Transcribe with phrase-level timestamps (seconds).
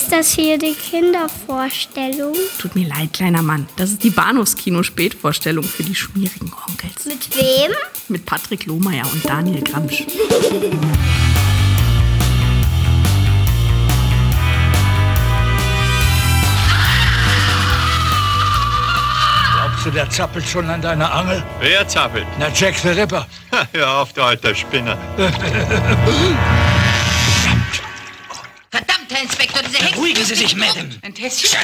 [0.00, 2.34] Ist das hier die Kindervorstellung?
[2.58, 3.68] Tut mir leid, kleiner Mann.
[3.76, 7.04] Das ist die Bahnhofskino-Spätvorstellung für die schmierigen Onkels.
[7.04, 7.70] Mit wem?
[8.08, 10.06] Mit Patrick Lohmeier und Daniel Gramsch.
[19.54, 21.44] Glaubst du, der zappelt schon an deiner Angel?
[21.60, 22.26] Wer zappelt?
[22.38, 23.26] Na, Jack the Ripper.
[23.72, 24.96] Hör auf, du alter Spinner.
[29.20, 29.94] Herr Inspektor, diese Hexe...
[29.94, 30.88] Beruhigen Sie sich, Madame.
[31.02, 31.58] Ein Tässchen.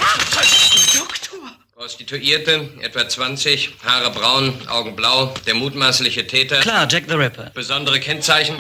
[0.95, 1.39] Doktor.
[1.75, 6.61] Prostituierte, etwa 20, Haare braun, Augen blau, der mutmaßliche Täter.
[6.61, 7.51] Klar, Jack the Ripper.
[7.55, 8.57] Besondere Kennzeichen.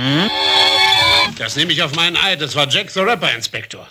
[1.37, 2.41] Das nehme ich auf meinen Eid.
[2.41, 3.87] Das war Jack the Rapper, Inspektor.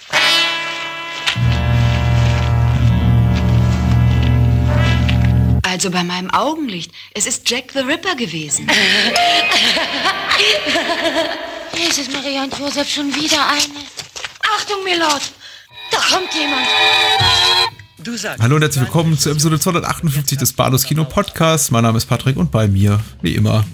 [5.61, 6.91] Also bei meinem Augenlicht.
[7.13, 8.67] Es ist Jack the Ripper gewesen.
[11.77, 14.04] Jesus, Maria und Josef, schon wieder eine.
[14.57, 15.31] Achtung, Milord!
[15.91, 16.67] Da kommt jemand.
[18.03, 18.41] Du sagst.
[18.41, 21.71] Hallo und herzlich willkommen zu Episode 258 des Bados Kino Podcasts.
[21.71, 23.65] Mein Name ist Patrick und bei mir, wie immer,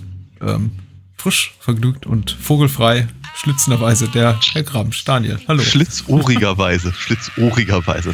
[0.41, 0.71] ähm,
[1.17, 5.03] frisch, vergnügt und vogelfrei, schlitzenderweise der Herr Gramsch.
[5.03, 5.61] Daniel, hallo.
[5.63, 6.93] Schlitzohrigerweise.
[6.97, 8.13] Schlitzohrigerweise.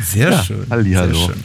[0.00, 0.66] Sehr Ja, schön.
[0.70, 1.14] hallihallo.
[1.18, 1.44] Sehr schön.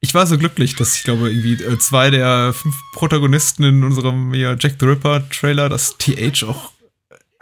[0.00, 4.34] Ich war so glücklich, dass ich glaube, irgendwie äh, zwei der fünf Protagonisten in unserem
[4.34, 6.71] ja, Jack the Ripper Trailer das TH auch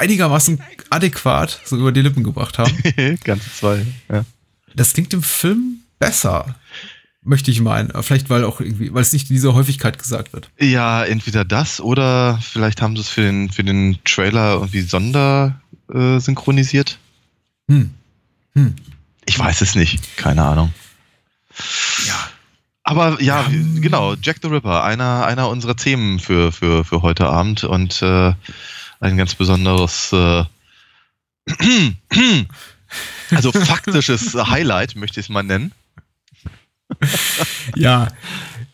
[0.01, 2.73] einigermaßen adäquat so über die Lippen gebracht haben.
[3.25, 3.87] Ganze zwei.
[4.11, 4.25] Ja.
[4.75, 6.55] Das klingt im Film besser,
[7.23, 7.91] möchte ich meinen.
[8.03, 10.49] Vielleicht, weil auch irgendwie, weil es nicht in dieser Häufigkeit gesagt wird.
[10.59, 15.61] ja, entweder das oder vielleicht haben sie es für den, für den Trailer irgendwie sonder
[15.93, 16.99] äh, synchronisiert.
[17.69, 17.91] Hm.
[18.55, 18.75] Hm.
[19.27, 20.17] Ich weiß es nicht.
[20.17, 20.73] Keine Ahnung.
[22.07, 22.15] Ja.
[22.83, 27.29] Aber ja, wie- genau, Jack the Ripper, einer, einer unserer Themen für, für, für heute
[27.29, 28.33] Abend und äh,
[29.01, 30.45] ein ganz besonderes, äh,
[33.31, 35.73] also faktisches Highlight, möchte ich es mal nennen.
[37.77, 38.09] Ja.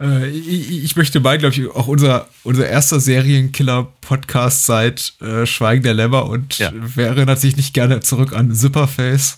[0.01, 5.83] Äh, ich, ich möchte mal, glaube ich, auch unser, unser erster Serienkiller-Podcast seit äh, Schweigen
[5.83, 6.71] der Lämmer und Ja.
[6.75, 9.37] wer erinnert sich nicht gerne zurück an Zipperface?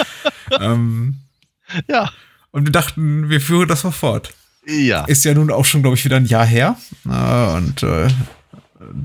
[0.60, 1.16] ähm,
[1.88, 2.12] Ja.
[2.50, 4.32] und wir dachten, wir führen das mal fort.
[4.66, 5.04] Ja.
[5.04, 6.76] Ist ja nun auch schon, glaube ich, wieder ein Jahr her.
[7.08, 8.08] Äh, und äh,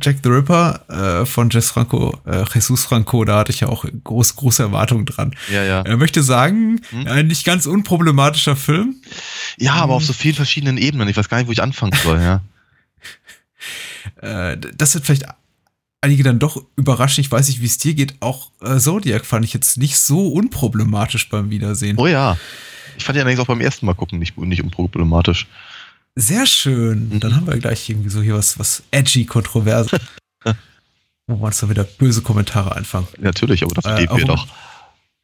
[0.02, 3.86] Jack the Ripper äh, von Jess Franco, äh, Jesus Franco, da hatte ich ja auch
[4.04, 5.36] groß, große Erwartungen dran.
[5.52, 5.82] Ja, ja.
[5.82, 8.96] Er möchte sagen, ein nicht ganz unproblematischer Film.
[9.58, 11.08] Ja, aber auf so vielen verschiedenen Ebenen.
[11.08, 12.42] Ich weiß gar nicht, wo ich anfangen soll, ja.
[14.20, 15.26] Äh, das wird vielleicht
[16.02, 17.22] einige dann doch überraschen.
[17.22, 18.16] Ich weiß nicht, wie es dir geht.
[18.20, 21.98] Auch äh, Zodiac fand ich jetzt nicht so unproblematisch beim Wiedersehen.
[22.00, 22.38] Oh ja.
[22.98, 25.48] Ich fand ihn allerdings auch beim ersten Mal gucken nicht, nicht unproblematisch.
[26.16, 27.20] Sehr schön.
[27.20, 29.88] Dann haben wir gleich irgendwie so hier was, was edgy, kontrovers.
[31.28, 33.08] Wo uns dann wieder böse Kommentare einfangen.
[33.20, 34.48] Natürlich, aber dafür Äh, leben wir doch.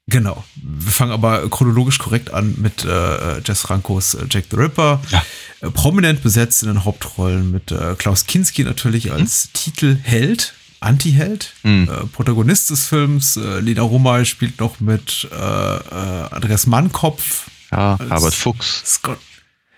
[0.10, 0.46] Genau.
[0.56, 5.02] Wir fangen aber chronologisch korrekt an mit äh, Jess Francos äh, Jack the Ripper.
[5.10, 5.22] Ja.
[5.60, 11.90] Äh, prominent besetzt in den Hauptrollen mit äh, Klaus Kinski natürlich als Titelheld, Antiheld, Mhm.
[11.92, 13.36] äh, Protagonist des Films.
[13.36, 17.50] Äh, Lena Romay spielt noch mit Andreas Mannkopf.
[17.72, 18.84] Ja, als Herbert Fuchs.
[18.86, 19.18] Scott,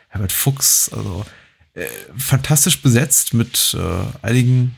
[0.10, 1.26] Herbert Fuchs, also
[1.74, 1.86] äh,
[2.18, 4.76] fantastisch besetzt mit äh, einigen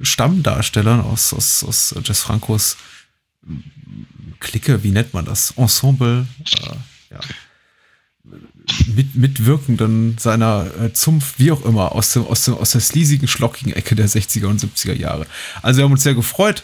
[0.00, 2.76] Stammdarstellern aus, aus, aus Jess Francos
[4.40, 5.52] Clique, wie nennt man das?
[5.56, 6.26] Ensemble,
[6.60, 7.20] äh, ja.
[8.94, 13.26] Mit, mitwirkenden seiner äh, Zunft, wie auch immer, aus, dem, aus, dem, aus der sleasigen,
[13.26, 15.26] schlockigen Ecke der 60er und 70er Jahre.
[15.60, 16.62] Also wir haben uns sehr gefreut.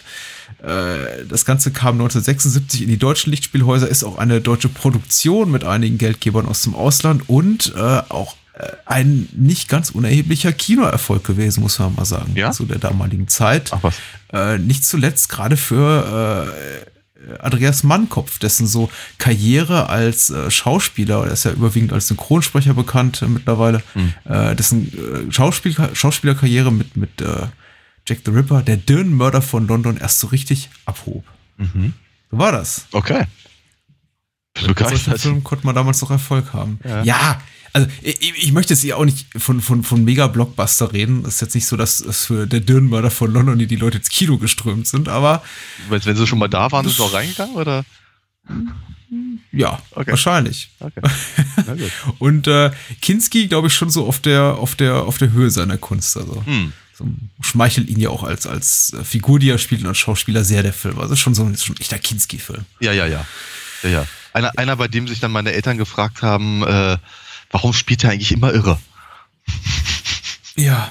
[0.62, 5.64] Äh, Das Ganze kam 1976 in die deutschen Lichtspielhäuser, ist auch eine deutsche Produktion mit
[5.64, 11.62] einigen Geldgebern aus dem Ausland und äh, auch äh, ein nicht ganz unerheblicher Kinoerfolg gewesen,
[11.62, 12.50] muss man mal sagen, Ja?
[12.50, 13.70] zu der damaligen Zeit.
[13.72, 13.94] Ach was.
[14.60, 16.84] Nicht zuletzt gerade für
[17.40, 23.22] Andreas Mannkopf, dessen so Karriere als äh, Schauspieler, er ist ja überwiegend als Synchronsprecher bekannt
[23.22, 23.82] äh, mittlerweile,
[24.24, 24.92] äh, dessen
[25.30, 27.10] Schauspiel Schauspielerkarriere mit, mit
[28.08, 31.24] Jack the Ripper, der Dirnmörder von London, erst so richtig abhob.
[31.58, 31.92] Mhm.
[32.30, 32.86] So war das.
[32.92, 33.24] Okay.
[34.66, 35.18] Mit solchen.
[35.18, 36.80] Filmen konnte man damals noch Erfolg haben.
[36.84, 37.02] Ja.
[37.04, 37.42] Ja,
[37.72, 41.22] also ich, ich möchte jetzt hier auch nicht von, von, von Mega-Blockbuster reden.
[41.26, 43.98] Es ist jetzt nicht so, dass es für der Dirnmörder von London die, die Leute
[43.98, 45.42] ins Kino geströmt sind, aber
[45.90, 47.84] Wenn, wenn sie schon mal da waren, sind sie auch reingegangen, oder?
[49.52, 50.10] ja, Okay.
[50.10, 50.70] wahrscheinlich.
[50.80, 51.00] Okay.
[52.18, 55.76] Und äh, Kinski, glaube ich, schon so auf der, auf der, auf der Höhe seiner
[55.78, 56.16] Kunst.
[56.16, 56.72] Also Hm.
[56.98, 57.06] So,
[57.40, 60.64] schmeichelt ihn ja auch als, als äh, Figur, die er spielt und als Schauspieler sehr
[60.64, 60.98] der Film.
[60.98, 62.64] Also schon so ein, schon ein echter Kinski-Film.
[62.80, 63.24] Ja, ja, ja.
[63.84, 64.06] Ja, ja.
[64.32, 66.98] Einer, einer, bei dem sich dann meine Eltern gefragt haben, äh,
[67.50, 68.78] warum spielt er eigentlich immer irre?
[70.56, 70.90] Ja.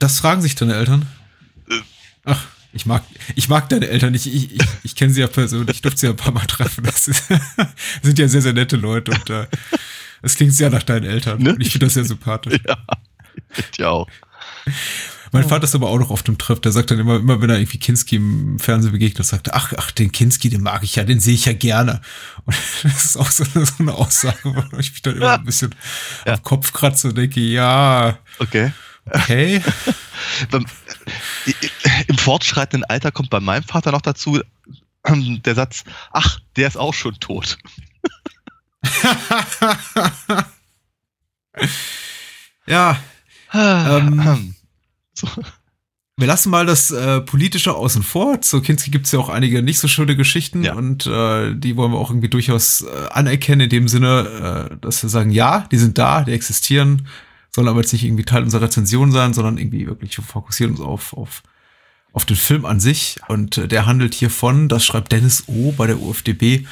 [0.00, 1.06] Das fragen sich deine Eltern?
[2.24, 3.04] Ach, Ich mag,
[3.36, 4.26] ich mag deine Eltern nicht.
[4.26, 5.76] Ich, ich, ich kenne sie ja persönlich.
[5.76, 6.82] Ich durfte sie ja ein paar Mal treffen.
[6.82, 7.24] Das ist,
[8.02, 9.46] sind ja sehr, sehr nette Leute und äh,
[10.22, 11.40] es klingt sehr nach deinen Eltern.
[11.40, 11.54] Ne?
[11.54, 12.58] Und ich finde das sehr sympathisch.
[12.68, 12.76] Ja,
[13.72, 14.08] ich auch.
[15.32, 16.62] Mein Vater ist aber auch noch auf dem Trip.
[16.62, 19.74] Der sagt dann immer, immer wenn er irgendwie Kinski im Fernsehen begegnet, sagt er, ach,
[19.76, 22.00] ach, den Kinski, den mag ich ja, den sehe ich ja gerne.
[22.46, 25.44] Und das ist auch so, eine- so eine Aussage, wo ich mich dann immer ein
[25.44, 25.74] bisschen
[26.26, 26.32] Ja.
[26.34, 28.72] am Kopf kratze und denke, ja, Okay.
[29.04, 29.62] okay.
[32.08, 34.40] Im fortschreitenden Alter kommt bei meinem Vater noch dazu
[35.04, 37.58] ähm, der Satz, ach, der ist auch schon tot.
[42.66, 42.98] ja,
[43.52, 44.54] ähm,
[45.18, 45.28] So.
[46.16, 48.40] wir lassen mal das äh, Politische außen vor.
[48.40, 50.74] Zu Kinski gibt es ja auch einige nicht so schöne Geschichten Ja.
[50.74, 55.02] und äh, die wollen wir auch irgendwie durchaus äh, anerkennen, in dem Sinne, äh, dass
[55.02, 57.06] wir sagen, ja, die sind da, die existieren,
[57.54, 61.12] sollen aber jetzt nicht irgendwie Teil unserer Rezension sein, sondern irgendwie wirklich fokussieren uns auf,
[61.14, 61.42] auf,
[62.12, 63.18] auf den Film an sich.
[63.28, 65.72] Und äh, der handelt hier von, das schreibt Dennis O.
[65.76, 66.66] bei der UFDB,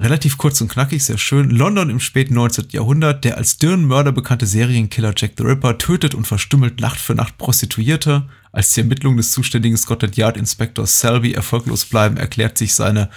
[0.00, 1.50] Relativ kurz und knackig, sehr schön.
[1.50, 2.68] London im späten 19.
[2.70, 3.22] Jahrhundert.
[3.24, 8.26] Der als Dirnmörder bekannte Serienkiller Jack the Ripper tötet und verstümmelt Nacht für Nacht Prostituierte.
[8.50, 13.10] Als die Ermittlungen des zuständigen Scotland Yard Inspectors Selby erfolglos bleiben, erklärt sich seine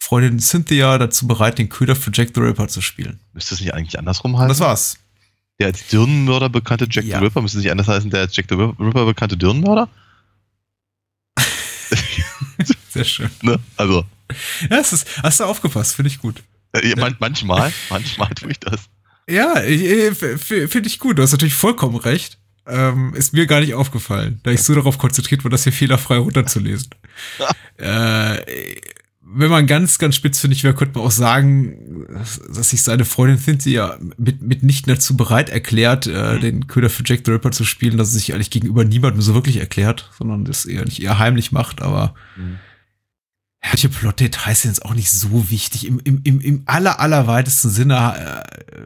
[0.00, 3.20] Freundin Cynthia dazu bereit, den Köder für Jack the Ripper zu spielen.
[3.32, 4.48] Müsste es nicht eigentlich andersrum heißen?
[4.48, 4.98] das war's.
[5.60, 7.18] Der als Dirnenmörder bekannte Jack Ja.
[7.18, 9.88] the Ripper müsste es nicht anders heißen, der als Jack the Ripper bekannte Dirnenmörder?
[12.90, 13.30] Sehr schön.
[13.42, 13.58] Ne?
[13.76, 14.04] Also,
[14.70, 16.42] Ja, es ist, hast du aufgepasst, finde ich gut.
[16.72, 18.82] äh, man, manchmal, manchmal tue ich das.
[19.28, 21.18] Ja, ich- ich- f- finde ich gut.
[21.18, 22.38] Du hast natürlich vollkommen recht.
[22.66, 26.18] Ähm, ist mir gar nicht aufgefallen, da ich so darauf konzentriert war, das hier fehlerfrei
[26.18, 26.90] runterzulesen.
[27.78, 28.36] äh,
[29.30, 32.06] wenn man ganz, ganz spitzfindig wäre, könnte man auch sagen,
[32.48, 37.20] dass sich seine Freundin Cynthia mit, mitnichten dazu bereit erklärt, äh, den Köder für Jack
[37.24, 40.64] the Ripper zu spielen, dass sie sich eigentlich gegenüber niemandem so wirklich erklärt, sondern das
[40.64, 42.14] eher nicht eher heimlich macht, aber
[43.60, 45.86] Welche Plot-Details sind jetzt auch nicht so wichtig.
[45.86, 48.78] Im, im, im, im aller, allerweitesten Sinne äh,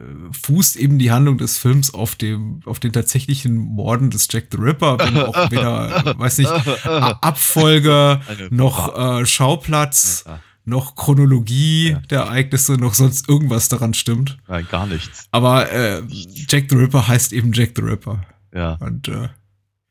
[0.43, 4.57] fußt eben die Handlung des Films auf dem, auf den tatsächlichen Morden des Jack the
[4.57, 6.51] Ripper, wenn auch weder, äh, weiß nicht,
[7.21, 10.39] Abfolge, noch äh, Schauplatz, Ja.
[10.65, 14.37] noch Chronologie der Ereignisse, noch sonst irgendwas daran stimmt.
[14.47, 15.27] Nein, gar nichts.
[15.31, 16.01] Aber äh,
[16.49, 18.23] Jack the Ripper heißt eben Jack the Ripper.
[18.53, 18.73] Ja.
[18.81, 19.29] Und äh,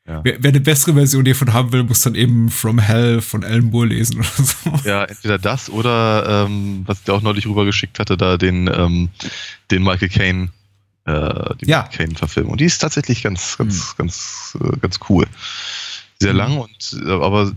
[0.06, 0.20] Ja.
[0.24, 3.66] wer, wer eine bessere Version hiervon haben will, muss dann eben From Hell von Alan
[3.66, 4.88] Moore lesen oder so.
[4.88, 9.10] Ja, entweder das oder ähm, was ich dir auch neulich rübergeschickt hatte, da den, ähm,
[9.70, 10.48] den Michael Caine,
[11.04, 11.82] äh, die Ja.
[11.82, 12.52] Michael Caine-Verfilmung.
[12.52, 15.26] Und die ist tatsächlich ganz, ganz, ganz, äh, ganz cool.
[16.18, 16.38] Sehr Mhm.
[16.38, 17.52] lang und äh, aber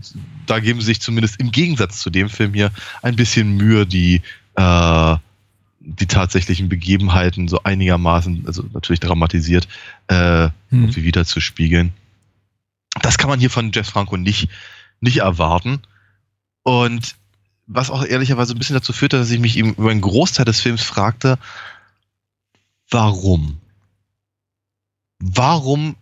[0.46, 2.70] da geben sie sich zumindest im Gegensatz zu dem Film hier
[3.02, 4.22] ein bisschen Mühe, die
[4.54, 5.16] äh,
[5.80, 9.66] die tatsächlichen Begebenheiten so einigermaßen, also natürlich dramatisiert,
[10.08, 10.82] äh, Hm.
[10.82, 11.92] irgendwie wieder zu spiegeln.
[13.02, 14.48] Das kann man hier von Jeff Franco nicht,
[15.00, 15.82] nicht erwarten.
[16.62, 17.16] Und
[17.66, 20.82] was auch ehrlicherweise ein bisschen dazu führte, dass ich mich über einen Großteil des Films
[20.82, 21.38] fragte,
[22.90, 23.60] warum?
[25.18, 25.96] Warum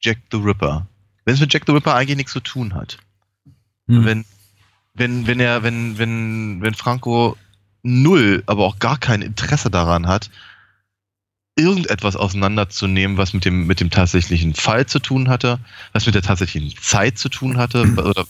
[0.00, 0.86] Jack the Ripper?
[1.24, 2.98] Wenn es mit Jack the Ripper eigentlich nichts zu tun hat.
[3.86, 4.04] Hm.
[4.04, 4.24] Wenn,
[4.94, 7.36] wenn, wenn er, wenn, wenn, wenn Franco
[7.82, 10.30] null, aber auch gar kein Interesse daran hat,
[11.56, 15.58] irgendetwas auseinanderzunehmen, was mit dem, mit dem tatsächlichen Fall zu tun hatte,
[15.92, 18.24] was mit der tatsächlichen Zeit zu tun hatte, oder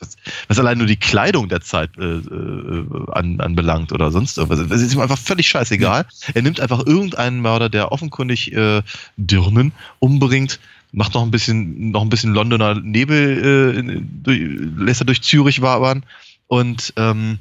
[0.00, 0.16] was,
[0.48, 4.66] was allein nur die Kleidung der Zeit äh, äh, an, anbelangt oder sonst irgendwas.
[4.68, 6.06] Das ist ihm einfach völlig scheißegal.
[6.34, 8.82] Er nimmt einfach irgendeinen Mörder, der offenkundig äh,
[9.16, 10.58] Dirnen umbringt,
[10.90, 14.40] macht noch ein bisschen, noch ein bisschen Londoner Nebel, äh, in- durch,
[14.76, 16.04] lässt er durch Zürich wabern
[16.48, 17.38] und ähm,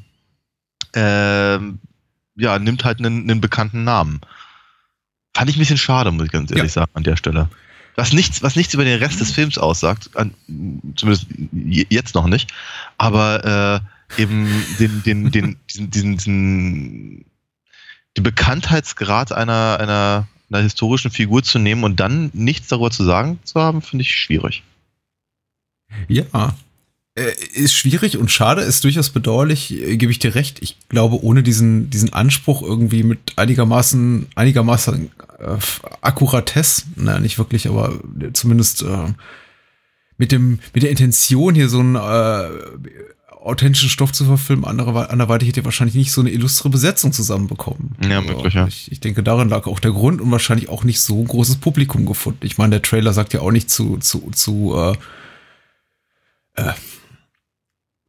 [0.94, 1.80] ähm,
[2.36, 4.22] ja, nimmt halt einen, einen bekannten Namen.
[5.36, 7.50] Fand ich ein bisschen schade, muss ich ganz ehrlich sagen, an der Stelle.
[7.96, 10.34] Was nichts, was nichts über den Rest des Films aussagt, an,
[10.96, 12.52] zumindest je- jetzt noch nicht,
[12.98, 13.84] aber
[14.18, 14.48] äh, eben
[14.80, 17.26] den, den, den, diesen, diesen, diesen,
[18.18, 23.40] den Bekanntheitsgrad einer, einer, einer historischen Figur zu nehmen und dann nichts darüber zu sagen
[23.44, 24.64] zu haben, finde ich schwierig.
[26.08, 26.56] Ja.
[27.16, 30.62] Äh, Ist schwierig und schade, ist durchaus bedauerlich, äh, gebe ich dir recht.
[30.62, 35.58] Ich glaube, ohne diesen, diesen Anspruch irgendwie mit einigermaßen, einigermaßen äh,
[36.02, 38.00] Akkuratesse, naja, nicht wirklich, aber
[38.34, 39.14] zumindest äh,
[40.18, 42.50] mit dem, mit der Intention hier so einen äh,
[43.30, 47.96] authentischen Stoff zu verfilmen, andere, anderweitig hätte ihr wahrscheinlich nicht so eine illustre Besetzung zusammenbekommen.
[48.02, 48.68] Ja, Also, möglich, ja.
[48.68, 51.58] Ich, ich denke, darin lag auch der Grund und wahrscheinlich auch nicht so ein großes
[51.58, 52.40] Publikum gefunden.
[52.44, 54.76] Ich meine, der Trailer sagt ja auch nicht zu, zu, zu
[56.56, 56.72] äh,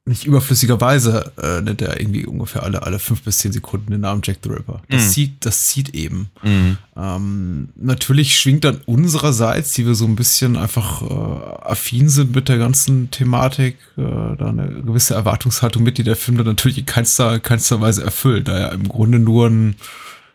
[0.06, 4.20] nicht überflüssigerweise äh, nennt er irgendwie ungefähr alle, alle fünf bis zehn Sekunden den Namen
[4.23, 4.82] Jack the Ripper.
[4.90, 5.08] Das Mhm.
[5.08, 6.28] zieht, das zieht eben.
[6.42, 6.76] Mhm.
[6.94, 12.50] Ähm, natürlich schwingt dann unsererseits, die wir so ein bisschen einfach äh, affin sind mit
[12.50, 16.87] der ganzen Thematik, äh, da eine gewisse Erwartungshaltung mit, die der Film dann natürlich in
[16.87, 19.76] keinster, keinster Weise erfüllt, da er im Grunde nur ein,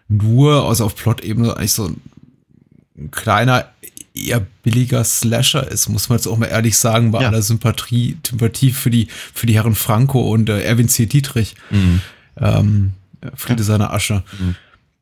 [0.07, 2.01] nur, also auf Plot-Ebene eigentlich so ein,
[2.97, 3.65] ein kleiner,
[4.27, 7.27] eher billiger Slasher ist, muss man jetzt auch mal ehrlich sagen, bei Ja.
[7.29, 11.05] aller Sympathie, Sympathie für die, für die Herren Franco und äh, Erwin C.
[11.05, 11.55] Dietrich.
[11.69, 12.01] Mhm.
[12.37, 12.93] Ähm,
[13.35, 14.23] Friede seiner Asche.
[14.39, 14.55] Mhm.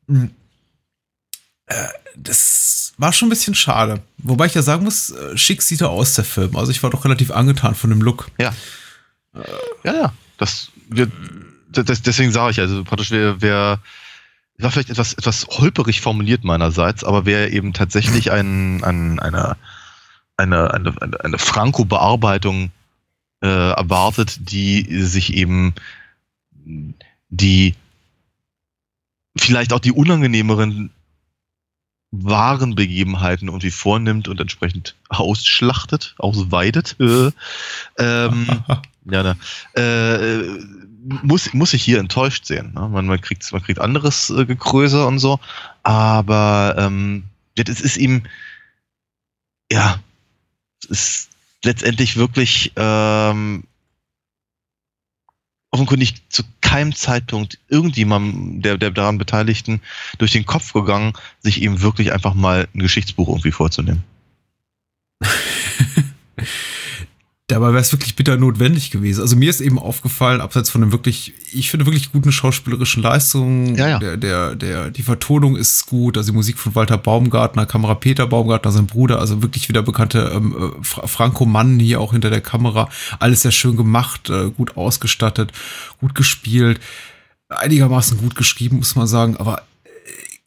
[0.06, 0.30] Mhm.
[1.66, 1.74] Äh,
[2.16, 4.00] das war schon ein bisschen schade.
[4.18, 6.56] Wobei ich ja sagen muss, äh, schick sieht er aus, der Film.
[6.56, 8.28] Also ich war doch relativ angetan von dem Look.
[8.40, 8.52] Ja.
[9.84, 10.12] Ja, ja.
[10.38, 11.08] Das, wir,
[11.70, 13.78] das, deswegen sage ich, also praktisch, wer, wer
[14.58, 19.56] war vielleicht etwas, etwas holperig formuliert meinerseits, aber wer eben tatsächlich ein, ein, eine,
[20.36, 22.70] eine, eine, eine, eine Franco-Bearbeitung
[23.40, 25.74] äh, erwartet, die sich eben
[27.28, 27.74] die
[29.36, 30.90] vielleicht auch die unangenehmeren
[32.10, 36.96] wahren Begebenheiten irgendwie vornimmt und entsprechend ausschlachtet, ausweidet.
[37.00, 37.30] Äh,
[37.98, 38.46] ähm,
[39.04, 39.36] ja, ne,
[39.74, 40.77] äh,
[41.22, 42.72] muss, muss ich hier enttäuscht sehen.
[42.74, 42.88] Ne?
[42.88, 45.40] Man, man, kriegt, man kriegt anderes äh, Gekröse und so,
[45.82, 47.24] aber ähm,
[47.56, 48.22] es ist ihm,
[49.70, 50.00] ja,
[50.88, 51.30] ist
[51.64, 53.64] letztendlich wirklich ähm,
[55.70, 59.80] offenkundig zu keinem Zeitpunkt irgendjemandem der, der daran Beteiligten
[60.18, 64.04] durch den Kopf gegangen, sich eben wirklich einfach mal ein Geschichtsbuch irgendwie vorzunehmen.
[67.50, 69.22] Dabei wäre es wirklich bitter notwendig gewesen.
[69.22, 73.74] Also mir ist eben aufgefallen, abseits von einem wirklich, ich finde wirklich guten schauspielerischen Leistungen,
[73.74, 73.98] Ja, ja.
[73.98, 78.26] Der, der, der, die Vertonung ist gut, also die Musik von Walter Baumgartner, Kamera Peter
[78.26, 82.28] Baumgartner, sein Bruder, also wirklich wieder bekannte ähm, äh, Fra Franco Mann hier auch hinter
[82.28, 82.90] der Kamera.
[83.18, 85.52] Alles sehr schön gemacht, äh, gut ausgestattet,
[86.02, 86.80] gut gespielt,
[87.48, 89.88] einigermaßen gut geschrieben, muss man sagen, aber äh,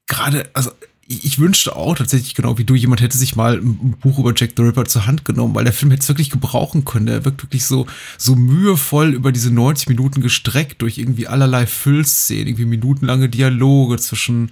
[0.05, 0.69] gerade, also
[1.11, 4.51] ich wünschte auch tatsächlich genau wie du, jemand hätte sich mal ein Buch über Jack
[4.55, 7.05] the Ripper zur Hand genommen, weil der Film hätte es wirklich gebrauchen können.
[7.07, 7.87] Der wirkt wirklich so,
[8.17, 14.51] so mühevoll über diese 90 Minuten gestreckt durch irgendwie allerlei Füllszenen, irgendwie minutenlange Dialoge zwischen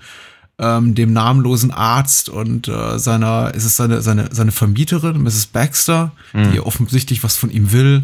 [0.59, 5.47] ähm, dem namenlosen Arzt und äh, seiner, ist es seine, seine, seine Vermieterin, Mrs.
[5.47, 8.03] Baxter, die offensichtlich was von ihm will.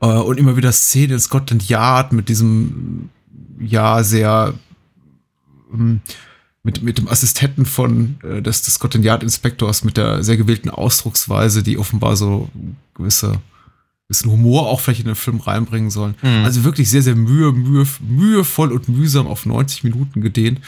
[0.00, 3.08] Äh, und immer wieder Szenen in Scotland Yard mit diesem,
[3.58, 4.54] ja, sehr,
[5.72, 6.00] ähm,
[6.68, 10.68] mit, mit dem Assistenten von äh, des, des Scotland Yard Inspektors mit der sehr gewählten
[10.68, 12.50] Ausdrucksweise, die offenbar so
[12.94, 13.40] gewisse
[14.06, 16.14] bisschen Humor auch vielleicht in den Film reinbringen sollen.
[16.22, 16.44] Mhm.
[16.44, 20.60] Also wirklich sehr, sehr mühe, mühe, mühevoll und mühsam auf 90 Minuten gedehnt.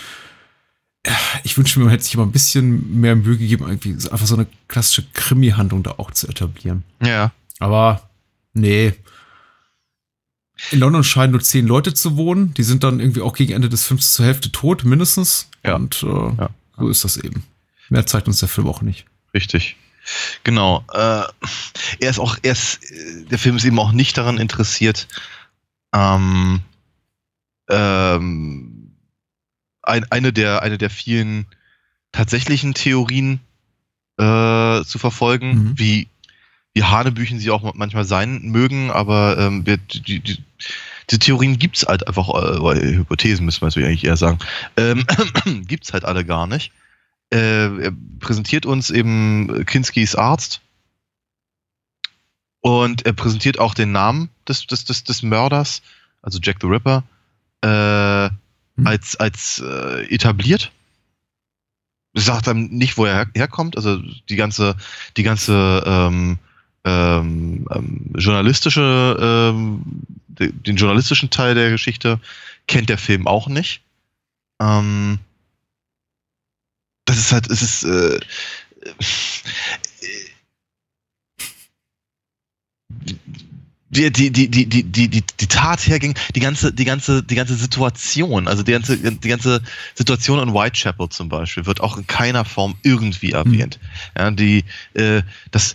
[1.02, 4.26] Äh, Ich wünsche mir, man hätte sich mal ein bisschen mehr Mühe gegeben, irgendwie einfach
[4.26, 6.85] so eine klassische Krimi-Handlung da auch zu etablieren.
[7.02, 7.33] Ja.
[7.59, 8.09] Aber
[8.54, 8.95] nee.
[10.71, 12.52] In London scheinen nur zehn Leute zu wohnen.
[12.55, 15.49] Die sind dann irgendwie auch gegen Ende des Films zur Hälfte tot, mindestens.
[15.64, 15.76] Ja.
[15.76, 16.50] Und äh, Ja.
[16.79, 17.45] so ist das eben.
[17.88, 19.07] Mehr zeigt uns der Film auch nicht.
[19.35, 19.76] Richtig.
[20.45, 20.85] Genau.
[20.93, 21.23] Äh,
[22.00, 25.09] er ist auch, er ist, äh, der Film ist eben auch nicht daran interessiert,
[25.95, 26.61] ähm,
[27.69, 28.93] ähm,
[29.83, 31.47] ein, eine, der, eine der vielen
[32.12, 33.40] tatsächlichen Theorien
[34.19, 35.79] äh, zu verfolgen, Mhm.
[35.79, 36.09] wie,
[36.75, 40.39] wie Hanebüchen sie auch manchmal sein mögen, aber ähm, wir, die, die, die,
[41.11, 44.39] diese Theorien gibt's halt einfach, äh, Hypothesen müssen wir natürlich eigentlich eher sagen,
[44.77, 45.05] ähm,
[45.67, 46.73] gibt's halt alle gar nicht
[47.33, 50.61] äh, er präsentiert uns eben Kinskys Arzt
[52.61, 55.83] und er präsentiert auch den Namen des, des, des, des Mörders,
[56.23, 57.05] also Jack the Ripper,
[57.62, 58.31] äh,
[58.81, 58.87] Hm.
[58.87, 60.73] als, als äh, etabliert.
[62.15, 64.77] Er sagt dann nicht, wo er her herkommt, also die ganze,
[65.17, 66.39] die ganze ähm,
[66.85, 69.83] ähm, ähm, journalistische, ähm,
[70.29, 72.21] de, den journalistischen Teil der Geschichte
[72.67, 73.83] kennt der Film auch nicht.
[74.61, 75.19] Ähm,
[77.05, 78.21] das ist halt, es ist, äh,
[83.91, 87.57] die, die, die, die, die, die, die Tat herging, die ganze, die ganze, die ganze
[87.57, 89.61] Situation, also die ganze, die ganze
[89.95, 93.81] Situation in Whitechapel zum Beispiel, wird auch in keiner Form irgendwie erwähnt.
[94.15, 94.23] Hm.
[94.23, 95.75] Ja, die, äh, das,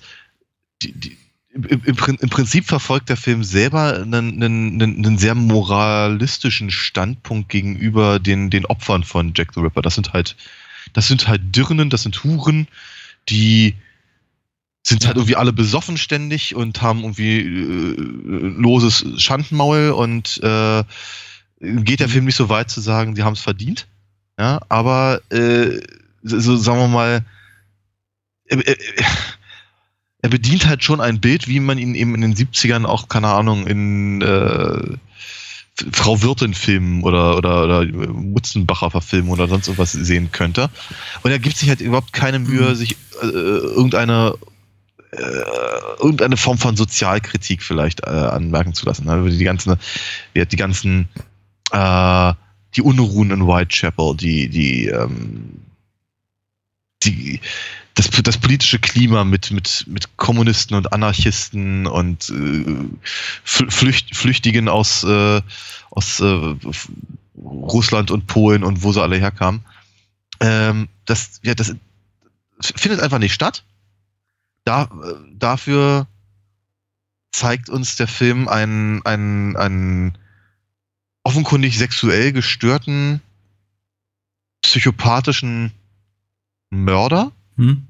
[0.86, 1.18] die, die,
[1.54, 8.20] im, im, im Prinzip verfolgt der Film selber einen, einen, einen, sehr moralistischen Standpunkt gegenüber
[8.20, 9.82] den, den Opfern von Jack the Ripper.
[9.82, 10.36] Das sind halt,
[10.94, 12.68] das sind halt Dirnen, das sind Huren,
[13.30, 13.76] die
[14.84, 20.84] sind halt irgendwie alle besoffen ständig und haben irgendwie äh, loses Schandmaul und äh,
[21.60, 23.88] geht der Film nicht so weit zu sagen, die haben es verdient.
[24.38, 25.80] Ja, aber äh,
[26.22, 27.26] so sagen wir mal,
[28.48, 28.76] äh, äh,
[30.26, 33.28] er bedient halt schon ein Bild, wie man ihn eben in den 70ern auch, keine
[33.28, 34.98] Ahnung, in äh,
[35.92, 40.72] Frau Wirtin-Filmen oder, oder, oder Mutzenbacher verfilmen oder sonst irgendwas sehen könnte.
[41.22, 42.76] Und er gibt sich halt überhaupt keine Mühe, Mhm.
[42.76, 44.34] sich äh, irgendeine
[45.12, 45.20] äh,
[46.00, 49.06] irgendeine Form von Sozialkritik vielleicht äh, anmerken zu lassen.
[49.06, 49.30] Ne?
[49.30, 49.76] Die ganzen,
[50.36, 51.08] die ganzen,
[51.72, 52.34] äh,
[52.76, 55.62] die Unruhen in Whitechapel, die, die, ähm,
[57.04, 57.42] die,
[57.96, 62.90] das, das politische Klima mit, mit, mit Kommunisten und Anarchisten und äh,
[63.46, 65.42] Fl- Flücht, Flüchtigen aus, äh,
[65.92, 66.56] aus äh,
[67.38, 69.66] Russland und Polen und wo sie alle herkamen.
[70.42, 71.76] Ähm, das, ja, das
[72.60, 73.64] findet einfach nicht statt.
[74.66, 76.08] Da, äh, dafür
[77.32, 80.18] zeigt uns der Film einen, einen, einen
[81.24, 83.22] offenkundig sexuell gestörten,
[84.62, 85.72] psychopathischen
[86.70, 87.32] Mörder.
[87.58, 87.88] Hm?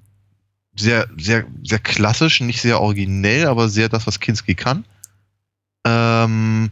[0.78, 4.86] Sehr, sehr, sehr klassisch, nicht sehr originell, aber sehr das, was Kinski kann.
[5.86, 6.70] Ähm,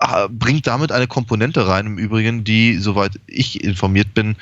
[0.00, 4.36] äh, bringt damit eine Komponente rein, im Übrigen, die, soweit ich informiert bin,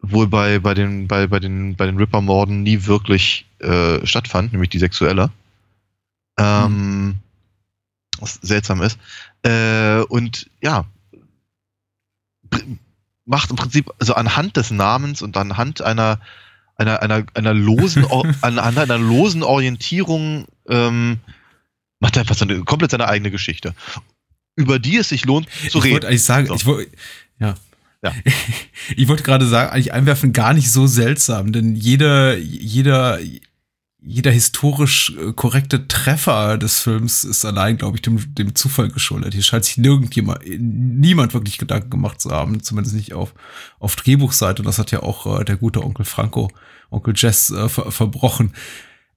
[0.00, 4.70] wohl bei, bei den, bei, bei den, bei den Ripper-Morden nie wirklich äh, stattfand, nämlich
[4.70, 5.30] die sexuelle.
[6.38, 7.16] Ähm,
[8.18, 8.98] Was seltsam ist.
[9.42, 10.86] Äh, und ja,
[13.24, 16.20] macht im Prinzip, also anhand des Namens und anhand einer,
[16.76, 18.04] einer, einer, einer losen,
[18.40, 21.18] anhand einer losen Orientierung, ähm,
[22.00, 23.74] macht er einfach seine, komplett seine eigene Geschichte.
[24.56, 25.94] Über die es sich lohnt zu ich reden.
[25.94, 26.54] wollte eigentlich sagen, So.
[26.54, 26.90] ich wollte,
[27.38, 27.54] ja.
[28.04, 28.12] Ja.
[28.96, 33.20] ich wollte gerade sagen, eigentlich einwerfen gar nicht so seltsam, denn jeder, jeder,
[34.04, 39.34] jeder historisch äh, korrekte Treffer des Films ist allein, glaube ich, dem, dem Zufall geschuldet.
[39.34, 43.32] Hier scheint sich nirgendjemand, niemand wirklich Gedanken gemacht zu haben, zumindest nicht auf,
[43.78, 44.62] auf Drehbuchseite.
[44.62, 46.50] Und das hat ja auch äh, der gute Onkel Franco,
[46.90, 48.54] Onkel Jess äh, ver verbrochen.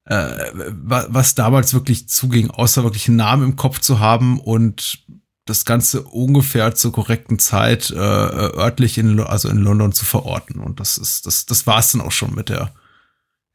[0.06, 5.04] Äh, wa- was damals wirklich zuging, außer wirklich einen Namen im Kopf zu haben und
[5.46, 10.60] das Ganze ungefähr zur korrekten Zeit äh, örtlich in, also in London zu verorten.
[10.60, 12.72] Und das ist, das, das war es dann auch schon mit der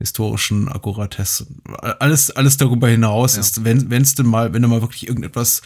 [0.01, 1.47] historischen Akkuratesse.
[2.01, 3.41] Alles, alles darüber hinaus Ja.
[3.41, 5.63] ist, wenn wenn es denn mal, wenn da mal wirklich irgendetwas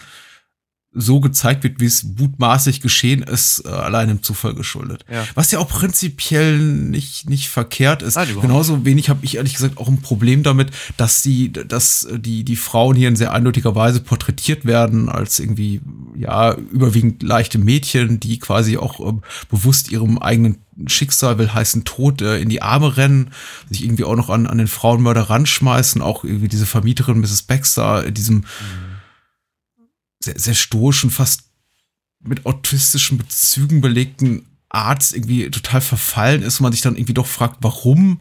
[0.94, 5.04] so gezeigt wird, wie es mutmaßlich geschehen ist, äh, allein im Zufall geschuldet.
[5.10, 5.26] Ja.
[5.34, 8.14] Was ja auch prinzipiell nicht, nicht verkehrt ist.
[8.14, 12.44] Nein, Genauso wenig habe ich ehrlich gesagt auch ein Problem damit, dass die, dass die,
[12.44, 15.80] die Frauen hier in sehr eindeutiger Weise porträtiert werden als irgendwie,
[16.16, 22.22] ja, überwiegend leichte Mädchen, die quasi auch ähm, bewusst ihrem eigenen Schicksal, will heißen Tod,
[22.22, 23.30] äh, in die Arme rennen,
[23.68, 27.42] sich irgendwie auch noch an, an den Frauenmörder ranschmeißen, auch irgendwie diese Vermieterin Mrs.
[27.42, 28.44] Baxter in diesem
[30.24, 31.44] sehr, sehr stoischen, fast
[32.20, 37.26] mit autistischen Bezügen belegten Arzt irgendwie total verfallen ist und man sich dann irgendwie doch
[37.26, 38.20] fragt, warum.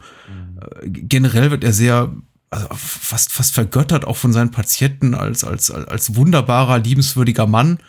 [0.59, 2.13] Äh, Generell wird er sehr,
[2.49, 7.79] also fast, fast vergöttert auch von seinen Patienten als, als, als wunderbarer, liebenswürdiger Mann,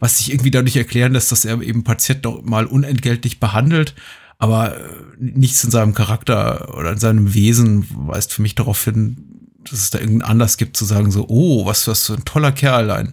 [0.00, 3.94] was sich irgendwie dadurch erklären lässt, dass er eben Patienten auch mal unentgeltlich behandelt.
[4.38, 4.80] Aber äh,
[5.18, 9.90] nichts in seinem Charakter oder in seinem Wesen weist für mich darauf hin, dass es
[9.90, 13.12] da irgendeinen Anlass gibt zu sagen so, oh, was, was für ein toller Kerl, ein,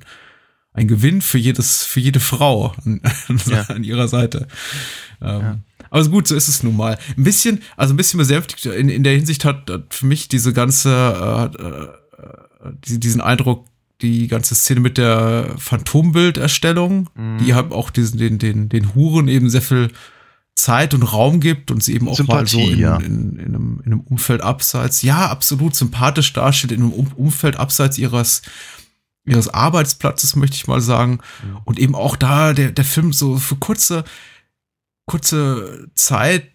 [0.74, 3.02] ein Gewinn für jedes, für jede Frau an,
[3.48, 3.62] Ja.
[3.64, 4.48] an ihrer Seite.
[5.22, 6.98] Ähm, Aber gut, so ist es nun mal.
[7.18, 10.54] Ein bisschen, also ein bisschen besänftigt in, in der Hinsicht hat, hat für mich diese
[10.54, 10.90] ganze,
[11.60, 11.88] äh, äh,
[12.86, 13.66] die- diesen Eindruck,
[14.02, 17.10] die ganze Szene mit der Phantombilderstellung,
[17.40, 19.92] die haben auch diesen, den, den, den Huren eben sehr viel
[20.62, 22.98] Zeit und Raum gibt und sie eben auch mal so Sympathie, in, ja.
[22.98, 27.58] in, in, einem, in einem Umfeld abseits, ja, absolut sympathisch darstellt, in einem um Umfeld
[27.58, 28.44] abseits ihres,
[29.26, 31.20] ihres Arbeitsplatzes, möchte ich mal sagen.
[31.66, 34.04] Und eben auch da der, der Film so für kurze,
[35.08, 36.48] kurze Zeit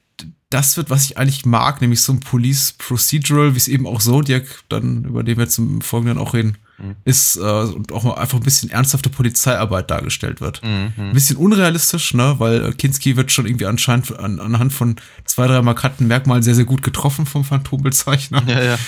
[0.50, 4.00] das wird, was ich eigentlich mag, nämlich so ein Police Procedural, wie es eben auch
[4.00, 6.56] Zodiac, dann, über den wir jetzt im Folgenden auch reden,
[7.04, 10.62] ist äh, und auch mal einfach ein bisschen ernsthafte Polizeiarbeit dargestellt wird.
[10.62, 10.92] Mhm.
[10.96, 15.46] Ein bisschen unrealistisch, ne, weil äh, Kinski wird schon irgendwie anscheinend an, anhand von zwei,
[15.46, 18.42] drei markanten Merkmalen sehr, sehr gut getroffen vom Phantombezeichner.
[18.46, 18.78] Ja, ja.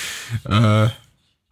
[0.85, 0.91] Äh,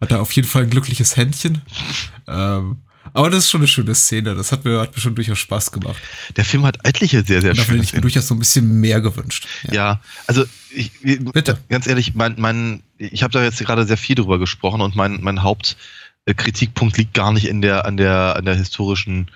[0.01, 1.63] hat er auf jeden Fall ein glückliches Händchen.
[2.29, 4.35] ähm, aber das ist schon eine schöne Szene.
[4.35, 5.97] Das hat mir, hat mir schon durchaus Spaß gemacht.
[6.37, 8.03] Der Film hat etliche sehr, sehr schöne hätte ich mir Szenen.
[8.03, 9.47] durchaus so ein bisschen mehr gewünscht.
[9.71, 10.93] Ja, also ich,
[11.33, 11.59] Bitte.
[11.69, 15.21] ganz ehrlich, mein, mein, ich habe da jetzt gerade sehr viel drüber gesprochen und mein,
[15.23, 15.43] mein
[16.29, 19.31] Hauptkritikpunkt liegt gar nicht in der, an der, an der historischen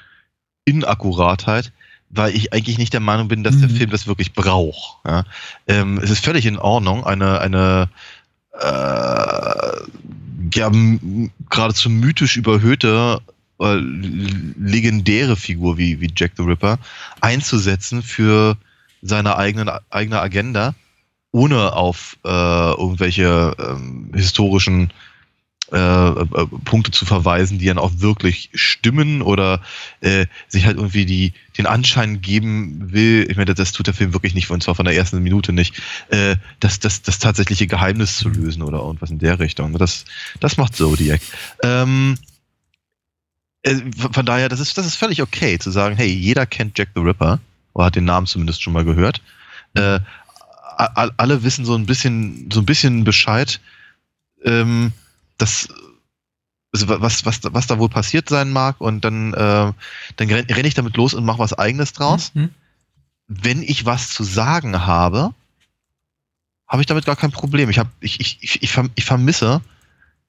[0.64, 1.72] Inakkuratheit,
[2.10, 3.76] weil ich eigentlich nicht der Meinung bin, dass der Mhm.
[3.76, 4.98] Film das wirklich braucht.
[5.06, 5.24] Ja?
[5.68, 7.88] Ähm, es ist völlig in Ordnung, eine, eine
[8.60, 9.80] äh,
[10.54, 10.70] ja,
[11.48, 13.20] geradezu mythisch überhöhte
[13.60, 16.78] äh, legendäre Figur wie, wie Jack the Ripper
[17.20, 18.56] einzusetzen für
[19.02, 20.74] seine eigenen, eigene Agenda.
[21.32, 24.92] ohne auf äh, irgendwelche ähm, historischen
[25.72, 29.62] äh, äh, Punkte zu verweisen, die dann auch wirklich stimmen oder
[30.00, 34.12] äh, sich halt irgendwie die, den Anschein geben will, ich meine, das tut der Film
[34.12, 38.16] wirklich nicht, und zwar von der ersten Minute nicht, äh, das, das, das tatsächliche Geheimnis
[38.16, 39.72] zu lösen oder irgendwas in der Richtung.
[39.78, 40.04] Das,
[40.40, 41.20] das macht Zodiac.
[41.62, 42.16] Ähm,
[43.62, 43.76] äh,
[44.12, 47.00] von daher, das ist, das ist völlig okay zu sagen, hey, jeder kennt Jack the
[47.00, 47.40] Ripper,
[47.74, 49.22] oder hat den Namen zumindest schon mal gehört.
[49.74, 50.00] Äh,
[50.76, 53.60] alle wissen so ein bisschen, so ein bisschen Bescheid.
[54.44, 54.92] Ähm,
[55.40, 55.68] das,
[56.72, 59.72] also was, was, was da wohl passiert sein mag und dann, äh,
[60.16, 62.32] dann renne ich damit los und mache was eigenes draus.
[62.34, 62.50] Mhm.
[63.26, 65.34] Wenn ich was zu sagen habe,
[66.66, 67.70] habe ich damit gar kein Problem.
[67.70, 69.60] Ich, hab, ich, ich, ich, ich, ich vermisse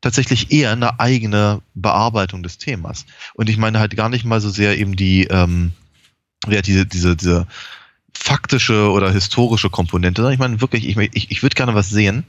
[0.02, 3.06] tatsächlich eher eine eigene Bearbeitung des Themas.
[3.36, 5.72] Und ich meine halt gar nicht mal so sehr eben die, ähm,
[6.48, 7.48] ja, diese, diese, diese
[8.14, 10.32] faktische oder historische Komponente.
[10.34, 12.26] Ich meine wirklich, ich, ich, ich würde gerne was sehen,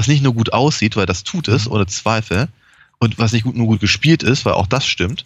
[0.00, 1.72] was nicht nur gut aussieht, weil das tut es, mhm.
[1.72, 2.48] ohne Zweifel,
[3.00, 5.24] und was nicht gut, nur gut gespielt ist, weil auch das stimmt,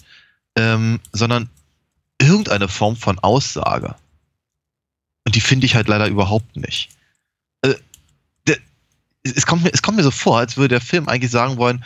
[0.57, 1.49] ähm, sondern
[2.21, 3.95] irgendeine Form von Aussage.
[5.25, 6.89] Und die finde ich halt leider überhaupt nicht.
[7.63, 7.77] Also,
[8.49, 8.57] der,
[9.23, 11.85] es, kommt mir, es kommt mir so vor, als würde der Film eigentlich sagen wollen,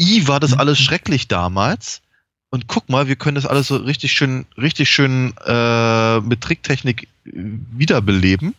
[0.00, 0.58] I war das mhm.
[0.58, 2.02] alles schrecklich damals.
[2.50, 7.06] Und guck mal, wir können das alles so richtig schön, richtig schön äh, mit Tricktechnik
[7.22, 8.56] wiederbeleben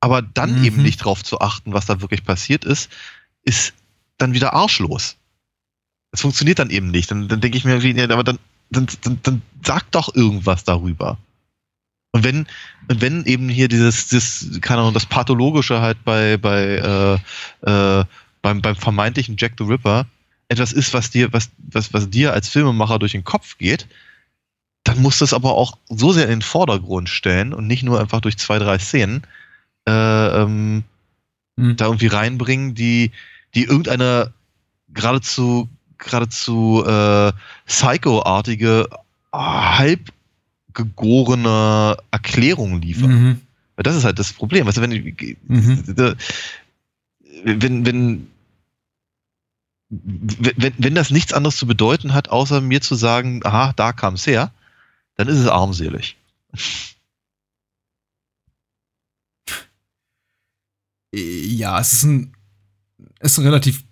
[0.00, 0.64] aber dann mhm.
[0.64, 2.90] eben nicht drauf zu achten, was da wirklich passiert ist,
[3.42, 3.74] ist
[4.18, 5.16] dann wieder arschlos.
[6.12, 7.10] Es funktioniert dann eben nicht.
[7.10, 8.38] Dann, dann denke ich mir irgendwie, aber dann,
[8.70, 11.18] dann, dann, dann sag doch irgendwas darüber.
[12.12, 12.46] Und wenn,
[12.88, 17.20] und wenn eben hier dieses, dieses, keine Ahnung, das Pathologische halt bei, bei,
[17.62, 18.04] äh, äh,
[18.42, 20.06] beim, beim vermeintlichen Jack the Ripper
[20.48, 23.86] etwas ist, was dir, was, was, was dir als Filmemacher durch den Kopf geht,
[24.84, 28.00] dann musst du es aber auch so sehr in den Vordergrund stellen und nicht nur
[28.00, 29.22] einfach durch zwei, drei Szenen,
[29.86, 30.84] äh, ähm,
[31.58, 31.76] hm.
[31.76, 33.12] da irgendwie reinbringen, die,
[33.54, 34.32] die irgendeine
[34.92, 35.68] geradezu,
[35.98, 37.32] geradezu äh,
[37.66, 38.88] Psycho-artige,
[39.32, 40.12] halb
[40.74, 43.10] gegorene Erklärung liefern.
[43.10, 43.40] Mhm.
[43.76, 44.66] Das ist halt das Problem.
[44.66, 44.90] Weißt du, wenn,
[45.46, 46.16] mhm.
[47.44, 48.26] wenn, wenn,
[49.88, 54.14] wenn, wenn das nichts anderes zu bedeuten hat, außer mir zu sagen, aha, da kam
[54.14, 54.50] es her,
[55.16, 56.16] dann ist es armselig.
[61.16, 62.32] Ja, es ist ein,
[63.20, 63.84] ist ein relativ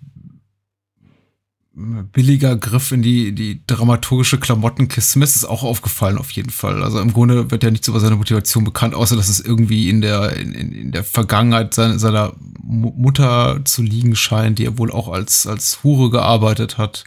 [1.77, 5.19] billiger Griff in die, die dramaturgische Klamottenkiste.
[5.19, 6.85] Mir ist es auch aufgefallen, auf jeden Fall.
[6.85, 10.01] Also im Grunde wird ja nichts über seine Motivation bekannt, außer dass es irgendwie in
[10.01, 15.09] der, in, in der Vergangenheit seiner, seiner Mutter zu liegen scheint, die er wohl auch
[15.09, 17.05] als, als Hure gearbeitet hat.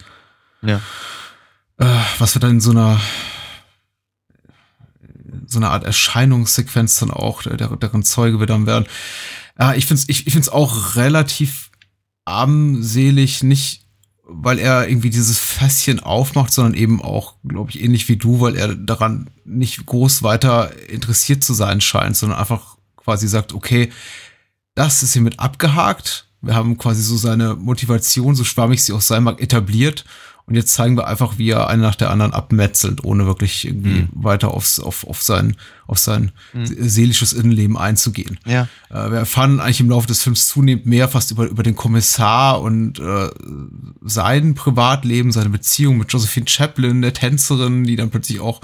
[0.61, 0.81] Ja.
[1.77, 1.85] Äh,
[2.19, 2.99] was wir dann in so einer
[5.45, 8.85] so eine Art Erscheinungssequenz dann auch, der, deren Zeuge wir dann werden.
[9.59, 11.71] Ja, ich finde es ich, ich find's auch relativ
[12.25, 13.87] armselig, nicht
[14.29, 18.57] weil er irgendwie dieses Fässchen aufmacht, sondern eben auch, glaube ich, ähnlich wie du, weil
[18.57, 23.89] er daran nicht groß weiter interessiert zu sein scheint, sondern einfach quasi sagt, okay,
[24.75, 26.27] das ist hiermit abgehakt.
[26.41, 30.03] Wir haben quasi so seine Motivation, so schwammig sie auch sein mag, etabliert
[30.47, 34.03] und jetzt zeigen wir einfach, wie er eine nach der anderen abmetzelt, ohne wirklich irgendwie
[34.03, 34.09] mhm.
[34.13, 35.57] weiter aufs, auf, auf sein,
[35.87, 36.65] auf sein mhm.
[36.65, 38.39] seelisches Innenleben einzugehen.
[38.45, 38.69] Ja.
[38.89, 42.61] Äh, wir erfahren eigentlich im Laufe des Films zunehmend mehr fast über, über den Kommissar
[42.61, 43.29] und äh,
[44.01, 48.61] sein Privatleben, seine Beziehung mit Josephine Chaplin, der Tänzerin, die dann plötzlich auch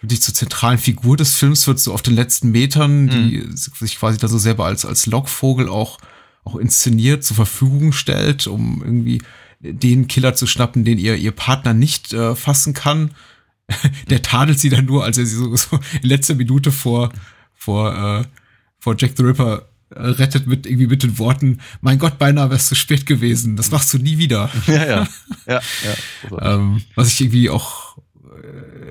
[0.00, 3.10] wirklich zur zentralen Figur des Films wird, so auf den letzten Metern, mhm.
[3.10, 5.98] die sich quasi da so selber als, als Lockvogel auch,
[6.44, 9.20] auch inszeniert zur Verfügung stellt, um irgendwie
[9.60, 13.12] den Killer zu schnappen, den ihr, ihr Partner nicht äh, fassen kann.
[14.10, 17.12] Der tadelt sie dann nur, als er sie so, so in letzter Minute vor,
[17.54, 18.24] vor, äh,
[18.78, 22.70] vor Jack the Ripper äh, rettet mit irgendwie mit den Worten, mein Gott, beinahe wärst
[22.70, 24.50] du spät gewesen, das machst du nie wieder.
[24.66, 25.08] Ja, ja.
[25.46, 25.60] ja,
[26.30, 26.54] ja.
[26.54, 27.98] ähm, was ich irgendwie auch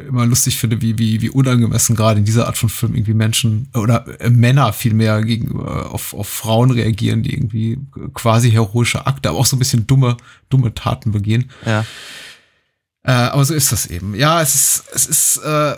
[0.08, 3.70] immer lustig finde, wie, wie, wie unangemessen gerade in dieser Art von Film irgendwie Menschen
[3.74, 7.80] oder äh, Männer vielmehr gegenüber auf, auf Frauen reagieren, die irgendwie
[8.14, 10.18] quasi heroische Akte, aber auch so ein bisschen dumme,
[10.50, 11.50] dumme Taten begehen.
[11.66, 11.86] Ja.
[13.04, 14.16] Äh, aber so ist das eben.
[14.16, 15.76] Ja, es ist, es ist äh,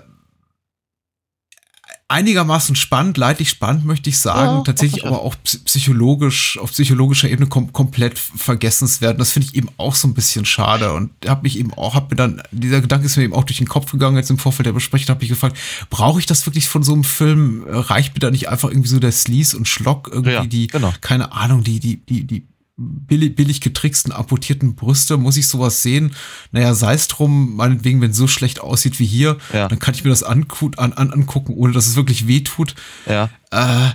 [2.09, 4.57] einigermaßen spannend, leidlich spannend, möchte ich sagen.
[4.57, 9.19] Ja, Tatsächlich aber auch psychologisch, auf psychologischer Ebene kom komplett vergessenswert.
[9.19, 12.07] Das finde ich eben auch so ein bisschen schade und habe mich eben auch, habe
[12.09, 14.65] mir dann, dieser Gedanke ist mir eben auch durch den Kopf gegangen jetzt im Vorfeld
[14.65, 15.55] der Besprechung, habe ich gefragt,
[15.91, 17.63] brauche ich das wirklich von so einem Film?
[17.67, 20.91] Reicht mir da nicht einfach irgendwie so der Sleaze und Schlock irgendwie, ja, die, genau.
[21.01, 22.43] keine Ahnung, die, die, die, die
[22.79, 26.13] billig, billig getricksten, amputierten Brüste, muss ich sowas sehen?
[26.51, 29.67] Naja, sei es drum, meinetwegen, wenn es so schlecht aussieht wie hier, Ja.
[29.67, 30.45] dann kann ich mir das an,
[30.77, 32.75] an, angucken, ohne dass es wirklich weh tut.
[33.05, 33.29] Ja.
[33.51, 33.91] Äh,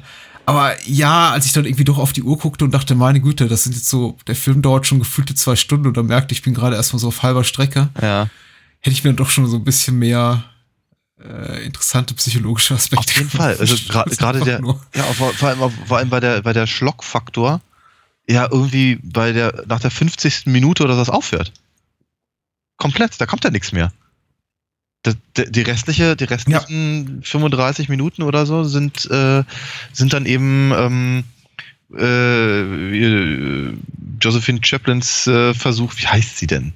[0.47, 3.49] aber ja, als ich dann irgendwie doch auf die Uhr guckte und dachte, meine Güte,
[3.49, 6.41] das sind jetzt so, der Film dauert schon gefühlte zwei Stunden und dann merkte ich,
[6.41, 8.29] ich bin gerade erstmal so auf halber Strecke, Ja.
[8.81, 10.45] hätte ich mir dann doch schon so ein bisschen mehr
[11.19, 13.57] äh, interessante psychologische Aspekte Auf jeden Fall.
[13.59, 14.61] Also gerade der,
[14.95, 17.63] ja, vor, vor allem, vor allem bei der, bei der Schlockfaktor,
[18.29, 20.47] ja, irgendwie bei der, nach der 50.
[20.47, 21.53] Minute oder was aufhört.
[22.77, 23.93] Komplett, da kommt ja nichts mehr.
[25.03, 29.45] Das, die, die restliche, die restlichen 35 Minuten oder so sind, äh,
[29.93, 31.25] sind dann eben ähm,
[31.95, 33.75] äh, äh,
[34.21, 36.73] Josephine Chaplins äh, Versuch, wie heißt sie denn?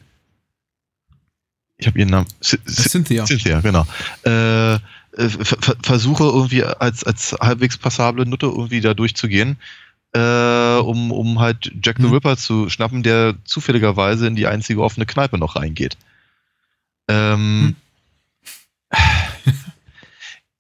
[1.79, 2.27] Ich habe ihren Namen.
[2.41, 3.25] C Cynthia.
[3.25, 3.87] Cynthia, genau.
[4.25, 4.79] Äh, äh,
[5.29, 9.57] ver- versuche irgendwie als, als halbwegs passable Nutte irgendwie da durchzugehen,
[10.19, 12.13] äh, um, um halt Jack the Mhm.
[12.15, 15.97] Ripper zu schnappen, der zufälligerweise in die einzige offene Kneipe noch reingeht.
[17.09, 17.77] Ähm,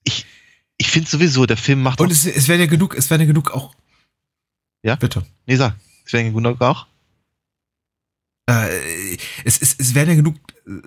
[0.04, 0.26] ich
[0.76, 3.26] ich finde sowieso, der Film macht Und es, es wäre ja genug, es wäre ja
[3.26, 3.74] genug auch.
[4.82, 4.94] Ja?
[4.96, 5.26] Bitte.
[5.46, 5.74] Nee, sag.
[6.06, 6.86] Sven Gunnar auch?
[8.48, 10.36] Äh, es, es, es wären ja genug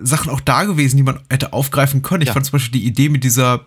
[0.00, 2.22] Sachen auch da gewesen, die man hätte aufgreifen können.
[2.22, 2.32] Ich Ja.
[2.34, 3.66] fand zum Beispiel die Idee mit dieser,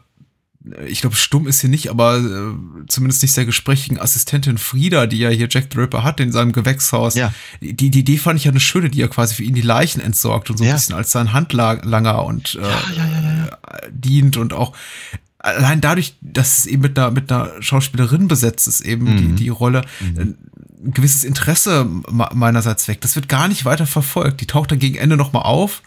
[0.88, 2.54] ich glaube, stumm ist sie nicht, aber äh,
[2.88, 6.54] zumindest nicht sehr gesprächigen Assistentin Frieda, die ja hier Jack the Ripper hat in seinem
[6.54, 7.14] Gewächshaus.
[7.16, 7.34] Ja.
[7.62, 10.02] Die, die Idee fand ich ja eine schöne, die ja quasi für ihn die Leichen
[10.02, 10.74] entsorgt und so ein Ja.
[10.76, 14.74] bisschen als sein Handlanger und äh, dient und auch
[15.40, 19.18] allein dadurch, dass es eben mit einer, mit einer Schauspielerin besetzt ist, eben Mhm.
[19.18, 20.36] die, die Rolle, ein
[20.92, 23.02] gewisses Interesse me- meinerseits weg.
[23.02, 24.42] Das wird gar nicht weiter verfolgt.
[24.42, 25.82] Die taucht dann gegen Ende nochmal auf,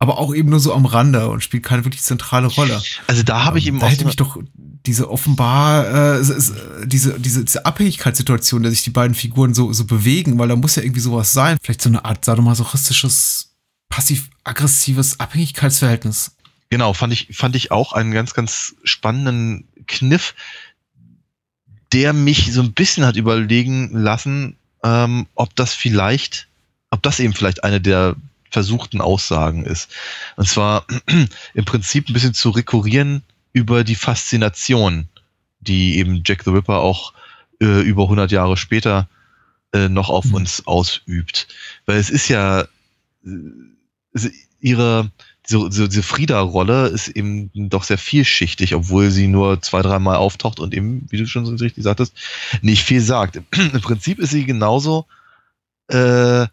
[0.00, 2.80] aber auch eben nur so am Rande und spielt keine wirklich zentrale Rolle.
[3.08, 4.38] Also da habe ich Ähm, eben da auch hätte mich doch
[4.86, 6.52] diese offenbar äh, es- es-
[6.84, 10.76] diese, diese, diese Abhängigkeitssituation, der sich die beiden Figuren so, so bewegen, weil da muss
[10.76, 11.58] ja irgendwie sowas sein.
[11.62, 13.50] Vielleicht so eine Art sadomasochistisches,
[13.88, 16.32] passiv-aggressives Abhängigkeitsverhältnis.
[16.70, 20.34] Genau, fand ich, fand ich auch einen ganz, ganz spannenden Kniff,
[21.92, 26.46] der mich so ein bisschen hat überlegen lassen, ähm, ob das vielleicht,
[26.90, 28.14] ob das eben vielleicht eine der
[28.50, 29.90] versuchten Aussagen ist.
[30.36, 30.86] Und zwar
[31.54, 35.08] im Prinzip ein bisschen zu rekurrieren über die Faszination,
[35.60, 37.12] die eben Jack the Ripper auch
[37.60, 39.08] äh, über 100 Jahre später
[39.72, 41.48] äh, noch auf uns ausübt.
[41.86, 42.68] Weil es ist ja äh,
[44.60, 45.10] ihre,
[45.48, 50.74] diese diese Frieda-Rolle ist eben doch sehr vielschichtig, obwohl sie nur zwei, dreimal auftaucht und
[50.74, 52.14] eben, wie du schon so richtig sagtest,
[52.62, 53.36] nicht viel sagt.
[53.56, 55.06] Im Prinzip ist sie genauso,
[55.88, 56.46] äh,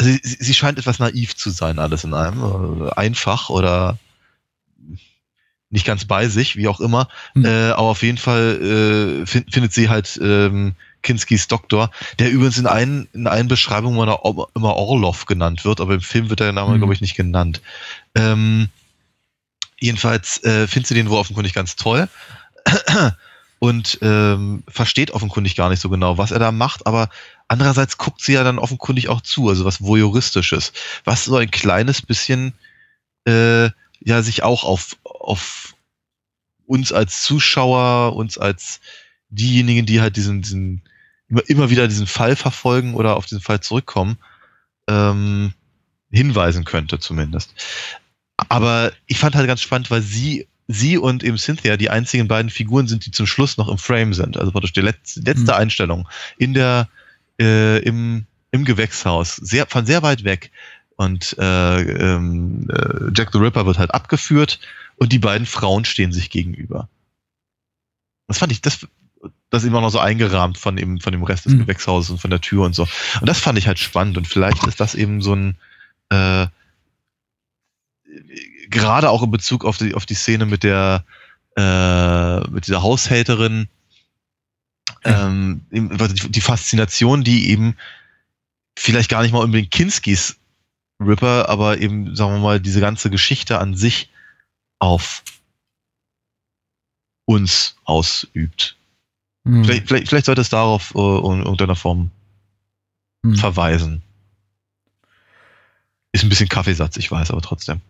[0.00, 3.98] also sie, sie scheint etwas naiv zu sein, alles in einem, äh, einfach oder
[5.68, 7.08] nicht ganz bei sich, wie auch immer.
[7.34, 7.44] Hm.
[7.44, 12.56] Äh, aber auf jeden Fall äh, fin findet sie halt ähm, Kinskis Doktor, der übrigens
[12.56, 16.52] in einen, in einen Beschreibungen immer, immer Orlov genannt wird, aber im Film wird der
[16.52, 16.78] Name, Hm.
[16.78, 17.60] glaube ich, nicht genannt.
[18.14, 18.68] Ähm,
[19.78, 22.08] jedenfalls äh, findet sie den wohl offenkundig ganz toll
[23.58, 27.10] und ähm, versteht offenkundig gar nicht so genau, was er da macht, aber
[27.50, 30.72] andererseits guckt sie ja dann offenkundig auch zu, also was voyeuristisches,
[31.04, 32.54] was so ein kleines bisschen
[33.26, 35.74] äh, ja sich auch auf, auf
[36.66, 38.80] uns als Zuschauer, uns als
[39.30, 40.82] diejenigen, die halt diesen, diesen
[41.28, 44.18] immer, immer wieder diesen Fall verfolgen oder auf diesen Fall zurückkommen,
[44.88, 45.52] ähm,
[46.10, 47.52] hinweisen könnte zumindest.
[48.48, 52.50] Aber ich fand halt ganz spannend, weil sie, sie und eben Cynthia die einzigen beiden
[52.50, 54.36] Figuren sind, die zum Schluss noch im Frame sind.
[54.36, 55.58] Also praktisch die letzte, letzte Mhm.
[55.58, 56.08] Einstellung
[56.38, 56.88] in der,
[57.40, 60.52] äh, im, im Gewächshaus, sehr, von sehr weit weg.
[60.96, 64.60] Und äh, ähm, äh, Jack the Ripper wird halt abgeführt
[64.96, 66.88] und die beiden Frauen stehen sich gegenüber.
[68.28, 68.86] Das fand ich, das,
[69.48, 71.60] das ist immer noch so eingerahmt von dem, von dem Rest des Mhm.
[71.60, 72.86] Gewächshauses und von der Tür und so.
[73.20, 75.56] Und das fand ich halt spannend und vielleicht ist das eben so ein,
[76.10, 76.46] äh,
[78.68, 81.04] gerade auch in Bezug auf die, auf die Szene mit der,
[81.56, 83.68] äh, mit dieser Haushälterin,
[85.04, 87.76] ähm, die die Faszination, die eben
[88.78, 90.36] vielleicht gar nicht mal unbedingt Kinskis
[91.00, 94.10] Ripper, aber eben, sagen wir mal, diese ganze Geschichte an sich
[94.78, 95.22] auf
[97.24, 98.76] uns ausübt.
[99.46, 99.64] Hm.
[99.64, 102.10] Vielleicht, vielleicht, vielleicht sollte es darauf äh, in irgendeiner Form
[103.24, 103.36] Hm.
[103.36, 104.02] verweisen.
[106.12, 107.80] Ist ein bisschen Kaffeesatz, ich weiß, aber trotzdem.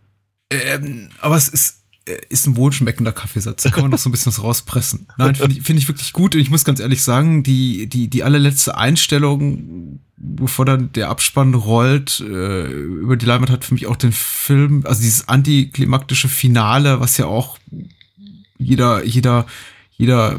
[0.51, 1.80] Ähm, aber es ist,
[2.29, 3.63] ist ein wohlschmeckender Kaffeesatz.
[3.63, 5.07] Da kann man noch so ein bisschen was rauspressen.
[5.19, 6.35] Nein, finde ich, finde ich wirklich gut.
[6.35, 11.55] Und ich muss ganz ehrlich sagen, die, die, die allerletzte Einstellung, bevor dann der Abspann
[11.55, 17.01] rollt, äh, über die Leinwand hat für mich auch den Film, also dieses antiklimaktische Finale,
[17.01, 17.59] was ja auch
[18.59, 19.47] jeder, jeder,
[19.97, 20.39] jeder,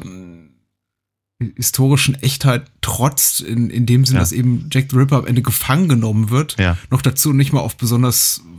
[1.56, 4.20] historischen Echtheit trotzt, in, in dem Sinn, Ja.
[4.22, 6.56] dass eben Jack the Ripper am Ende gefangen genommen wird.
[6.60, 6.78] Ja.
[6.90, 8.51] Noch dazu nicht mal auf besonders äh,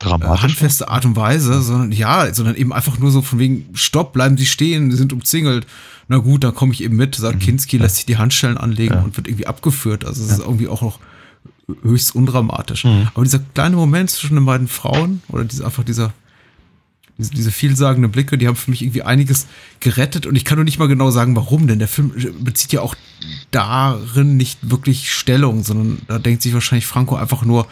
[0.00, 0.42] Dramatisch.
[0.42, 4.36] handfeste Art und Weise, sondern ja, sondern eben einfach nur so von wegen, stopp, bleiben
[4.36, 5.66] Sie stehen, Sie sind umzingelt.
[6.08, 8.98] Na gut, dann komme ich eben mit, sagt Kinski, lässt sich die Handschellen anlegen Mhm.
[9.00, 9.04] Ja.
[9.04, 10.04] und wird irgendwie abgeführt.
[10.04, 10.98] Also es ist irgendwie auch noch
[11.82, 12.84] höchst undramatisch.
[12.84, 13.08] Mhm.
[13.14, 16.12] Aber dieser kleine Moment zwischen den beiden Frauen oder diese, einfach dieser,
[17.20, 19.46] diese, diese vielsagende Blicke, die haben für mich irgendwie einiges
[19.80, 22.80] gerettet und ich kann nur nicht mal genau sagen, warum, denn der Film bezieht ja
[22.80, 22.94] auch
[23.50, 27.66] darin nicht wirklich Stellung, sondern da denkt sich wahrscheinlich Franco einfach nur,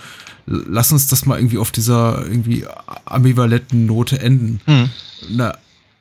[0.47, 2.65] lass uns das mal irgendwie auf dieser irgendwie
[3.05, 4.61] ambivalenten Note enden.
[4.67, 4.91] Mhm.
[5.33, 5.55] Eine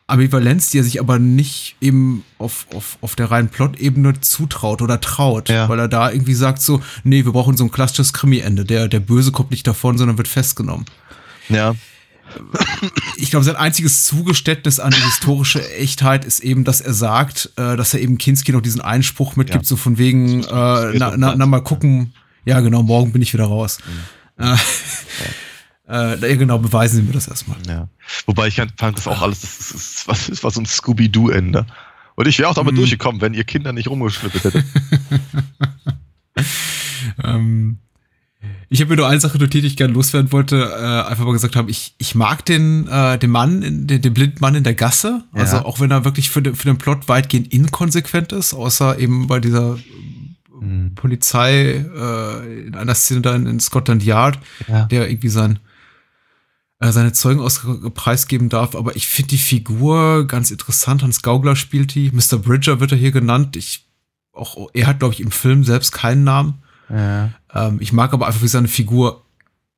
[0.10, 5.02] Ambivalenz, die er sich aber nicht eben auf, auf, auf der reinen Plot-Ebene zutraut oder
[5.02, 5.68] traut, Ja.
[5.68, 8.64] weil er da irgendwie sagt so, nee, wir brauchen so ein klassisches Krimi-Ende.
[8.64, 10.86] Der, der Böse kommt nicht davon, sondern wird festgenommen
[11.50, 11.76] Ja.
[13.18, 17.76] Ich glaube, sein einziges Zugeständnis an die historische Echtheit ist eben, dass er sagt, äh,
[17.78, 19.68] dass er eben Kinski noch diesen Einspruch mitgibt, Ja.
[19.68, 22.14] so von wegen, äh, na, na, na, mal gucken,
[22.46, 23.78] ja genau, morgen bin ich wieder raus.
[24.38, 24.56] Äh,
[25.90, 27.58] äh, ja, genau, beweisen Sie mir das erstmal.
[27.68, 27.88] Ja.
[28.26, 31.66] Wobei ich fand das auch alles, das, ist, ist, was- das war so ein Scooby-Doo-Ende.
[32.16, 32.78] Und ich wäre auch damit Mhm.
[32.78, 34.66] durchgekommen, wenn ihr Kinder nicht rumgeschnippelt hättet.
[37.24, 37.80] Ähm,
[38.70, 41.32] ich habe mir nur eine Sache notiert, die ich gerne loswerden wollte, äh, einfach mal
[41.34, 44.64] gesagt haben, ich, ich mag den, äh, den Mann, in, den, den blinden Mann in
[44.64, 45.66] der Gasse, also Ja.
[45.66, 49.40] auch wenn er wirklich für den, für den Plot weitgehend inkonsequent ist, außer eben bei
[49.40, 49.78] dieser
[50.60, 50.96] Mhm.
[50.96, 54.86] Polizei äh, in einer Szene da in, Scotland Yard, Ja.
[54.86, 55.60] der irgendwie sein
[56.80, 57.62] äh, seine Zeugen aus
[57.94, 61.04] preisgeben darf, aber ich finde die Figur ganz interessant.
[61.04, 62.38] Hans Gaugler spielt die, Mr.
[62.40, 63.56] Bridger wird er hier genannt.
[63.56, 63.86] Ich
[64.34, 66.56] auch er hat glaube ich im Film selbst keinen Namen.
[66.90, 67.30] Ja.
[67.54, 69.24] Ähm, ich mag aber einfach, wie seine Figur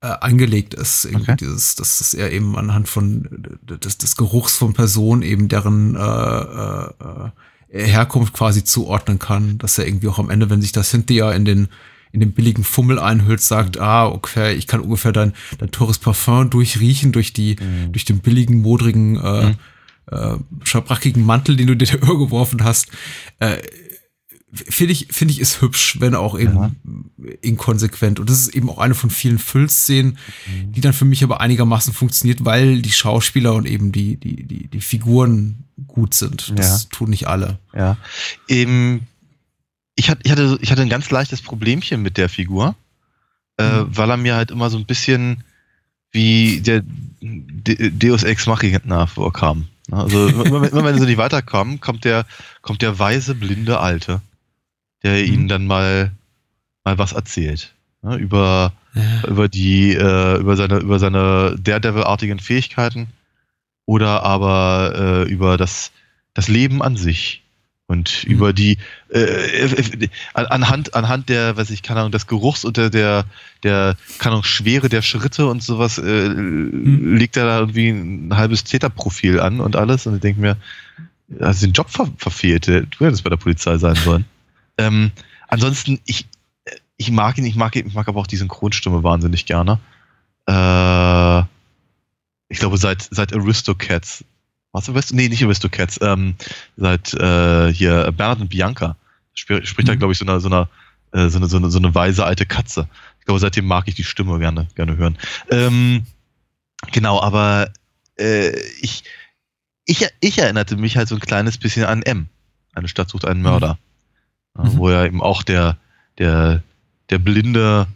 [0.01, 1.05] äh, angelegt ist.
[1.05, 1.37] Irgendwie Okay.
[1.41, 3.27] dieses, dass, dass er eben anhand von
[3.61, 7.31] des, des Geruchs von Personen eben deren äh, äh,
[7.71, 11.45] Herkunft quasi zuordnen kann, dass er irgendwie auch am Ende, wenn sich das Cynthia in
[11.45, 11.67] den
[12.11, 16.49] in den billigen Fummel einhüllt, sagt, ah, okay, ich kann ungefähr dein, dein teures Parfum
[16.49, 17.55] durchriechen durch die,
[17.91, 19.53] durch den billigen, modrigen, äh,
[20.11, 22.87] äh, schabrackigen Mantel, den du dir da geworfen hast.
[23.39, 23.57] Äh,
[24.51, 26.75] finde ich, finde ich, ist hübsch, wenn auch eben
[27.41, 28.19] inkonsequent.
[28.19, 31.93] Und das ist eben auch eine von vielen Füllszenen, die dann für mich aber einigermaßen
[31.93, 36.53] funktioniert, weil die Schauspieler und eben die, die, die, die Figuren gut sind.
[36.57, 36.89] Das Ja.
[36.91, 37.59] tun nicht alle.
[37.75, 37.97] Ja.
[38.47, 39.01] Ähm,
[39.95, 42.75] ich, hatte, ich, hatte, ich hatte ein ganz leichtes Problemchen mit der Figur,
[43.57, 45.43] äh, weil er mir halt immer so ein bisschen
[46.11, 46.81] wie der
[47.21, 49.67] De Deus Ex Machina vorkam.
[49.91, 52.25] Also immer, wenn- immer wenn sie nicht weiterkommen, kommt der,
[52.61, 54.21] kommt der weise, blinde Alte,
[55.03, 56.11] der ihnen dann mal,
[56.83, 57.73] mal was erzählt.
[58.01, 58.71] Ne, über,
[59.27, 63.07] über die, äh, über seine, über seine Daredevil-artigen Fähigkeiten
[63.85, 65.91] oder aber äh, über das,
[66.33, 67.43] das Leben an sich
[67.87, 68.77] und über die
[69.11, 73.25] äh, äh, an- anhand anhand der weiß ich keine Ahnung des Geruchs und der der
[73.63, 78.63] der keine Ahnung Schwere der Schritte und sowas äh, legt er da irgendwie ein halbes
[78.63, 80.05] Täterprofil an und alles.
[80.05, 80.55] Und ich denke mir
[81.41, 84.25] du den Job ver verfehlt du hättest bei der Polizei sein sollen
[84.79, 85.11] ähm,
[85.47, 86.27] ansonsten ich
[86.97, 89.79] ich mag ihn ich mag ihn ich mag aber auch die Synchronstimme wahnsinnig gerne
[90.47, 91.39] äh,
[92.51, 94.23] ich glaube seit seit Aristocats
[94.71, 95.15] was Aristo?
[95.15, 95.99] Nee, nicht Aristocats.
[96.01, 96.35] Ähm,
[96.77, 98.95] seit äh, hier Bernhard und Bianca
[99.33, 99.99] sp spricht da, Mhm.
[99.99, 100.67] glaube ich, so eine, so eine,
[101.11, 102.87] äh, so eine, so eine, so eine weise alte Katze.
[103.19, 105.17] Ich glaube, seitdem mag ich die Stimme gerne, gerne hören.
[105.49, 106.05] Ähm,
[106.91, 107.71] genau, aber
[108.17, 109.03] äh, ich,
[109.85, 112.27] ich, ich erinnerte mich halt so ein kleines bisschen an M.
[112.73, 113.67] Eine Stadt sucht einen Mörder.
[113.67, 113.77] Ja,
[114.55, 114.77] Mhm.
[114.77, 115.77] Wo ja eben auch der,
[116.17, 116.63] der,
[117.09, 117.87] der blinde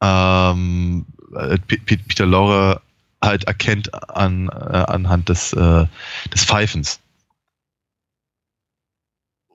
[0.00, 2.82] ähm, äh, Peter Lorre
[3.22, 5.86] halt erkennt an, äh, anhand des, äh,
[6.32, 7.00] des Pfeifens.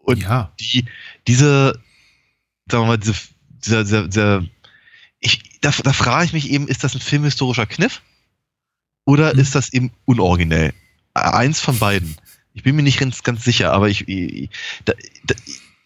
[0.03, 0.51] Und Ja.
[0.59, 0.85] die,
[1.27, 1.73] diese,
[2.71, 3.13] sagen wir mal, diese,
[3.65, 4.43] dieser, dieser, dieser
[5.19, 8.01] ich, da, da frage ich mich eben, ist das ein filmhistorischer Kniff?
[9.05, 9.39] Oder Hm.
[9.39, 10.73] ist das eben unoriginell?
[11.13, 12.15] Äh, Eins von beiden.
[12.53, 14.49] Ich bin mir nicht ganz, ganz sicher, aber ich, ich,
[14.85, 14.93] da,
[15.25, 15.35] da,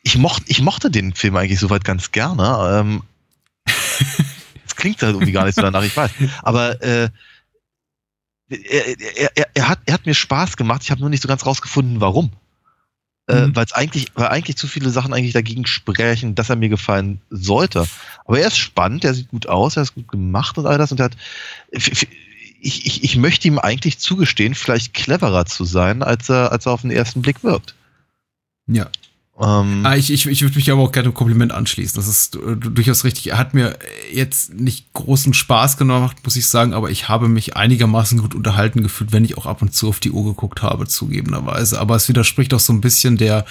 [0.03, 2.79] ich, mocht, ich mochte den Film eigentlich soweit ganz gerne.
[2.79, 3.03] Ähm,
[4.63, 6.11] das klingt halt irgendwie gar nicht so danach, ich weiß.
[6.41, 7.09] Aber äh,
[8.49, 11.45] er, er, er, hat, er hat mir Spaß gemacht, ich habe nur nicht so ganz
[11.45, 12.31] rausgefunden, warum.
[13.27, 13.55] Äh, Mhm.
[13.55, 17.21] weil es eigentlich, weil eigentlich zu viele Sachen eigentlich dagegen sprechen, dass er mir gefallen
[17.29, 17.87] sollte.
[18.25, 20.91] Aber er ist spannend, er sieht gut aus, er ist gut gemacht und all das
[20.91, 21.17] und er hat.
[21.69, 22.07] Ich,
[22.63, 26.81] ich, ich möchte ihm eigentlich zugestehen, vielleicht cleverer zu sein, als er, als er auf
[26.81, 27.75] den ersten Blick wirkt.
[28.67, 28.89] Ja.
[29.41, 31.95] Ähm, Ah, ich ich, ich würde mich aber auch gerne einem Kompliment anschließen.
[31.95, 33.31] Das ist äh, durchaus richtig.
[33.31, 33.77] Er hat mir
[34.13, 38.83] jetzt nicht großen Spaß gemacht, muss ich sagen, aber ich habe mich einigermaßen gut unterhalten
[38.83, 41.79] gefühlt, wenn ich auch ab und zu auf die Uhr geguckt habe, zugegebenerweise.
[41.79, 43.45] Aber es widerspricht auch so ein bisschen der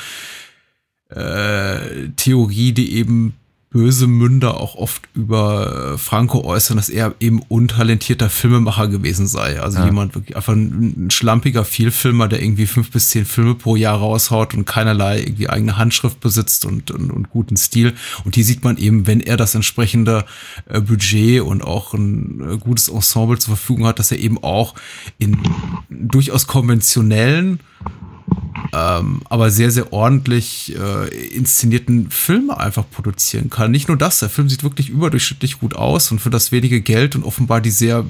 [1.09, 3.35] äh, Theorie, die eben
[3.73, 9.61] böse Münder auch oft über äh, Franco äußern, dass er eben untalentierter Filmemacher gewesen sei.
[9.61, 9.85] Also Ja.
[9.85, 13.97] jemand wirklich einfach ein, ein schlampiger Vielfilmer, der irgendwie fünf bis zehn Filme pro Jahr
[13.99, 17.95] raushaut und keinerlei irgendwie eigene Handschrift besitzt und, und, und guten Stil.
[18.25, 20.25] Und die sieht man eben, wenn er das entsprechende
[20.67, 24.75] äh, Budget und auch ein äh, gutes Ensemble zur Verfügung hat, dass er eben auch
[25.19, 25.39] in
[25.89, 27.61] durchaus konventionellen
[28.73, 33.71] ähm, aber sehr, sehr ordentlich äh, inszenierten Filme einfach produzieren kann.
[33.71, 37.17] Nicht nur das, der Film sieht wirklich überdurchschnittlich gut aus und für das wenige Geld
[37.17, 38.05] und offenbar die sehr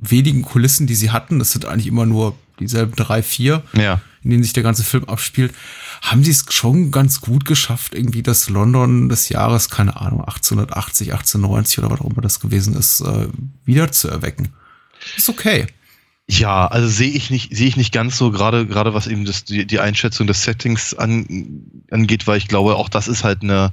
[0.00, 4.00] wenigen Kulissen, die sie hatten, das sind eigentlich immer nur dieselben drei, vier, Ja.
[4.22, 5.54] in denen sich der ganze Film abspielt,
[6.02, 11.12] haben sie es schon ganz gut geschafft, irgendwie das London des Jahres, keine Ahnung, 1880,
[11.12, 13.28] 1890 oder was auch immer das gewesen ist, äh,
[13.64, 14.48] wieder zu erwecken.
[15.16, 15.66] Ist okay.
[16.30, 19.42] Ja, also sehe ich nicht, sehe ich nicht ganz so, gerade, gerade was eben das,
[19.42, 21.26] die, die Einschätzung des Settings an,
[21.90, 23.72] angeht, weil ich glaube, auch das ist halt eine,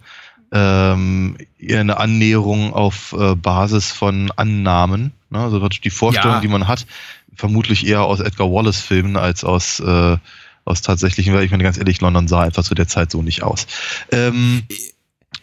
[0.51, 5.13] ähm, eher eine Annäherung auf äh, Basis von Annahmen.
[5.29, 5.39] Ne?
[5.39, 6.41] Also die Vorstellung, Ja.
[6.41, 6.87] die man hat,
[7.35, 10.17] vermutlich eher aus Edgar Wallace-Filmen als aus, äh,
[10.65, 13.43] aus tatsächlichen, weil ich meine, ganz ehrlich, London sah einfach zu der Zeit so nicht
[13.43, 13.67] aus.
[14.11, 14.63] Ähm,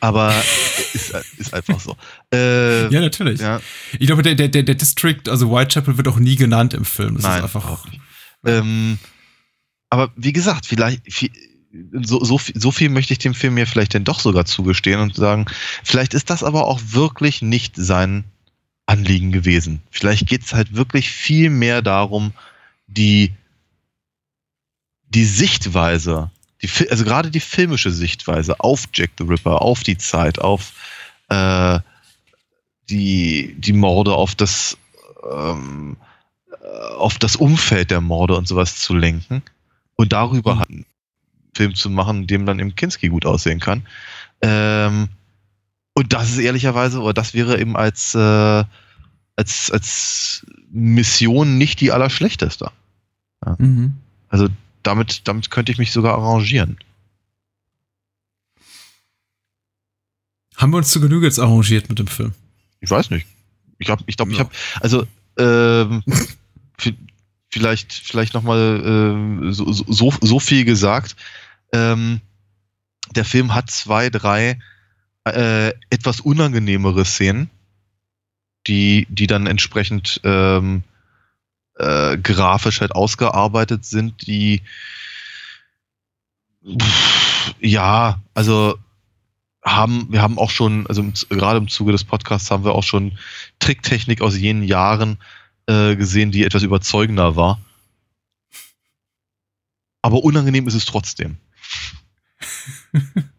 [0.00, 0.34] aber
[0.94, 1.96] ist, ist einfach so.
[2.34, 3.40] Äh, Ja, natürlich.
[3.40, 3.60] ja.
[3.98, 7.14] Ich glaube, der, der, der District, also Whitechapel, wird auch nie genannt im Film.
[7.14, 7.70] Das Nein, ist einfach.
[7.70, 8.00] auch nicht.
[8.46, 8.98] Ähm,
[9.90, 11.30] aber wie gesagt, vielleicht viel,
[11.92, 15.00] so, so, viel- so viel möchte ich dem Film mir vielleicht denn doch sogar zugestehen
[15.00, 15.46] und sagen,
[15.82, 18.24] vielleicht ist das aber auch wirklich nicht sein
[18.86, 19.80] Anliegen gewesen.
[19.90, 22.32] Vielleicht geht es halt wirklich viel mehr darum,
[22.86, 23.32] die,
[25.08, 26.30] die Sichtweise,
[26.62, 30.72] die, also gerade die filmische Sichtweise auf Jack the Ripper, auf die Zeit, auf
[31.30, 31.78] äh,
[32.90, 34.76] die, die Morde, auf das
[35.30, 35.96] ähm,
[36.50, 39.42] äh, auf das Umfeld der Morde und sowas zu lenken
[39.96, 40.86] und darüber halt einen
[41.54, 43.86] Film zu machen, in dem dann im Kinski gut aussehen kann.
[44.40, 45.08] Ähm,
[45.94, 48.64] und das ist ehrlicherweise, oder das wäre eben als, äh,
[49.36, 52.70] als, als Mission nicht die allerschlechteste.
[53.58, 53.94] Mhm.
[54.28, 54.48] Also
[54.82, 56.78] damit, damit könnte ich mich sogar arrangieren.
[60.56, 62.32] Haben wir uns zu Genüge jetzt arrangiert mit dem Film?
[62.84, 63.26] Ich weiß nicht.
[63.78, 64.44] Ich glaube, ich, glaub, ich Ja.
[64.44, 65.06] habe, also
[65.38, 66.02] ähm,
[66.78, 66.96] vi-
[67.50, 71.16] vielleicht, vielleicht noch mal ähm, so, so, so viel gesagt.
[71.72, 72.20] Ähm,
[73.14, 74.58] der Film hat zwei, drei
[75.24, 77.50] äh, etwas unangenehmere Szenen,
[78.66, 80.82] die, die dann entsprechend ähm,
[81.76, 84.62] äh, grafisch halt ausgearbeitet sind, die
[86.66, 88.78] pff, ja, also
[89.64, 92.82] haben, wir haben auch schon, also im, gerade im Zuge des Podcasts haben wir auch
[92.82, 93.18] schon
[93.58, 95.18] Tricktechnik aus jenen Jahren
[95.66, 97.60] äh, gesehen, die etwas überzeugender war.
[100.02, 101.38] Aber unangenehm ist es trotzdem.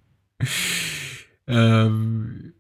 [1.48, 2.54] Ähm,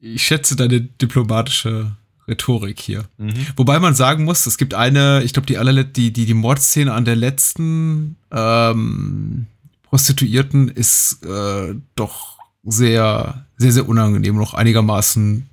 [0.00, 1.92] ich schätze deine diplomatische
[2.28, 3.04] Rhetorik hier.
[3.18, 3.46] Mhm.
[3.56, 6.92] Wobei man sagen muss, es gibt eine, ich glaube, die allerlet die, die, die Mordszene
[6.92, 9.46] an der letzten ähm,
[9.82, 12.31] Prostituierten ist äh, doch
[12.64, 15.48] sehr, sehr, sehr unangenehm, noch einigermaßen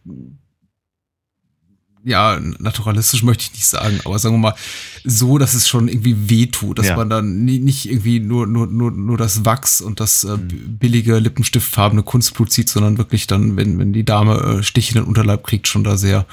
[2.06, 4.56] ja, naturalistisch möchte ich nicht sagen, aber sagen wir mal,
[5.04, 6.96] so, dass es schon irgendwie wehtut, dass Ja.
[6.96, 10.78] man dann nicht irgendwie nur, nur, nur, nur das Wachs und das äh, Mhm.
[10.80, 15.04] billige lippenstiftfarbene Kunstblut sieht, sondern wirklich dann, wenn, wenn die Dame äh, Stich in den
[15.04, 16.26] Unterleib kriegt, schon da sehr,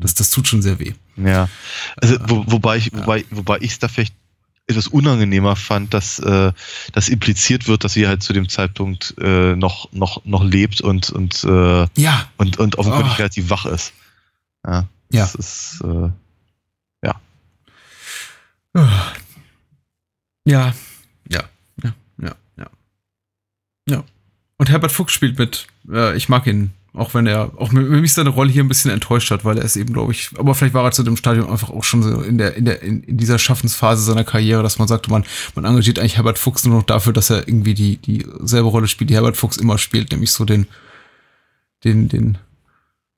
[0.00, 0.92] das, das tut schon sehr weh.
[1.16, 1.48] Ja.
[1.98, 4.14] Also, wo, wobei ich, wobei, wobei ich es da vielleicht
[4.68, 6.52] etwas unangenehmer fand, dass äh,
[6.92, 11.10] das impliziert wird, dass sie halt zu dem Zeitpunkt äh, noch, noch, noch lebt und,
[11.10, 13.16] und, äh, Ja, und, und offenkundig Oh.
[13.16, 13.92] relativ wach ist.
[14.66, 14.88] Ja.
[15.12, 15.20] Ja.
[15.22, 16.10] Das ist, äh,
[20.48, 20.72] Ja,
[21.28, 21.42] ja,
[21.82, 21.92] ja,
[22.22, 22.66] ja, ja.
[23.88, 24.04] Ja.
[24.58, 25.66] Und Herbert Fuchs spielt mit.
[25.90, 29.30] Äh, ich mag ihn, auch wenn er, auch mich seine Rolle hier ein bisschen enttäuscht
[29.30, 31.70] hat, weil er ist eben, glaube ich, aber vielleicht war er zu dem Stadium einfach
[31.70, 34.88] auch schon so in der, in der, in, in dieser Schaffensphase seiner Karriere, dass man
[34.88, 35.24] sagte, man,
[35.54, 38.24] man engagiert eigentlich Herbert Fuchs nur noch dafür, dass er irgendwie die, die
[38.58, 40.66] Rolle spielt, die Herbert Fuchs immer spielt, nämlich so den,
[41.84, 42.38] den, den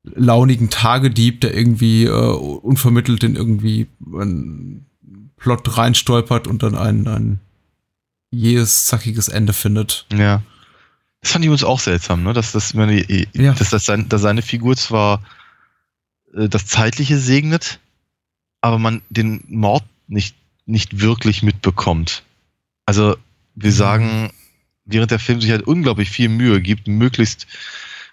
[0.03, 4.87] launigen Tagedieb, der irgendwie äh, unvermittelt in irgendwie einen
[5.37, 7.41] Plot reinstolpert und dann ein, ein
[8.31, 10.07] jähes, zackiges Ende findet.
[10.13, 10.43] ja.
[11.21, 12.33] Das fand ich uns auch seltsam, ne?
[12.33, 13.05] Dass, das, meine,
[13.35, 13.53] Ja.
[13.53, 15.23] dass, das sein, dass seine Figur zwar
[16.35, 17.81] äh, das Zeitliche segnet,
[18.61, 22.23] aber man den Mord nicht, nicht wirklich mitbekommt.
[22.87, 23.17] Also,
[23.55, 24.31] wir sagen,
[24.85, 27.47] während der Film sich halt unglaublich viel Mühe gibt, möglichst,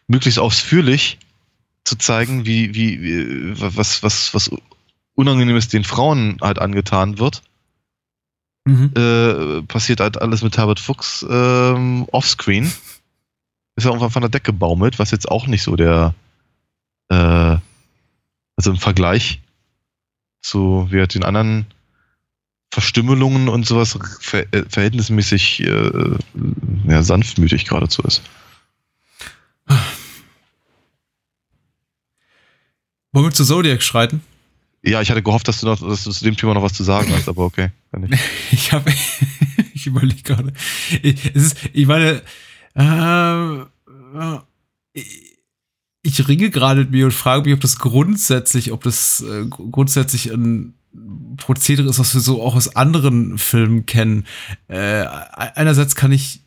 [0.08, 1.18] möglichst ausführlich
[1.84, 4.50] zu zeigen, wie, wie, wie was, was, was
[5.14, 7.44] Unangenehmes den Frauen halt angetan wird,
[8.68, 8.92] Mhm.
[8.98, 12.72] äh, passiert halt alles mit Herbert Fuchs ähm, offscreen.
[13.76, 16.14] Ist er irgendwann von der Decke gebaumelt, was jetzt auch nicht so der,
[17.10, 17.58] äh,
[18.56, 19.42] also im Vergleich
[20.42, 21.66] zu wie halt den anderen
[22.72, 26.18] Verstümmelungen und sowas ver äh, verhältnismäßig äh,
[26.88, 28.22] ja, sanftmütig geradezu ist.
[33.12, 34.22] Wollen wir zu Zodiac schreiten?
[34.84, 36.84] Ja, ich hatte gehofft, dass du, noch, dass du zu dem Thema noch was zu
[36.84, 37.72] sagen hast, aber okay.
[38.52, 38.94] Ich habe,
[39.74, 40.54] ich überlege gerade.
[41.02, 42.22] Ich, es ist, ich meine,
[42.76, 43.66] äh,
[46.02, 50.32] ich ringe gerade mit mir und frage mich, ob das grundsätzlich, ob das äh, grundsätzlich
[50.32, 50.76] ein
[51.38, 54.26] Prozedere ist, was wir so auch aus anderen Filmen kennen.
[54.68, 56.42] Äh, einerseits kann ich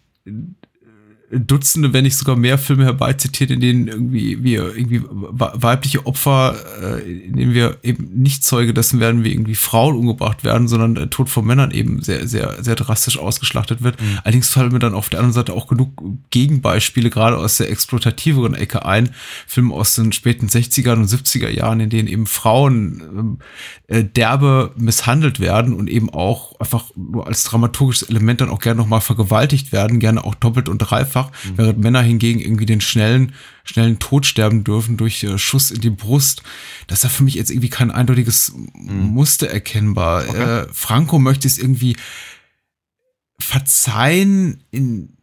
[1.31, 7.01] Dutzende, wenn nicht sogar mehr Filme herbeizitiert, in denen irgendwie wir irgendwie weibliche Opfer, äh,
[7.03, 11.11] in denen wir eben nicht Zeuge dessen werden, wie irgendwie Frauen umgebracht werden, sondern der
[11.11, 14.01] Tod von Männern eben sehr, sehr, sehr drastisch ausgeschlachtet wird.
[14.01, 14.21] Mhm.
[14.25, 18.55] Allerdings fallen mir dann auf der anderen Seite auch genug Gegenbeispiele, gerade aus der exploitativeren
[18.55, 19.11] Ecke ein.
[19.47, 23.39] Filme aus den späten 60er und 70er Jahren, in denen eben Frauen
[23.89, 28.81] äh, derbe misshandelt werden und eben auch einfach nur als dramaturgisches Element dann auch gerne
[28.81, 31.59] nochmal vergewaltigt werden, gerne auch doppelt und dreifach einfach, mhm.
[31.59, 33.33] während Männer hingegen irgendwie den schnellen,
[33.65, 36.43] schnellen Tod sterben dürfen durch äh, Schuss in die Brust.
[36.87, 39.09] Das ist ja für mich jetzt irgendwie kein eindeutiges mhm.
[39.09, 40.29] Muster erkennbar.
[40.29, 40.63] Okay.
[40.63, 41.97] Äh, Franco möchte es irgendwie
[43.41, 45.15] verzeihen in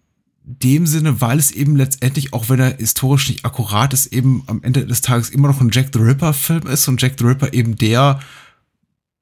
[0.47, 4.61] dem Sinne, weil es eben letztendlich, auch wenn er historisch nicht akkurat ist, eben am
[4.61, 7.53] Ende des Tages immer noch ein Jack the Ripper Film ist und Jack the Ripper
[7.53, 8.19] eben der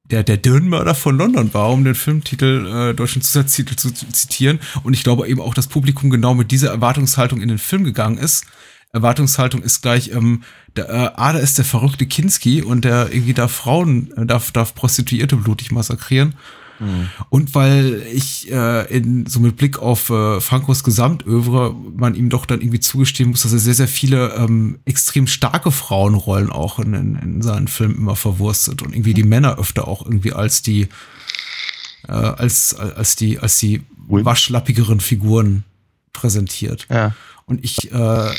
[0.05, 4.59] der, der Dirnmörder von London war, um den Filmtitel, äh, deutschen Zusatztitel zu zitieren.
[4.83, 8.17] Und ich glaube eben auch, das Publikum genau mit dieser Erwartungshaltung in den Film gegangen
[8.17, 8.45] ist.
[8.91, 10.43] Erwartungshaltung ist gleich, ähm,
[10.75, 14.51] der, äh, ah, da ist der verrückte Kinski und der irgendwie darf Frauen, äh, darf,
[14.51, 16.35] darf Prostituierte blutig massakrieren.
[16.79, 17.09] Mhm.
[17.29, 22.45] Und weil ich äh, in, so mit Blick auf äh, Frankos Gesamtövre man ihm doch
[22.45, 26.93] dann irgendwie zugestehen muss, dass er sehr, sehr viele ähm, extrem starke Frauenrollen auch in,
[26.93, 30.87] in, in seinen Filmen immer verwurstet und irgendwie die Männer öfter auch irgendwie als die
[32.07, 35.63] äh, als, als die, als die waschlappigeren Figuren
[36.11, 36.87] präsentiert.
[36.89, 37.15] Ja.
[37.45, 38.31] Und ich äh,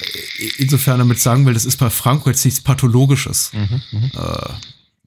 [0.59, 3.53] insofern damit sagen will, das ist bei Franco jetzt nichts Pathologisches.
[3.53, 4.11] Mhm, mhm.
[4.14, 4.49] äh,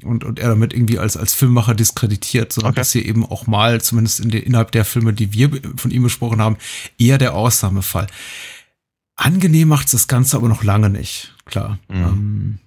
[0.04, 2.82] und, und er damit irgendwie als, als Filmmacher diskreditiert, sondern okay.
[2.82, 6.04] dass hier eben auch mal, zumindest in der, innerhalb der Filme, die wir von ihm
[6.04, 6.58] besprochen haben,
[6.98, 8.08] eher der Ausnahmefall.
[9.16, 11.80] Angenehm macht das Ganze aber noch lange nicht, klar.
[11.88, 12.60] Mhm.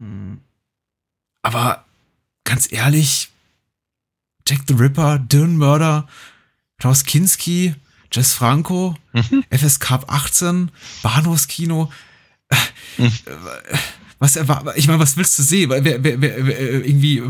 [0.00, 0.38] Ähm,
[1.42, 1.84] aber
[2.44, 3.30] ganz ehrlich,
[4.46, 6.06] Jack the Ripper, Dylan Murder,
[6.78, 7.74] Klaus Kinski,
[8.12, 9.44] Jess Franco, mhm.
[9.50, 10.70] FSK 18,
[11.02, 11.90] Bahnhofskino.
[12.98, 13.06] Mhm.
[13.06, 13.78] Äh,
[14.24, 15.68] was erwartet, ich meine, was willst du sehen?
[15.68, 17.22] Wer, wer, wer, wer irgendwie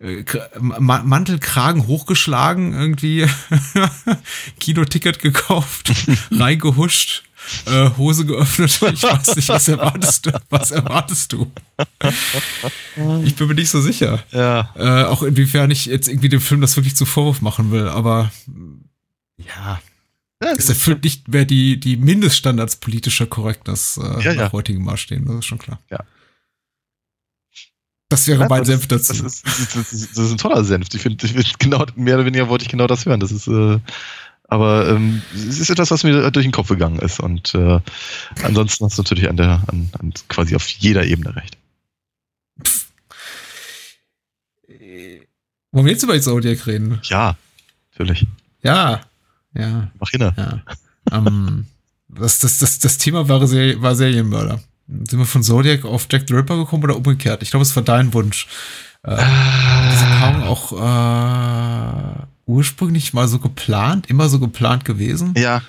[0.00, 0.22] äh,
[0.60, 3.26] Mantelkragen hochgeschlagen, irgendwie
[4.60, 5.90] Kinoticket gekauft,
[6.30, 7.24] reingehuscht,
[7.64, 8.78] äh, Hose geöffnet.
[8.92, 10.32] Ich weiß nicht, was erwartest du?
[10.50, 11.50] Was erwartest du?
[13.24, 14.22] Ich bin mir nicht so sicher.
[14.30, 14.74] Ja.
[14.76, 18.30] Äh, auch inwiefern ich jetzt irgendwie dem Film das wirklich zu Vorwurf machen will, aber
[19.38, 19.80] ja.
[20.42, 24.52] Ja, es erfüllt nicht mehr die, die Mindeststandards politischer Korrektness äh, ja, nach ja.
[24.52, 25.80] heutigem Maßstäben, das ist schon klar.
[25.88, 26.00] Ja.
[28.12, 29.14] Das wäre ja, mein Senf dazu.
[29.22, 29.58] Das ist, das,
[29.90, 30.88] ist, das ist, ein toller Senf.
[30.92, 33.20] Ich finde, find, genau, mehr oder weniger wollte ich genau das hören.
[33.20, 33.78] Das ist, äh,
[34.44, 37.20] aber ähm, es ist etwas, was mir durch den Kopf gegangen ist.
[37.20, 37.80] Und äh,
[38.42, 41.56] ansonsten hast du natürlich an der, an, an quasi auf jeder Ebene recht.
[45.70, 47.00] Wollen wir jetzt über Zodiac reden?
[47.04, 47.38] Ja,
[47.92, 48.26] natürlich.
[48.62, 49.00] Ja,
[49.54, 49.90] ja.
[49.98, 50.20] Mach hin.
[50.20, 50.62] Ja.
[51.10, 51.66] um, ähm,
[52.08, 54.60] das, das, das, das Thema war, war Serienmörder.
[55.08, 57.42] Sind wir von Zodiac auf Jack the Ripper gekommen oder umgekehrt?
[57.42, 58.46] Ich glaube, es war dein Wunsch.
[59.02, 59.90] Äh, ah.
[59.92, 65.34] Diese Paarung auch äh, ursprünglich mal so geplant, immer so geplant gewesen?
[65.36, 65.62] Ja.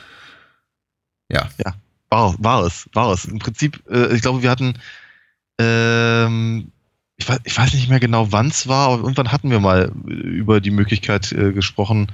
[1.32, 1.50] Ja.
[1.64, 1.74] Ja.
[2.10, 3.26] War, war es, war es.
[3.26, 4.76] Im Prinzip, äh, ich glaube, wir hatten,
[5.58, 6.72] ähm,
[7.18, 9.92] ich, weiß, ich weiß nicht mehr genau, wann es war, aber irgendwann hatten wir mal
[10.06, 12.12] über die Möglichkeit äh, gesprochen,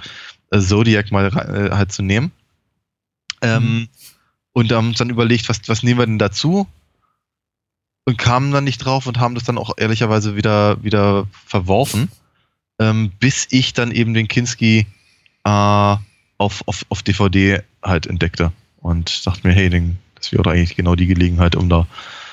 [0.51, 2.31] äh, Zodiac mal äh, halt zu nehmen.
[3.41, 3.87] Ähm, mhm.
[4.53, 6.67] Und haben uns dann überlegt, was, was nehmen wir denn dazu?
[8.09, 12.09] Und kamen dann nicht drauf und haben das dann auch ehrlicherweise wieder, wieder verworfen,
[12.79, 14.87] ähm, bis ich dann eben den Kinski
[15.43, 15.95] äh,
[16.39, 20.75] auf, auf, auf DVD halt entdeckte und dachte mir, hey, den, das wäre doch eigentlich
[20.75, 21.85] genau die Gelegenheit, um da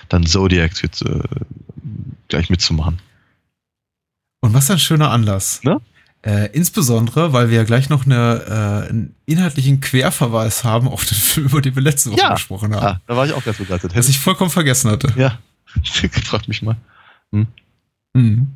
[0.08, 1.20] dann Zodiac jetzt, äh,
[2.28, 3.00] gleich mitzumachen.
[4.40, 5.62] Und was ein schöner Anlass.
[5.62, 5.80] Ne?
[6.22, 11.18] Äh, insbesondere, weil wir ja gleich noch eine, äh, einen inhaltlichen Querverweis haben auf den
[11.18, 12.32] Film, über den wir letzte Woche ja.
[12.32, 12.82] gesprochen haben.
[12.82, 13.94] Ja, da war ich auch ganz begeistert.
[13.94, 15.12] Was ich vollkommen vergessen hatte.
[15.16, 15.38] Ja,
[16.24, 16.76] frag mich mal.
[17.32, 17.46] Hm.
[18.14, 18.46] Mhm.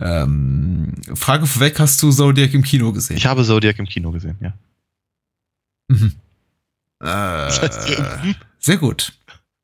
[0.00, 3.16] Ähm, Frage vorweg, hast du Zodiac im Kino gesehen?
[3.16, 4.52] Ich habe Zodiac im Kino gesehen, ja.
[5.88, 6.12] Mhm.
[7.04, 7.50] Äh,
[8.60, 9.12] sehr gut.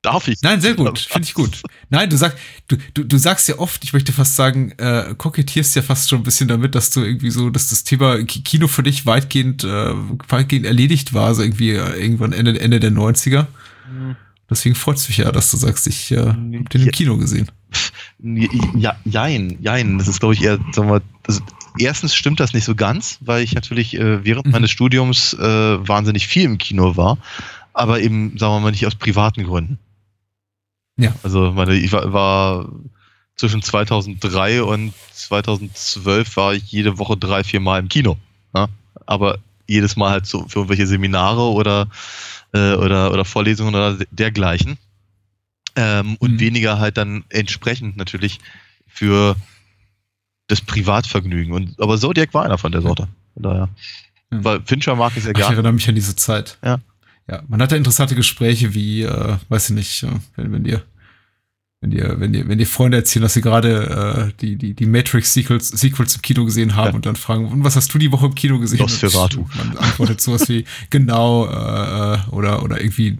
[0.03, 0.43] Darf ich?
[0.43, 0.99] Nein, sehr gut.
[1.09, 1.63] Finde ich gut.
[1.89, 2.37] Nein, du sagst,
[2.67, 6.19] du, du, du sagst ja oft, ich möchte fast sagen, äh, kokettierst ja fast schon
[6.21, 9.63] ein bisschen damit, dass du irgendwie so, dass das Thema Ki- Kino für dich weitgehend,
[9.63, 9.93] äh,
[10.29, 13.47] weitgehend erledigt war, so irgendwie äh, irgendwann Ende, Ende der 90er.
[14.51, 16.91] Deswegen freut es mich ja, dass du sagst, ich äh, hab den im Ja.
[16.93, 17.51] Kino gesehen.
[18.21, 19.99] Ja, jein, jein.
[19.99, 21.41] Das ist, glaube ich, eher, sagen wir, also
[21.79, 24.53] erstens stimmt das nicht so ganz, weil ich natürlich äh, während Mhm.
[24.53, 25.43] meines Studiums äh,
[25.89, 27.19] wahnsinnig viel im Kino war,
[27.75, 29.79] aber eben, sagen wir mal, nicht aus privaten Gründen.
[30.97, 31.15] Ja.
[31.23, 32.69] Also, meine, ich war, war
[33.37, 38.17] zwischen 2003 und 2012 war ich jede Woche drei, vier Mal im Kino.
[38.55, 38.67] Ja?
[39.07, 39.39] Aber
[39.69, 41.87] jedes Mal halt so für irgendwelche Seminare oder,
[42.53, 44.79] äh, oder, oder Vorlesungen oder dergleichen.
[45.77, 46.41] Ähm, und Mhm.
[46.41, 48.41] weniger halt dann entsprechend natürlich
[48.87, 49.37] für
[50.49, 51.53] das Privatvergnügen.
[51.53, 53.07] Und, aber Zodiac war einer von der Sorte.
[53.35, 53.69] Von daher.
[54.31, 54.45] Mhm.
[54.45, 55.55] Weil Fincher mag ich sehr Ach, ich gerne.
[55.57, 56.59] erinnere mich an diese Zeit.
[56.65, 56.79] Ja.
[57.31, 60.83] Ja, man hatte interessante Gespräche wie, äh, weiß ich nicht, äh, wenn, wenn dir,
[61.81, 64.87] wenn dir, wenn dir, wenn dir Freunde erzählen, dass sie gerade äh, die, die, die
[64.87, 66.95] Matrix-Sequels Sequels im Kino gesehen haben Ja.
[66.95, 68.81] und dann fragen, und was hast du die Woche im Kino gesehen?
[68.81, 69.47] Nosferatu.
[69.57, 73.19] Man antwortet sowas wie, genau, äh, oder, oder irgendwie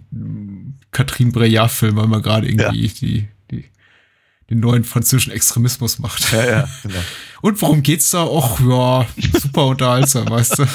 [0.91, 3.63] Catherine Breillat-Film, weil man gerade irgendwie die, die,
[4.49, 6.29] den neuen französischen Extremismus macht.
[6.33, 6.99] Ja, ja, genau.
[7.41, 8.23] Und worum geht's da?
[8.25, 9.07] Och, ja,
[9.39, 10.65] super unterhaltsam, weißt du.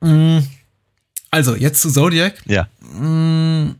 [0.00, 0.40] Mm,
[1.30, 2.34] Also, jetzt zu Zodiac.
[2.46, 2.66] Ja.
[2.80, 3.76] Mm,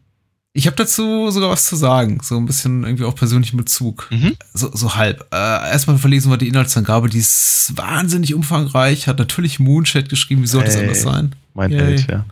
[0.55, 4.07] Ich habe dazu sogar was zu sagen, so ein bisschen irgendwie auch persönlichen Bezug.
[4.11, 4.37] Mhm.
[4.53, 5.27] So, so halb.
[5.33, 10.47] Äh, erstmal verlesen wir die Inhaltsangabe, die ist wahnsinnig umfangreich, hat natürlich Moonshade geschrieben, wie
[10.47, 10.83] sollte es Hey.
[10.83, 11.35] anders sein?
[11.55, 11.71] Mein.
[11.71, 12.27] Held, ja.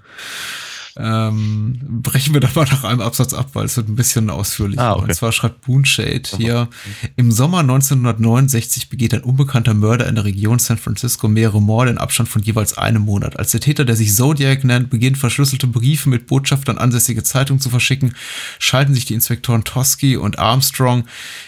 [0.97, 4.83] Ähm, brechen wir da mal nach einem Absatz ab, weil es wird ein bisschen ausführlicher.
[4.83, 5.05] Ah, okay.
[5.05, 6.69] Und zwar schreibt Moonshade hier,
[7.17, 11.99] im Sommer 1969 begeht ein unbekannter Mörder in der Region San Francisco mehrere Morde in
[11.99, 13.39] Abstand von jeweils einem Monat.
[13.39, 17.71] Als der Täter, der sich Zodiac nennt, beginnt verschlüsselte Briefe mit Botschaftern ansässige Zeitungen zu
[17.71, 18.15] verschicken,
[18.59, 21.05] schalten sich die Inspektoren Tosky und Armstrong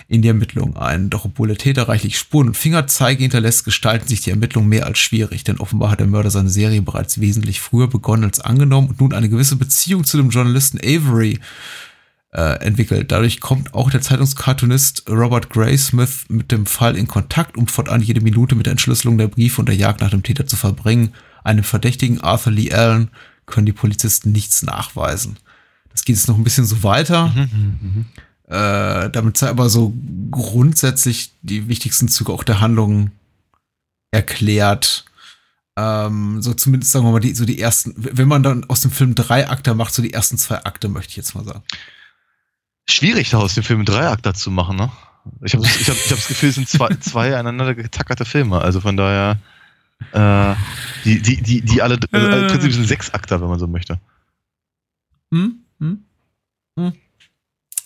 [0.09, 1.11] in die Ermittlungen ein.
[1.11, 4.99] Doch obwohl der Täter reichlich Spuren und Fingerzeige hinterlässt, gestalten sich die Ermittlungen mehr als
[4.99, 9.01] schwierig, denn offenbar hat der Mörder seine Serie bereits wesentlich früher begonnen als angenommen und
[9.01, 11.41] nun eine gewisse Beziehung zu dem Journalisten Avery
[12.33, 13.13] äh, entwickelt.
[13.13, 18.21] Dadurch kommt auch der Zeitungskartonist Robert Graysmith mit dem Fall in Kontakt, um fortan jede
[18.21, 21.13] Minute mit der Entschlüsselung der Briefe und der Jagd nach dem Täter zu verbringen.
[21.45, 23.11] Einem Verdächtigen Arthur Lee Allen
[23.47, 25.37] können die Polizisten nichts nachweisen.
[25.91, 27.33] Das geht jetzt noch ein bisschen so weiter.
[28.49, 29.95] Äh, damit sei aber so
[30.31, 33.11] grundsätzlich die wichtigsten Züge auch der Handlung
[34.11, 35.05] erklärt.
[35.77, 38.91] Ähm, so zumindest sagen wir mal, die, so die ersten, wenn man dann aus dem
[38.91, 41.63] Film drei Akte macht, so die ersten zwei Akte, möchte ich jetzt mal sagen.
[42.89, 44.91] Schwierig, da aus dem Film einen Dreiakter zu machen, ne?
[45.43, 48.61] Ich habe ich hab, ich hab das Gefühl, es sind zwei, zwei aneinander getackerte Filme.
[48.61, 49.39] Also von daher,
[50.13, 50.57] äh,
[51.05, 54.01] die, die, die, die alle, also im Prinzip sind sechs Akter, wenn man so möchte.
[55.31, 55.65] Hm?
[55.79, 56.05] Hm?
[56.77, 56.93] Hm?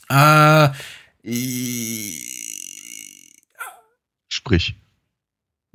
[0.09, 0.71] Äh,
[4.29, 4.75] Sprich.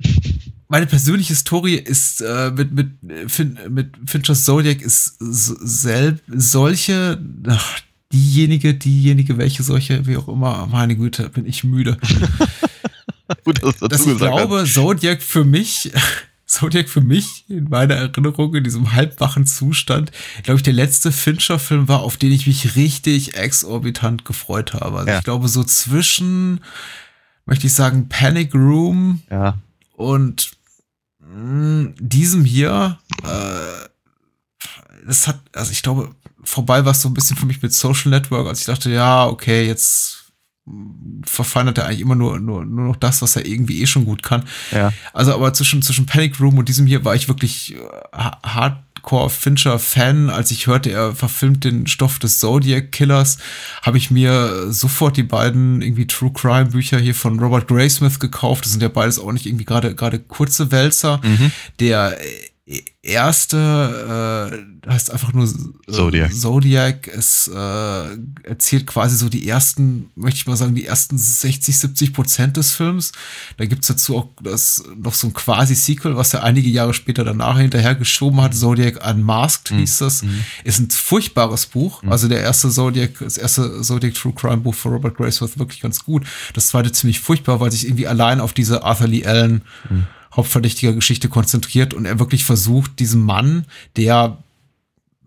[0.72, 7.80] meine persönliche Story ist äh, mit, mit, fin, mit Finchers Zodiac ist selb, solche, ach,
[8.10, 11.98] diejenige, diejenige, welche solche, wie auch immer, meine Güte, bin ich müde.
[13.44, 15.92] Gut, dass du dass ich glaube, Zodiac für mich,
[16.46, 20.10] Zodiac für mich in meiner Erinnerung in diesem halbwachen Zustand,
[20.42, 25.00] glaube ich, der letzte Fincher-Film war, auf den ich mich richtig exorbitant gefreut habe.
[25.00, 25.18] Also Ja.
[25.18, 26.60] ich glaube, so zwischen,
[27.44, 29.20] möchte ich sagen, Panic Room.
[29.30, 29.58] Ja.
[29.96, 30.52] und
[31.34, 33.88] diesem hier, äh,
[35.06, 36.14] das hat, also ich glaube,
[36.44, 39.26] vorbei war es so ein bisschen für mich mit Social Network, als ich dachte, ja,
[39.26, 40.18] okay, jetzt
[41.24, 44.22] verfeinert er eigentlich immer nur, nur, nur noch das, was er irgendwie eh schon gut
[44.22, 44.44] kann.
[44.70, 44.92] Ja.
[45.12, 47.78] Also, aber zwischen, zwischen Panic Room und diesem hier war ich wirklich äh,
[48.12, 48.38] ha-
[49.02, 50.30] Hardcore Fincher Fan.
[50.30, 53.38] Als ich hörte, er verfilmt den Stoff des Zodiac Killers,
[53.82, 58.64] habe ich mir sofort die beiden irgendwie True Crime Bücher hier von Robert Graysmith gekauft.
[58.64, 61.20] Das sind ja beides auch nicht irgendwie gerade, gerade kurze Wälzer.
[61.80, 62.24] Der äh,
[63.02, 64.52] erste
[64.86, 66.32] äh, heißt einfach nur äh, Zodiac.
[66.32, 67.08] Zodiac.
[67.08, 72.12] Es äh, erzählt quasi so die ersten, möchte ich mal sagen, die ersten 60, 70
[72.12, 73.12] Prozent des Films.
[73.56, 77.58] Da gibt's dazu auch das, noch so ein quasi-Sequel, was er einige Jahre später danach
[77.58, 78.54] hinterher geschoben hat.
[78.54, 80.24] Zodiac Unmasked hieß das.
[80.64, 82.02] Ist ein furchtbares Buch.
[82.04, 86.04] Also der erste Zodiac, das erste Zodiac True Crime Buch von Robert Graysmith wirklich ganz
[86.04, 86.24] gut.
[86.54, 89.62] Das zweite ziemlich furchtbar, weil sich irgendwie allein auf diese Arthur Lee Allen
[90.34, 93.66] Hauptverdächtiger Geschichte konzentriert und er wirklich versucht, diesem Mann,
[93.96, 94.38] der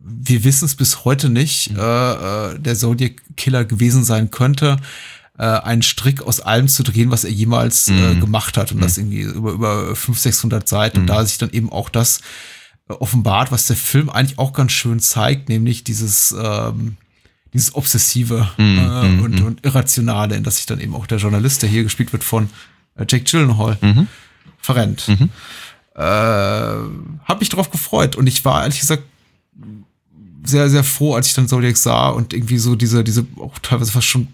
[0.08, 4.78] wir wissen es bis heute nicht, äh, äh, der Zodiac Killer gewesen sein könnte,
[5.40, 8.20] äh, einen Strick aus allem zu drehen, was er jemals äh, Mhm.
[8.20, 8.82] gemacht hat und Mhm.
[8.82, 11.08] das irgendwie über über 500, 600 Seiten und Mhm.
[11.08, 12.22] da sich dann eben auch das
[12.88, 16.98] äh, offenbart, was der Film eigentlich auch ganz schön zeigt, nämlich dieses ähm,
[17.52, 19.46] dieses obsessive Mhm, äh, mhm, und, mhm.
[19.48, 22.50] und irrationale, in das sich dann eben auch der Journalist, der hier gespielt wird von
[22.96, 24.08] äh, Jake Gyllenhaal, Mhm.
[24.66, 25.08] Verrennt.
[25.08, 25.30] Mhm.
[25.96, 29.04] Äh, hab mich drauf gefreut und ich war ehrlich gesagt
[30.44, 33.92] sehr, sehr froh, als ich dann Zodiac sah und irgendwie so diese, diese auch teilweise
[33.92, 34.28] fast schon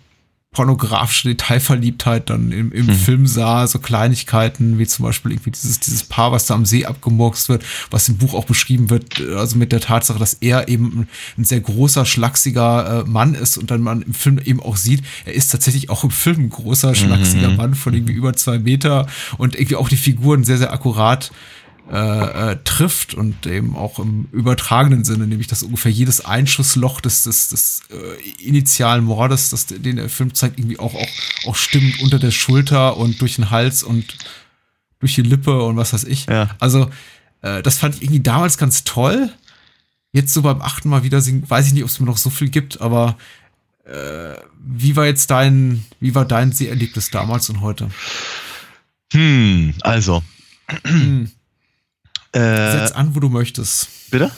[0.53, 2.91] pornografische Detailverliebtheit dann im, im Mhm.
[2.91, 6.85] Film sah, so Kleinigkeiten wie zum Beispiel irgendwie dieses, dieses Paar, was da am See
[6.85, 10.67] abgemurkst wird, was im Buch auch beschrieben wird, äh, also mit der Tatsache, dass er
[10.67, 14.59] eben ein, ein sehr großer, schlachsiger äh, Mann ist und dann man im Film eben
[14.59, 17.55] auch sieht, er ist tatsächlich auch im Film ein großer, schlachsiger Mhm.
[17.55, 21.31] Mann von irgendwie über zwei Meter und irgendwie auch die Figuren sehr, sehr akkurat
[21.91, 27.23] äh, äh, trifft und eben auch im übertragenen Sinne, nämlich dass ungefähr jedes Einschussloch des,
[27.23, 31.09] des, des äh, initialen Mordes, das, den der Film zeigt, irgendwie auch, auch,
[31.47, 34.17] auch stimmt unter der Schulter und durch den Hals und
[34.99, 36.27] durch die Lippe und was weiß ich.
[36.27, 36.55] Ja.
[36.59, 36.89] Also,
[37.41, 39.29] äh, das fand ich irgendwie damals ganz toll.
[40.13, 42.29] Jetzt so beim achten Mal wieder singen, weiß ich nicht, ob es mir noch so
[42.29, 43.17] viel gibt, aber
[43.83, 44.35] äh,
[44.65, 47.91] wie war jetzt dein, wie war dein Seherlebnis damals und heute?
[49.11, 50.23] Hm, also.
[50.85, 51.29] Hm.
[52.33, 54.09] Äh, Setz an, wo du möchtest.
[54.09, 54.31] bitte?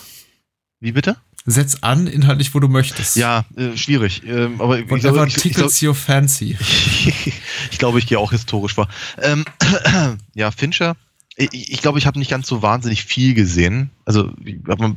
[0.80, 1.18] Wie bitte?
[1.46, 3.18] Setz an, inhaltlich, wo du möchtest.
[3.18, 4.22] Ja, äh, schwierig.
[4.26, 6.58] Ähm, aber ich glaube, ich, ich, tickles your fancy.
[7.72, 8.88] ich, glaube, ich gehe auch historisch vor.
[9.22, 9.44] Ähm,
[10.34, 10.96] ja, Fincher.
[11.36, 13.90] Ich, ich glaube, ich habe nicht ganz so wahnsinnig viel gesehen.
[14.06, 14.96] Also, ich habe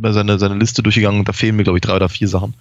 [0.00, 2.54] mal seine, seine Liste durchgegangen und da fehlen mir, glaube ich, drei oder vier Sachen,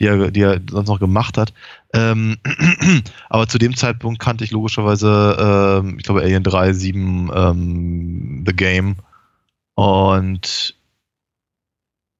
[0.00, 1.52] die er, die er sonst noch gemacht hat.
[1.92, 2.38] Ähm,
[3.28, 8.54] aber zu dem Zeitpunkt kannte ich logischerweise, ähm, ich glaube, Alien 3, 7, ähm, The
[8.56, 8.96] Game
[9.74, 10.74] und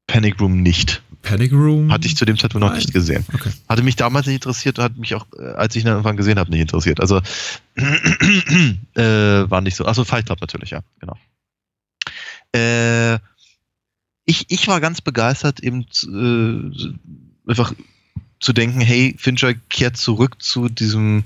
[0.06, 1.02] Panic Room nicht.
[1.22, 1.90] Panic Room.
[1.90, 2.78] Hatte ich zu dem Zeitpunkt noch Nein.
[2.78, 3.24] nicht gesehen.
[3.32, 3.50] Okay.
[3.68, 6.50] Hatte mich damals nicht interessiert, hat mich auch, äh, als ich ihn irgendwann gesehen habe,
[6.50, 7.00] nicht interessiert.
[7.00, 7.22] Also
[7.76, 9.86] äh, war nicht so.
[9.86, 11.16] Achso, Fight Club natürlich, ja, genau.
[12.54, 13.14] Äh,
[14.26, 17.72] ich, ich war ganz begeistert, eben äh, einfach
[18.40, 21.24] zu denken, hey, Fincher kehrt zurück zu diesem,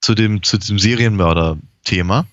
[0.00, 2.26] zu dem, zu diesem Serienmörder-Thema.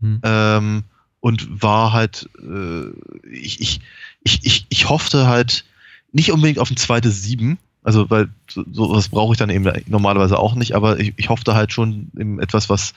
[0.00, 0.20] Hm.
[0.22, 0.84] Ähm,
[1.24, 2.90] und war halt, äh,
[3.30, 3.80] ich, ich,
[4.24, 5.64] ich, ich, ich hoffte halt
[6.12, 10.38] nicht unbedingt auf ein zweites Sieben, also weil so, sowas brauche ich dann eben normalerweise
[10.38, 12.92] auch nicht, aber ich, ich hoffte halt schon eben etwas, was,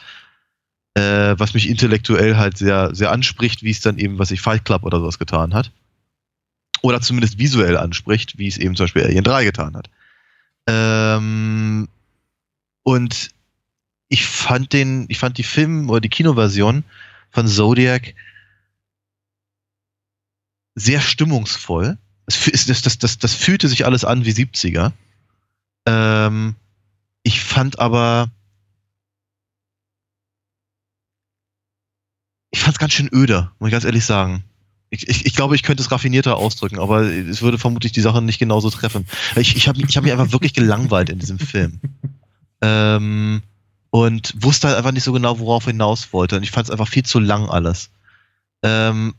[0.96, 4.66] äh, was mich intellektuell halt sehr, sehr anspricht, wie es dann eben, was ich Fight
[4.66, 5.72] Club oder sowas getan hat.
[6.82, 9.90] Oder zumindest visuell anspricht, wie es eben zum Beispiel Alien 3 getan hat.
[10.68, 11.88] Ähm,
[12.84, 13.30] und
[14.10, 16.84] ich fand den, ich fand die Film- oder die Kinoversion
[17.32, 18.14] von Zodiac
[20.76, 21.98] sehr stimmungsvoll.
[22.26, 24.92] Das, das, das, das fühlte sich alles an wie 70er.
[25.88, 26.56] Ähm,
[27.24, 28.30] ich fand aber.
[32.52, 34.44] Ich fand es ganz schön öde, muss ich ganz ehrlich sagen.
[34.90, 38.22] Ich, ich, ich glaube, ich könnte es raffinierter ausdrücken, aber es würde vermutlich die Sache
[38.22, 39.06] nicht genauso treffen.
[39.36, 41.80] Ich, ich habe ich hab mich einfach wirklich gelangweilt in diesem Film.
[42.60, 43.44] Ähm,
[43.90, 46.38] und wusste halt einfach nicht so genau, worauf er hinaus wollte.
[46.38, 47.90] Und ich fand es einfach viel zu lang alles.
[48.64, 49.16] Ähm,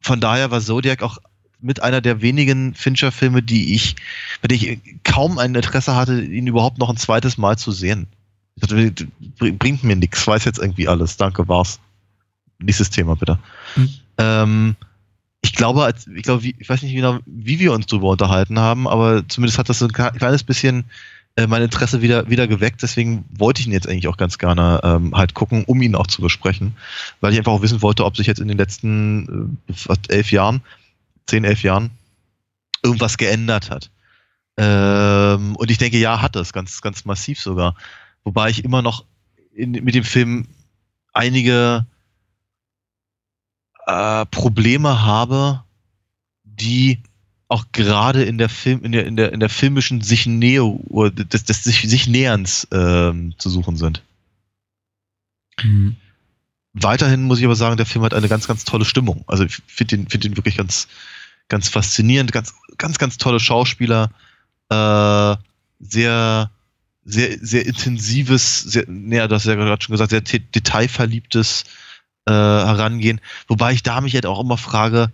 [0.00, 1.18] von daher war Zodiac auch
[1.60, 3.96] mit einer der wenigen Fincher-Filme, die ich,
[4.42, 8.06] bei denen ich kaum ein Interesse hatte, ihn überhaupt noch ein zweites Mal zu sehen.
[8.56, 8.92] Ich dachte,
[9.38, 11.16] br- bringt mir nichts, weiß jetzt irgendwie alles.
[11.16, 11.80] Danke, war's.
[12.58, 13.38] Nächstes Thema bitte.
[13.74, 13.88] Hm.
[14.18, 14.76] Ähm,
[15.42, 18.88] ich glaube, als, ich glaube, ich weiß nicht genau, wie wir uns darüber unterhalten haben,
[18.88, 20.84] aber zumindest hat das so ein kle- kleines bisschen
[21.36, 22.82] äh, mein Interesse wieder, wieder geweckt.
[22.82, 26.06] Deswegen wollte ich ihn jetzt eigentlich auch ganz gerne ähm, halt gucken, um ihn auch
[26.06, 26.76] zu besprechen,
[27.20, 30.62] weil ich einfach auch wissen wollte, ob sich jetzt in den letzten äh, elf Jahren,
[31.26, 31.90] zehn, elf Jahren
[32.82, 33.90] irgendwas geändert hat.
[34.56, 37.76] Ähm, und ich denke, ja, hat es, ganz, ganz massiv sogar.
[38.24, 39.04] Wobei ich immer noch
[39.54, 40.48] in, mit dem Film
[41.12, 41.86] einige
[43.86, 45.62] äh, Probleme habe,
[46.44, 47.02] die
[47.48, 51.44] auch gerade in der Film, in der, in der, in der filmischen sich oder des,
[51.44, 54.02] des sich, sich Näherns ähm, zu suchen sind.
[55.62, 55.96] Mhm.
[56.72, 59.24] Weiterhin muss ich aber sagen, der Film hat eine ganz, ganz tolle Stimmung.
[59.26, 60.88] Also ich finde ihn, find ihn wirklich ganz,
[61.48, 64.10] ganz faszinierend, ganz, ganz, ganz tolle Schauspieler,
[64.68, 65.36] äh,
[65.78, 66.50] sehr,
[67.04, 71.64] sehr, sehr intensives, sehr, ja, das hast ja gerade schon gesagt, sehr te- detailverliebtes
[72.26, 73.20] äh, Herangehen.
[73.46, 75.12] Wobei ich da mich halt auch immer frage,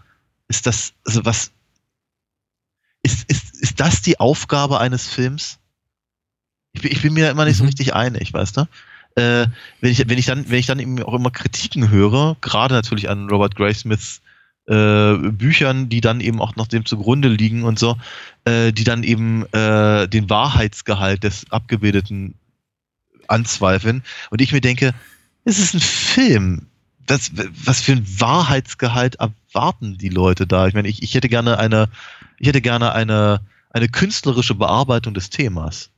[0.48, 1.52] ist das, also was,
[3.02, 5.58] ist, ist, ist das die Aufgabe eines Films?
[6.72, 7.68] Ich bin, ich bin mir immer nicht so Mhm.
[7.68, 8.60] richtig einig, weißt du?
[9.14, 9.46] Äh,
[9.80, 13.10] wenn ich, wenn ich dann, wenn ich dann eben auch immer Kritiken höre, gerade natürlich
[13.10, 14.22] an Robert Graysmiths
[14.66, 17.96] äh, Büchern, die dann eben auch noch dem zugrunde liegen und so,
[18.44, 22.34] äh, die dann eben äh, den Wahrheitsgehalt des Abgebildeten
[23.28, 24.02] anzweifeln.
[24.30, 24.94] Und ich mir denke,
[25.44, 26.68] es ist ein Film.
[27.12, 27.30] Das,
[27.64, 30.66] was für ein Wahrheitsgehalt erwarten die Leute da?
[30.66, 31.90] Ich meine, ich, ich hätte gerne eine,
[32.38, 35.90] ich hätte gerne eine, eine künstlerische Bearbeitung des Themas.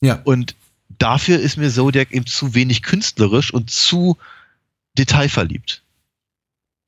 [0.00, 0.20] Ja.
[0.24, 0.56] Und
[0.98, 4.16] dafür ist mir Zodiac eben zu wenig künstlerisch und zu
[4.98, 5.82] detailverliebt.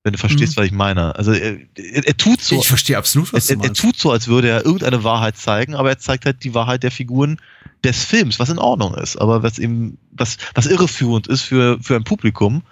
[0.02, 0.60] Wenn du verstehst, Mhm.
[0.60, 1.14] was ich meine.
[1.14, 2.58] Also er, er, er tut so.
[2.58, 3.80] Ich verstehe absolut, was er, du er, er meinst.
[3.80, 6.90] tut so, als würde er irgendeine Wahrheit zeigen, aber er zeigt halt die Wahrheit der
[6.90, 7.38] Figuren
[7.84, 11.94] des Films, was in Ordnung ist, aber was eben, was, was irreführend ist für, für
[11.94, 12.62] ein Publikum,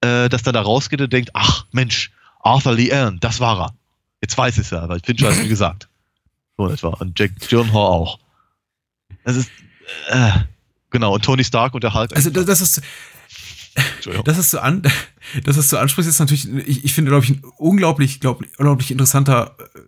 [0.00, 3.74] äh, das dann da rausgeht und denkt, ach Mensch, Arthur Lee Allen, das war er.
[4.20, 5.88] Jetzt weiß ich es ja, weil Fincher hat es mir gesagt.
[6.56, 6.88] So etwa.
[6.88, 8.18] Und Jack Gyllenhaal auch.
[9.24, 9.50] Das ist,
[10.08, 10.30] äh,
[10.90, 12.14] genau, und Tony Stark und der Hulk.
[12.14, 12.82] Also das, das ist
[14.24, 14.82] das ist so an,
[15.44, 18.90] das ist so ansprichst, ist natürlich, ich, ich finde, glaube ich, ein unglaublich, glaub, unglaublich
[18.90, 19.78] interessanter äh,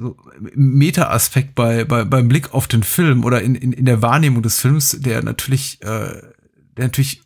[0.00, 0.16] so
[0.54, 4.60] Meta-Aspekt bei, bei, beim Blick auf den Film oder in, in, in der Wahrnehmung des
[4.60, 6.20] Films, der natürlich, äh,
[6.76, 7.22] der natürlich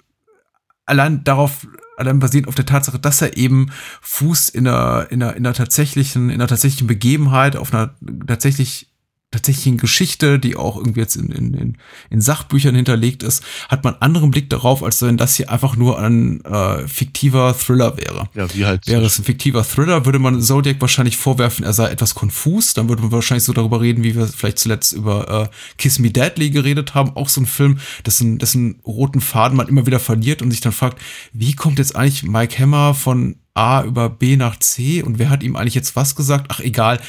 [0.87, 1.67] allein darauf,
[1.97, 3.71] allein basierend auf der Tatsache, dass er eben
[4.01, 7.95] fußt in einer, in einer, in einer tatsächlichen, in einer tatsächlichen Begebenheit, auf einer
[8.27, 8.94] tatsächlich
[9.35, 11.77] tatsächlichen Geschichte, die auch irgendwie jetzt in, in, in,
[12.11, 15.77] in Sachbüchern hinterlegt ist, hat man einen anderen Blick darauf, als wenn das hier einfach
[15.77, 18.29] nur ein äh, fiktiver Thriller wäre.
[18.35, 18.87] Ja, wie halt.
[18.87, 22.75] Wäre es ein fiktiver Thriller, würde man Zodiac wahrscheinlich vorwerfen, er sei etwas konfus.
[22.75, 26.11] Dann würde man wahrscheinlich so darüber reden, wie wir vielleicht zuletzt über äh, Kiss Me
[26.11, 27.17] Deadly geredet haben.
[27.17, 30.73] Auch so ein Film, dessen, dessen roten Faden man immer wieder verliert und sich dann
[30.73, 31.01] fragt,
[31.33, 35.43] wie kommt jetzt eigentlich Mike Hammer von A über B nach C und wer hat
[35.43, 36.47] ihm eigentlich jetzt was gesagt?
[36.49, 37.01] Ach, egal.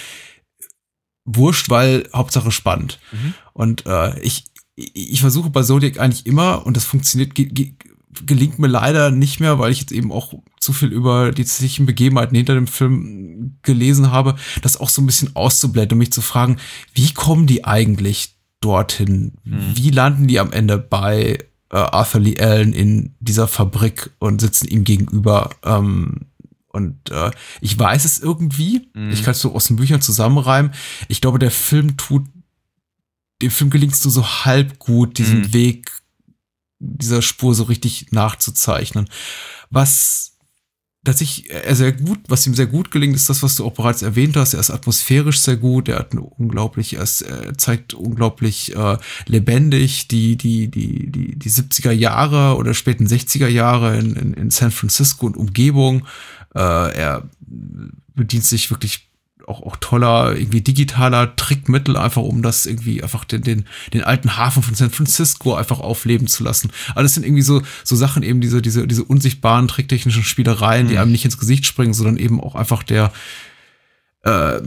[1.25, 2.99] Wurscht, weil Hauptsache spannend.
[3.53, 4.45] Und äh, ich,
[4.75, 7.73] ich versuche bei Zodiac eigentlich immer, und das funktioniert, ge ge
[8.25, 11.85] gelingt mir leider nicht mehr, weil ich jetzt eben auch zu viel über die tatsächlichen
[11.85, 16.21] Begebenheiten hinter dem Film gelesen habe, das auch so ein bisschen auszublenden und mich zu
[16.21, 16.57] fragen,
[16.93, 19.33] wie kommen die eigentlich dorthin?
[19.75, 21.37] Wie landen die am Ende bei
[21.71, 25.49] äh, Arthur Lee Allen in dieser Fabrik und sitzen ihm gegenüber?
[25.63, 26.21] Ähm,
[26.75, 28.89] und äh, ich weiß es irgendwie.
[28.93, 29.11] Mhm.
[29.11, 30.73] Ich kann es so aus den Büchern zusammenreimen.
[31.07, 32.25] Ich glaube, der Film tut,
[33.41, 35.53] dem Film gelingt es nur so halb gut, diesen Mhm.
[35.53, 35.91] Weg
[36.79, 39.09] dieser Spur so richtig nachzuzeichnen.
[39.69, 40.35] Was
[41.05, 44.01] tatsächlich er sehr gut, was ihm sehr gut gelingt, ist das, was du auch bereits
[44.01, 44.53] erwähnt hast.
[44.53, 45.87] Er ist atmosphärisch sehr gut.
[45.87, 48.97] Er hat eine unglaublich, er, ist, er zeigt unglaublich äh,
[49.27, 54.49] lebendig die die die die die 70er Jahre oder späten 60er Jahre in, in, in
[54.51, 56.05] San Francisco und Umgebung.
[56.55, 57.29] Äh, er
[58.15, 59.09] bedient sich wirklich
[59.47, 64.37] auch, auch toller, irgendwie digitaler Trickmittel, einfach um das irgendwie einfach den, den, den alten
[64.37, 66.71] Hafen von San Francisco einfach aufleben zu lassen.
[66.95, 71.11] Das sind irgendwie so, so Sachen, eben diese, diese, diese unsichtbaren tricktechnischen Spielereien, die einem
[71.11, 73.11] nicht ins Gesicht springen, sondern eben auch einfach der,
[74.23, 74.61] äh,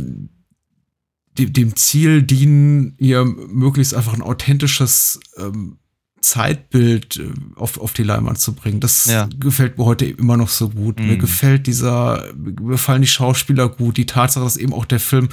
[1.38, 5.78] dem, dem Ziel dienen, ihr möglichst einfach ein authentisches ähm,
[6.20, 8.80] Zeitbild äh, auf, auf die Leinwand zu bringen.
[8.80, 9.28] Das Ja.
[9.38, 10.98] gefällt mir heute immer noch so gut.
[11.00, 11.18] Mir Mhm.
[11.20, 15.28] gefällt dieser, mir gefallen die Schauspieler gut, die Tatsache, dass eben auch der Film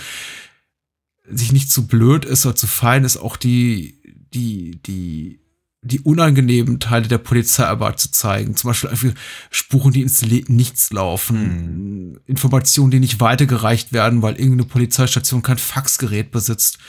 [1.29, 3.99] sich nicht zu blöd ist oder zu fein ist, auch die,
[4.33, 5.39] die, die,
[5.85, 8.55] die unangenehmen Teile der Polizeiarbeit zu zeigen.
[8.55, 9.09] Zum Beispiel einfach
[9.51, 16.31] Spuren, die ins Nichts laufen, Informationen, die nicht weitergereicht werden, weil irgendeine Polizeistation kein Faxgerät
[16.31, 16.79] besitzt,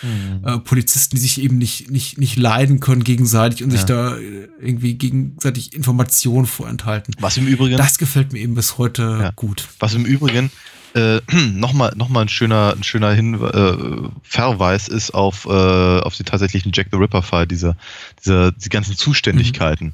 [0.44, 3.86] äh, Polizisten, die sich eben nicht, nicht, nicht leiden können gegenseitig und sich Ja.
[3.86, 7.14] da äh, irgendwie gegenseitig Informationen vorenthalten.
[7.20, 7.76] Was im Übrigen.
[7.76, 9.30] Das gefällt mir eben bis heute Ja.
[9.36, 9.68] gut.
[9.78, 10.50] Was im Übrigen
[10.96, 11.20] äh,
[11.52, 16.26] nochmal noch mal ein schöner, ein schöner Hin äh, Verweis ist auf, äh, auf den
[16.26, 17.76] tatsächlichen Jack the Ripper-Fall, diese,
[18.18, 19.92] diese, die ganzen Zuständigkeiten.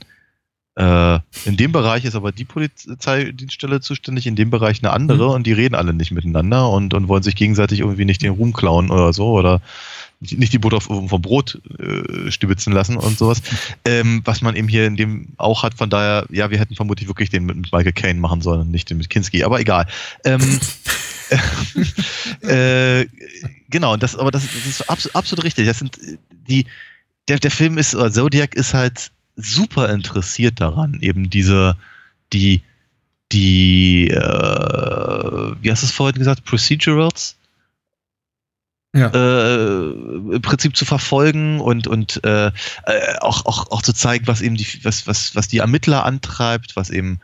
[0.75, 5.35] Äh, in dem Bereich ist aber die Polizeidienststelle zuständig, in dem Bereich eine andere Mhm.
[5.35, 8.55] und die reden alle nicht miteinander und, und wollen sich gegenseitig irgendwie nicht den Ruhm
[8.55, 9.61] klauen oder so oder
[10.31, 13.43] nicht die Butter vom Brot äh, stibitzen lassen und sowas.
[13.85, 17.09] ähm, was man eben hier in dem auch hat, von daher, ja, wir hätten vermutlich
[17.09, 19.87] wirklich den mit Michael Caine machen sollen und nicht den mit Kinski, aber egal.
[20.25, 20.61] Ähm,
[22.49, 23.07] äh,
[23.69, 25.67] genau, das, aber das, das ist absolut, absolut richtig.
[25.67, 26.19] Das sind äh,
[26.49, 26.67] die,
[27.29, 31.77] der, der Film ist, oder Zodiac ist halt super interessiert daran, eben diese,
[32.33, 32.63] die,
[33.33, 37.37] die, äh, wie hast du es vorhin gesagt, Procedurals?
[38.95, 39.09] Ja.
[39.09, 39.91] Äh,
[40.35, 42.51] im Prinzip zu verfolgen und, und äh, äh,
[43.21, 46.91] auch, auch, auch zu zeigen, was eben die, was, was, was die Ermittler antreibt, was
[46.91, 47.19] eben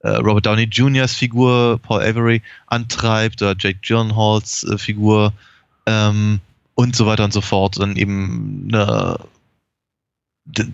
[0.00, 5.32] äh, Robert Downey Jr.'s Figur, Paul Avery, antreibt, oder Jake Gyllenhaals äh, Figur
[5.86, 6.40] ähm,
[6.74, 7.78] und so weiter und so fort.
[7.78, 9.16] Dann eben eine
[10.44, 10.66] d-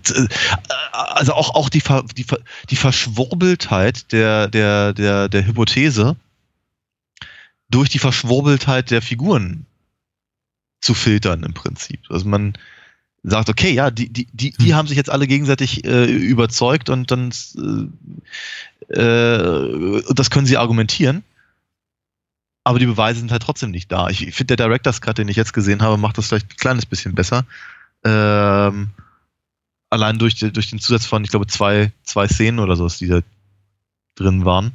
[0.91, 2.41] also auch, auch die, Ver, die, Ver-
[2.71, 6.15] die Verschwurbeltheit der, der, der, der Hypothese
[7.69, 9.67] durch die Verschwurbeltheit der Figuren
[10.81, 12.01] zu filtern im Prinzip.
[12.09, 12.53] Also man,
[13.23, 17.11] sagt, okay, ja, die, die, die, die haben sich jetzt alle gegenseitig äh, überzeugt und
[17.11, 17.31] dann
[18.89, 21.23] äh, äh, das können sie argumentieren.
[22.63, 24.09] Aber die Beweise sind halt trotzdem nicht da.
[24.09, 26.85] Ich, finde, der Director's Cut, den ich jetzt gesehen habe, macht das vielleicht ein kleines
[26.85, 27.45] bisschen besser.
[28.03, 28.89] Ähm,
[29.89, 33.21] allein durch, durch den Zusatz von, ich glaube, zwei, zwei Szenen oder so, die da
[34.15, 34.73] drin waren.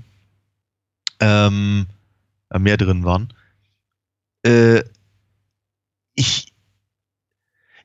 [1.20, 1.86] Ähm,
[2.50, 3.32] äh, mehr drin waren.
[4.42, 4.82] Äh,
[6.15, 6.53] ich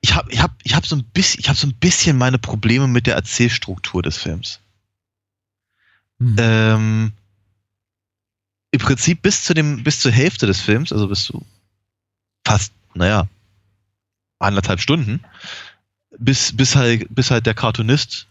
[0.01, 2.37] ich habe ich hab, ich hab so, ein bisschen- ich hab so ein bisschen meine
[2.39, 4.59] Probleme mit der Erzählstruktur des Films.
[6.19, 6.35] Hm.
[6.39, 7.11] Ähm,
[8.71, 11.45] Im Prinzip bis zu dem, bis zur Hälfte des Films, also bis zu
[12.45, 13.27] fast, naja,
[14.39, 15.21] anderthalb Stunden,
[16.17, 18.27] bis, bis halt, bis halt der Cartoonist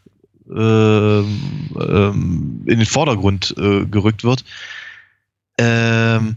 [0.48, 4.44] ähm, ähm, in den Vordergrund äh, gerückt wird,
[5.58, 6.36] ähm,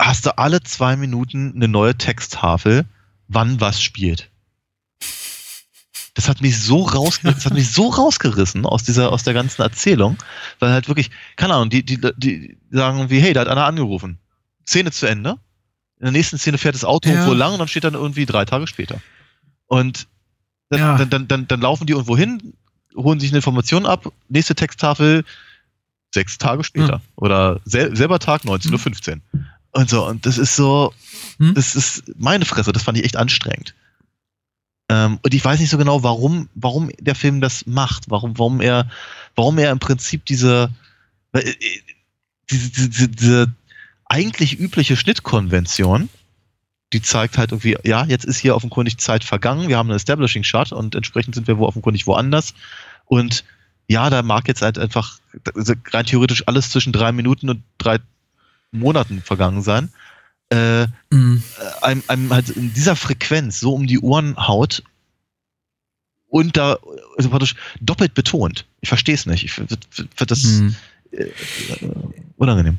[0.00, 2.84] hast du alle zwei Minuten eine neue Texttafel,
[3.28, 4.30] wann was spielt.
[6.14, 9.62] Das hat mich so raus, das hat mich so rausgerissen aus dieser, aus der ganzen
[9.62, 10.16] Erzählung,
[10.60, 14.18] weil halt wirklich, keine Ahnung, die, die, die sagen irgendwie, hey, da hat einer angerufen.
[14.66, 15.38] Szene zu Ende.
[15.98, 17.14] In der nächsten Szene fährt das Auto Ja.
[17.16, 19.00] irgendwo lang und dann steht dann irgendwie drei Tage später.
[19.66, 20.06] Und
[20.70, 20.96] dann, Ja.
[20.98, 22.54] dann, dann, dann, dann laufen die irgendwo hin,
[22.94, 25.24] holen sich eine Information ab, nächste Texttafel
[26.14, 27.00] sechs Tage später.
[27.16, 29.20] Oder sel selber Tag 19.15 Uhr.
[29.74, 30.92] Und so, und das ist so,
[31.38, 31.54] Hm?
[31.54, 33.74] das ist meine Fresse, das fand ich echt anstrengend.
[34.88, 38.60] Ähm, und ich weiß nicht so genau, warum, warum der Film das macht, warum, warum
[38.60, 38.90] er,
[39.34, 40.70] warum er im Prinzip diese,
[41.32, 41.52] äh,
[42.50, 43.52] diese, diese, diese
[44.06, 46.08] eigentlich übliche Schnittkonvention,
[46.92, 50.44] die zeigt halt irgendwie, ja, jetzt ist hier offenkundig Zeit vergangen, wir haben einen Establishing
[50.44, 52.54] Shot und entsprechend sind wir wo offenkundig woanders.
[53.06, 53.44] Und
[53.88, 55.18] ja, da mag jetzt halt einfach
[55.54, 57.98] also rein theoretisch alles zwischen drei Minuten und drei
[58.74, 59.92] Monaten vergangen sein.
[60.50, 61.42] Äh, Hm.
[61.58, 64.82] äh, einem, einem halt in dieser Frequenz so um die Ohren haut
[66.28, 66.78] und da
[67.16, 68.66] also praktisch doppelt betont.
[68.80, 69.44] Ich verstehe es nicht.
[69.44, 70.76] Ich finde find das Hm.
[71.12, 71.26] äh,
[72.36, 72.78] unangenehm.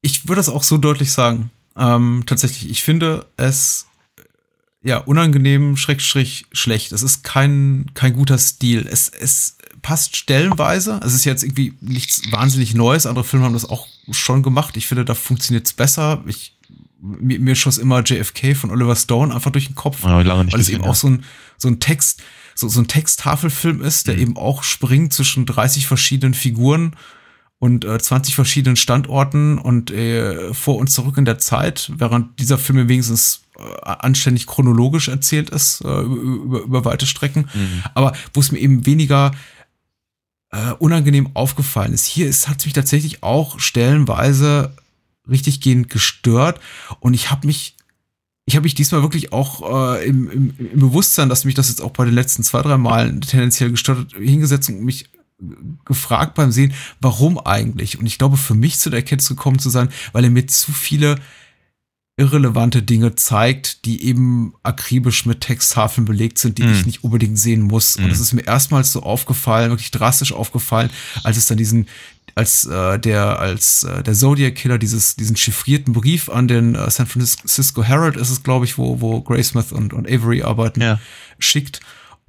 [0.00, 1.50] Ich würde das auch so deutlich sagen.
[1.76, 3.86] Ähm, tatsächlich, ich finde es
[4.88, 6.92] ja unangenehm, schrägstrich schlecht.
[6.92, 8.86] Es ist kein, kein guter Stil.
[8.90, 11.00] Es, es passt stellenweise.
[11.04, 13.06] Es ist jetzt irgendwie nichts wahnsinnig Neues.
[13.06, 14.76] Andere Filme haben das auch schon gemacht.
[14.76, 16.22] Ich finde, da funktioniert es besser.
[16.26, 16.56] Ich,
[17.00, 20.54] mir, mir schoss immer JFK von Oliver Stone einfach durch den Kopf Ja, lange nicht
[20.54, 20.90] weil es eben ja.
[20.90, 21.24] auch so ein,
[21.56, 22.22] so ein Text,
[22.54, 24.20] so, so ein Texttafelfilm ist, der Mhm.
[24.22, 26.96] eben auch springt zwischen 30 verschiedenen Figuren
[27.58, 32.58] und äh, 20 verschiedenen Standorten und äh, vor und zurück in der Zeit, während dieser
[32.58, 37.48] Film wenigstens äh, anständig chronologisch erzählt ist, äh, über, über, weite Strecken.
[37.52, 37.82] Mhm.
[37.94, 39.32] Aber wo es mir eben weniger
[40.50, 42.06] äh, unangenehm aufgefallen ist.
[42.06, 44.74] Hier ist, hat es mich tatsächlich auch stellenweise
[45.28, 46.58] richtig gehend gestört
[47.00, 47.74] und ich habe mich
[48.46, 51.82] ich habe mich diesmal wirklich auch äh, im, im, im Bewusstsein, dass mich das jetzt
[51.82, 55.10] auch bei den letzten zwei, drei Malen tendenziell gestört hat, hingesetzt und mich
[55.84, 57.98] gefragt beim Sehen, warum eigentlich?
[57.98, 60.72] Und ich glaube, für mich zu der Erkenntnis gekommen zu sein, weil er mir zu
[60.72, 61.16] viele
[62.16, 66.72] irrelevante Dinge zeigt, die eben akribisch mit Texttafeln belegt sind, die Mhm.
[66.72, 67.94] ich nicht unbedingt sehen muss.
[67.96, 68.08] Und Mhm.
[68.08, 70.90] das ist mir erstmals so aufgefallen, wirklich drastisch aufgefallen,
[71.22, 71.86] als es dann diesen,
[72.34, 76.90] als äh, der, als äh, der Zodiac Killer dieses, diesen chiffrierten Brief an den äh,
[76.90, 80.98] San Francisco Herald ist es, glaube ich, wo, wo Graysmith und, und Avery arbeiten, Ja.
[81.38, 81.78] schickt.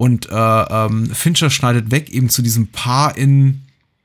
[0.00, 3.60] Und äh, ähm, Fincher schneidet weg eben zu diesem Paar in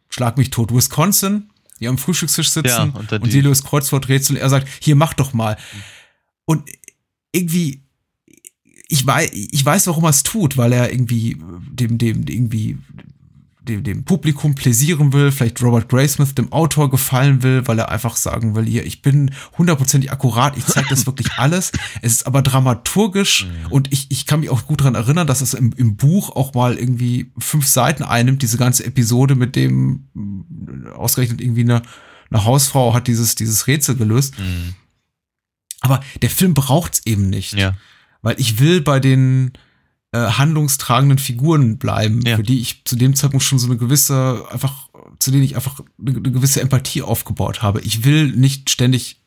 [0.09, 4.35] Schlag mich tot, Wisconsin, die am Frühstückstisch sitzen Ja, und, und die- löst Kreuzworträtsel.
[4.35, 5.55] Er sagt, hier mach doch mal.
[6.43, 6.67] Und
[7.31, 7.79] irgendwie,
[8.89, 11.37] ich weiß, ich weiß, warum er es tut, weil er irgendwie
[11.71, 12.77] dem, dem, irgendwie
[13.66, 18.16] dem, dem Publikum pläsieren will, vielleicht Robert Graysmith, dem Autor gefallen will, weil er einfach
[18.16, 21.72] sagen will, hier, ich bin hundertprozentig akkurat, ich zeige das wirklich alles.
[22.01, 25.53] Es ist aber dramaturgisch und ich, ich kann mich auch gut daran erinnern, dass es
[25.53, 30.91] im, im Buch auch mal irgendwie fünf Seiten einnimmt, diese ganze Episode, mit dem mh,
[30.91, 31.82] ausgerechnet irgendwie eine,
[32.30, 34.36] eine Hausfrau hat dieses, dieses Rätsel gelöst.
[35.82, 37.53] Aber der Film braucht's eben nicht.
[37.53, 37.76] Ja.
[38.22, 39.51] Weil ich will bei den
[40.16, 42.36] äh, handlungstragenden Figuren bleiben, Ja.
[42.38, 44.88] für die ich zu dem Zeitpunkt schon so eine gewisse, einfach,
[45.20, 47.82] zu denen ich einfach eine, eine gewisse Empathie aufgebaut habe.
[47.82, 49.22] Ich will nicht ständig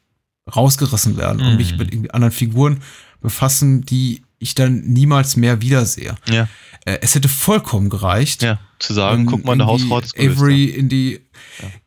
[0.55, 1.57] rausgerissen werden und Mhm.
[1.57, 2.81] mich mit irgendwie anderen Figuren
[3.21, 6.15] befassen, die ich dann niemals mehr wiedersehe.
[6.29, 6.49] Ja.
[6.85, 8.43] Äh, es hätte vollkommen gereicht.
[8.43, 10.17] Ja, zu sagen, wenn guck mal, eine Hausfrau gelöst.
[10.19, 11.21] Avery in die,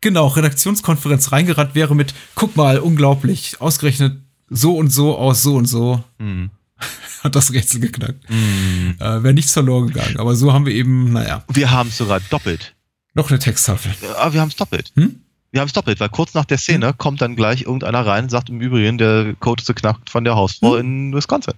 [0.02, 5.66] genau, Redaktionskonferenz reingerannt wäre mit, guck mal, unglaublich, ausgerechnet so und so aus so und
[5.66, 6.26] so ja.
[6.26, 6.50] Mhm.
[7.24, 8.30] hat das Rätsel geknackt.
[8.30, 8.96] Mhm.
[9.00, 10.18] Äh, Wäre nichts verloren gegangen.
[10.18, 12.76] Aber so haben wir eben, naja, Wir haben es sogar doppelt.
[13.14, 13.94] noch eine Texttafel.
[14.02, 14.92] Ja, wir haben es doppelt.
[14.96, 15.22] Hm?
[15.52, 16.98] Wir haben es doppelt, weil kurz nach der Szene Hm.
[16.98, 20.36] kommt dann gleich irgendeiner rein und sagt im Übrigen, der Code ist geknackt von der
[20.36, 21.56] Hausfrau in Wisconsin.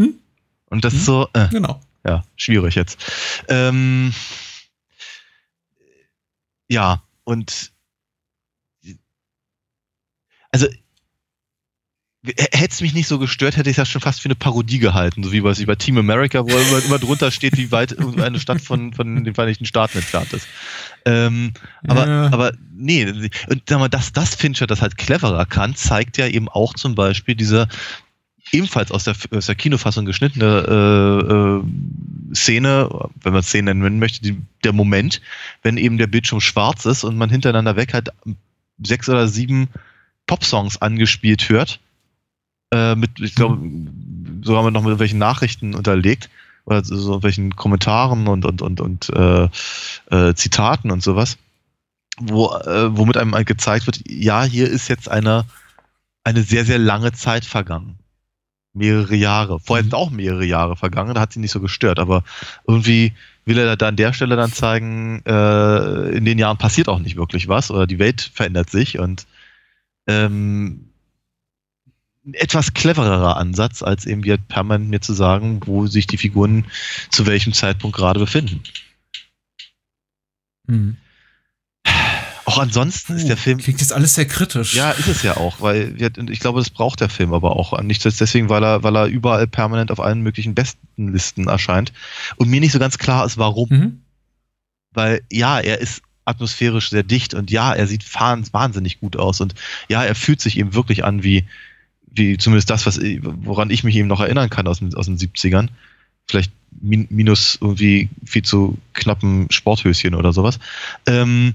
[0.00, 0.14] Hm.
[0.66, 0.98] Und das Hm.
[1.00, 1.80] ist so, äh, Genau.
[2.06, 2.98] ja, schwierig jetzt.
[3.48, 4.14] Ähm,
[6.68, 7.72] ja, und
[10.50, 10.66] also
[12.24, 15.22] hätte es mich nicht so gestört, hätte ich das schon fast für eine Parodie gehalten,
[15.22, 18.60] so wie was über Team America, wo immer, immer drunter steht, wie weit eine Stadt
[18.60, 20.48] von, von den Vereinigten Staaten entfernt ist.
[21.04, 21.52] Ähm,
[21.86, 22.26] aber, Ja.
[22.32, 23.06] aber nee,
[23.48, 26.96] und sag mal, dass das Fincher das halt cleverer kann, zeigt ja eben auch zum
[26.96, 27.68] Beispiel dieser
[28.50, 32.88] ebenfalls aus der, aus der Kinofassung geschnittene äh, äh, Szene,
[33.22, 35.20] wenn man Szene nennen möchte, die, der Moment,
[35.62, 38.10] wenn eben der Bildschirm schwarz ist und man hintereinander weg halt
[38.82, 39.68] sechs oder sieben
[40.26, 41.80] Popsongs angespielt hört.
[42.72, 43.58] Äh, mit, ich glaube,
[44.42, 46.28] so haben wir noch mit welchen Nachrichten unterlegt
[46.66, 49.48] oder so welchen Kommentaren und und und und äh,
[50.10, 51.38] äh, Zitaten und sowas,
[52.18, 55.46] wo äh, womit einem halt gezeigt wird, ja, hier ist jetzt eine
[56.24, 57.98] eine sehr sehr lange Zeit vergangen,
[58.74, 59.60] mehrere Jahre.
[59.60, 62.22] Vorher sind auch mehrere Jahre vergangen, da hat sie nicht so gestört, aber
[62.66, 63.14] irgendwie
[63.46, 67.16] will er da an der Stelle dann zeigen, äh, in den Jahren passiert auch nicht
[67.16, 69.26] wirklich was oder die Welt verändert sich und
[70.06, 70.87] ähm,
[72.28, 76.66] ein etwas clevererer Ansatz, als eben wie permanent mir zu sagen, wo sich die Figuren
[77.10, 78.62] zu welchem Zeitpunkt gerade befinden.
[80.68, 80.96] Hm.
[82.44, 83.58] Auch ansonsten ist der Film.
[83.58, 84.74] Klingt jetzt alles sehr kritisch.
[84.74, 87.78] Ja, ist es ja auch, weil wir, ich glaube, das braucht der Film aber auch.
[87.82, 91.92] Nicht deswegen, weil er, weil er überall permanent auf allen möglichen Bestenlisten erscheint.
[92.36, 93.68] Und mir nicht so ganz klar ist, warum.
[93.70, 94.02] Mhm.
[94.92, 99.54] Weil ja, er ist atmosphärisch sehr dicht und ja, er sieht wahnsinnig gut aus und
[99.88, 101.46] ja, er fühlt sich eben wirklich an wie,
[102.18, 105.16] wie zumindest das, was, woran ich mich eben noch erinnern kann aus den, aus den
[105.16, 105.68] 70ern.
[106.26, 110.58] Vielleicht min, minus irgendwie viel zu knappen Sporthöschen oder sowas.
[111.06, 111.54] Ähm,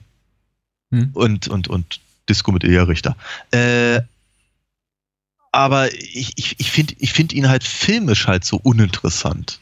[0.93, 1.09] Hm.
[1.14, 1.99] und, und, und
[2.30, 3.18] Disco mit Ilja Richter.
[3.49, 4.01] Äh,
[5.51, 9.59] aber ich, ich, ich finde ich find ihn halt filmisch halt so uninteressant.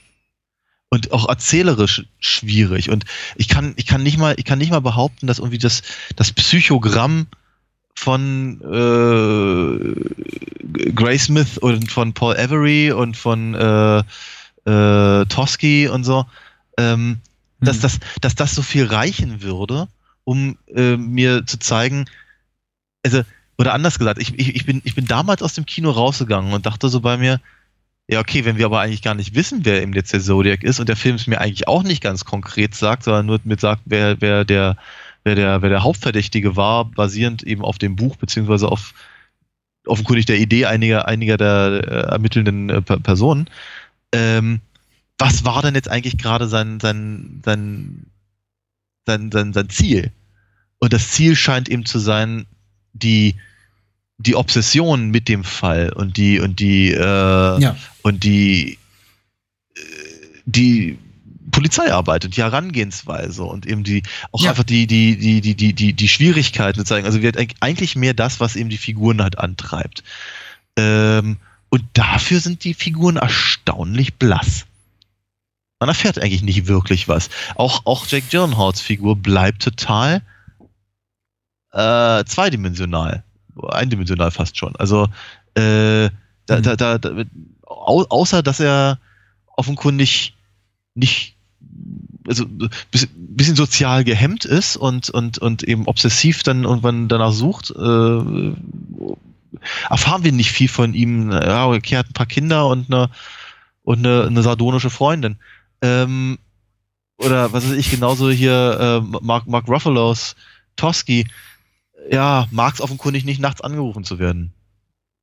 [0.89, 2.89] Und auch erzählerisch schwierig.
[2.89, 3.05] Und
[3.37, 5.83] ich kann, ich kann nicht mal, ich kann nicht mal behaupten, dass irgendwie das,
[6.17, 7.27] das Psychogramm
[7.95, 9.79] von äh,
[10.91, 13.99] Gray Smith und von Paul Avery und von äh,
[14.65, 16.25] äh, Toschi und so,
[16.77, 17.17] ähm,
[17.59, 17.81] dass, Hm.
[17.81, 19.87] das, dass das so viel reichen würde,
[20.23, 22.05] um äh, mir zu zeigen,
[23.03, 23.23] also,
[23.57, 26.65] oder anders gesagt, ich, ich, ich, bin, ich bin damals aus dem Kino rausgegangen und
[26.65, 27.39] dachte so bei mir,
[28.07, 30.79] ja, okay, wenn wir aber eigentlich gar nicht wissen, wer eben jetzt der Zodiac ist
[30.79, 33.83] und der Film es mir eigentlich auch nicht ganz konkret sagt, sondern nur mit sagt,
[33.85, 34.75] wer, wer der,
[35.23, 38.93] wer der, wer der Hauptverdächtige war, basierend eben auf dem Buch, beziehungsweise auf
[39.87, 43.49] offenkundig der Idee einiger, einiger der äh, ermittelnden äh, Per- Personen.
[44.11, 44.59] Ähm,
[45.17, 48.05] was war denn jetzt eigentlich gerade sein, sein, sein,
[49.05, 50.11] sein, sein, sein Ziel?
[50.79, 52.45] Und das Ziel scheint eben zu sein,
[52.93, 53.35] die,
[54.17, 56.99] die Obsession mit dem Fall und die, und die, äh,
[57.61, 57.75] Ja.
[58.03, 58.77] und die,
[59.75, 59.79] äh,
[60.45, 60.97] die
[61.51, 64.49] Polizeiarbeit und die Herangehensweise und eben die, auch Ja.
[64.51, 67.05] einfach die, die, die, die, die, die, die Schwierigkeiten zeigen.
[67.05, 70.03] Also wird eig- eigentlich mehr das, was eben die Figuren halt antreibt.
[70.77, 71.37] Ähm,
[71.69, 74.65] und dafür sind die Figuren erstaunlich blass.
[75.79, 77.29] Man erfährt eigentlich nicht wirklich was.
[77.55, 80.21] Auch, auch Jack Gyllenhaals Figur bleibt total
[81.71, 83.23] äh, zweidimensional.
[83.69, 84.75] Eindimensional fast schon.
[84.75, 85.05] Also,
[85.55, 86.09] äh,
[86.45, 86.63] da, Mhm.
[86.63, 87.23] da, da, da,
[87.65, 88.99] au, außer dass er
[89.55, 90.33] offenkundig
[90.95, 91.35] nicht,
[92.27, 92.45] also
[92.91, 98.53] bisschen, sozial gehemmt ist und, und, und eben obsessiv dann irgendwann danach sucht, äh,
[99.89, 101.31] erfahren wir nicht viel von ihm.
[101.31, 103.09] Ja, er hat ein paar Kinder und eine,
[103.83, 105.37] und eine, eine sardonische Freundin.
[105.81, 106.37] Ähm,
[107.17, 110.35] oder was weiß ich, genauso hier äh, Mark, Mark Ruffalo's
[110.75, 111.27] Toschi.
[112.09, 114.53] Ja, mag es offenkundig nicht, nachts angerufen zu werden.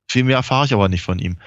[0.09, 1.37] Viel mehr erfahre ich aber nicht von ihm.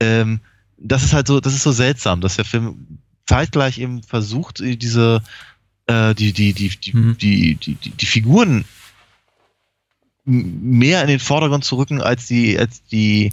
[0.00, 0.40] Ähm,
[0.76, 5.22] das ist halt so, das ist so seltsam, dass der Film zeitgleich eben versucht, diese,
[5.86, 7.18] äh, die, die, die, die, Mhm.
[7.18, 8.64] die, die, die, die Figuren
[10.24, 13.32] mehr in den Vordergrund zu rücken als die, als die,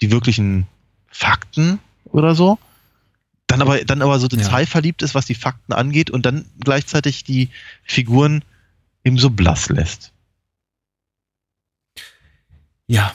[0.00, 0.66] die wirklichen
[1.08, 2.58] Fakten oder so.
[3.46, 7.50] Dann aber, dann aber so detailverliebt ist, was die Fakten angeht und dann gleichzeitig die
[7.84, 8.42] Figuren
[9.04, 10.12] eben so blass lässt.
[12.86, 13.14] Ja.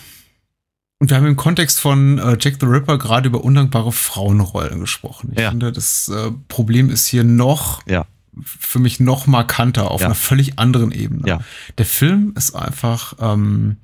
[1.01, 5.31] Und wir haben im Kontext von äh, Jack the Ripper gerade über undankbare Frauenrollen gesprochen.
[5.33, 5.49] Ich Ja.
[5.49, 8.05] finde, das äh, Problem ist hier noch Ja.
[8.41, 10.07] für mich noch markanter auf Ja.
[10.07, 11.39] einer völlig anderen Ebene.
[11.77, 13.77] Der Film ist einfach, ähm,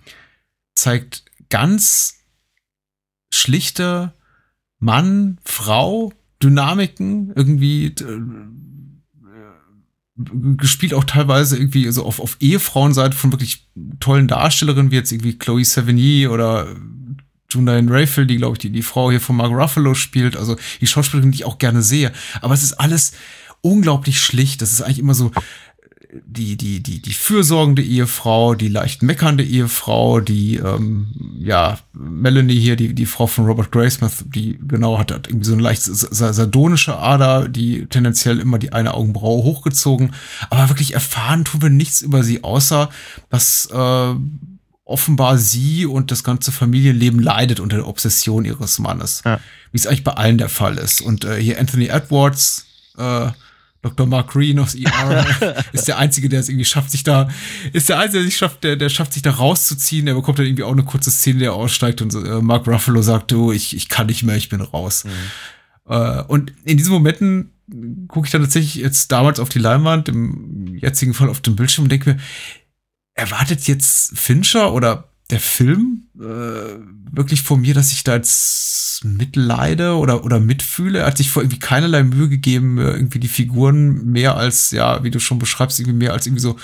[0.75, 2.15] zeigt ganz
[3.33, 4.13] schlichte
[4.79, 6.11] Mann, Frau,
[6.43, 8.19] Dynamiken, irgendwie äh,
[10.57, 13.69] gespielt auch teilweise irgendwie so auf, auf Ehefrauenseite von wirklich
[14.01, 16.67] tollen Darstellerinnen, wie jetzt irgendwie Chloe Sevigny oder
[17.55, 20.87] Julian Rayfield, die, glaube ich, die, die Frau hier von Mark Ruffalo spielt, also die
[20.87, 22.11] Schauspielerin, die ich auch gerne sehe.
[22.41, 23.13] Aber es ist alles
[23.61, 24.61] unglaublich schlicht.
[24.61, 25.31] Das ist eigentlich immer so
[26.25, 31.07] die, die, die, die fürsorgende Ehefrau, die leicht meckernde Ehefrau, die, ähm,
[31.39, 35.53] ja, Melanie hier, die, die Frau von Robert Graysmith, die genau hat, hat irgendwie so
[35.53, 40.13] eine leicht sardonische Ader, die tendenziell immer die eine Augenbraue hochgezogen.
[40.49, 42.89] Aber wirklich erfahren tun wir nichts über sie, außer
[43.29, 44.13] dass äh,
[44.85, 49.23] offenbar sie und das ganze Familienleben leidet unter der Obsession ihres Mannes.
[49.25, 49.39] Ja.
[49.71, 51.01] Wie es eigentlich bei allen der Fall ist.
[51.01, 52.67] Und äh, hier Anthony Edwards,
[52.97, 53.29] äh,
[53.81, 54.07] Dr.
[54.07, 55.25] Mark Green aus ER
[55.73, 57.29] ist der Einzige, der es irgendwie schafft, sich da,
[57.73, 60.07] ist der Einzige, der sich schafft, der, der schafft, sich da rauszuziehen.
[60.07, 63.31] Er bekommt dann irgendwie auch eine kurze Szene, der aussteigt und äh, Mark Ruffalo sagt,
[63.31, 65.03] du, ich, ich kann nicht mehr, ich bin raus.
[65.03, 65.91] Mhm.
[65.93, 67.51] Äh, und in diesen Momenten
[68.07, 71.85] gucke ich dann tatsächlich jetzt damals auf die Leinwand, im jetzigen Fall auf dem Bildschirm
[71.85, 72.19] und denke mir,
[73.15, 76.77] erwartet jetzt Fincher oder der Film äh,
[77.11, 80.99] wirklich von mir, dass ich da jetzt mitleide oder, oder mitfühle.
[80.99, 85.11] Er hat sich vor irgendwie keinerlei Mühe gegeben, irgendwie die Figuren mehr als, ja, wie
[85.11, 86.57] du schon beschreibst, irgendwie mehr als irgendwie so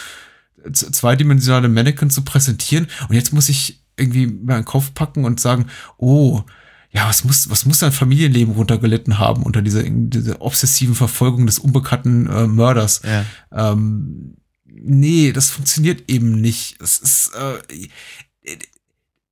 [0.72, 2.88] zweidimensionale Mannequin zu präsentieren.
[3.10, 5.65] Und jetzt muss ich irgendwie mir einen Kopf packen und sagen,
[5.98, 6.44] oh,
[6.91, 11.57] ja, was muss, was muss dein Familienleben runtergelitten haben unter dieser, dieser obsessiven Verfolgung des
[11.57, 13.02] unbekannten äh, Mörders?
[13.03, 13.26] Ja.
[13.72, 14.36] Ähm,
[14.73, 16.81] nee, das funktioniert eben nicht.
[16.81, 18.57] Es ist, äh,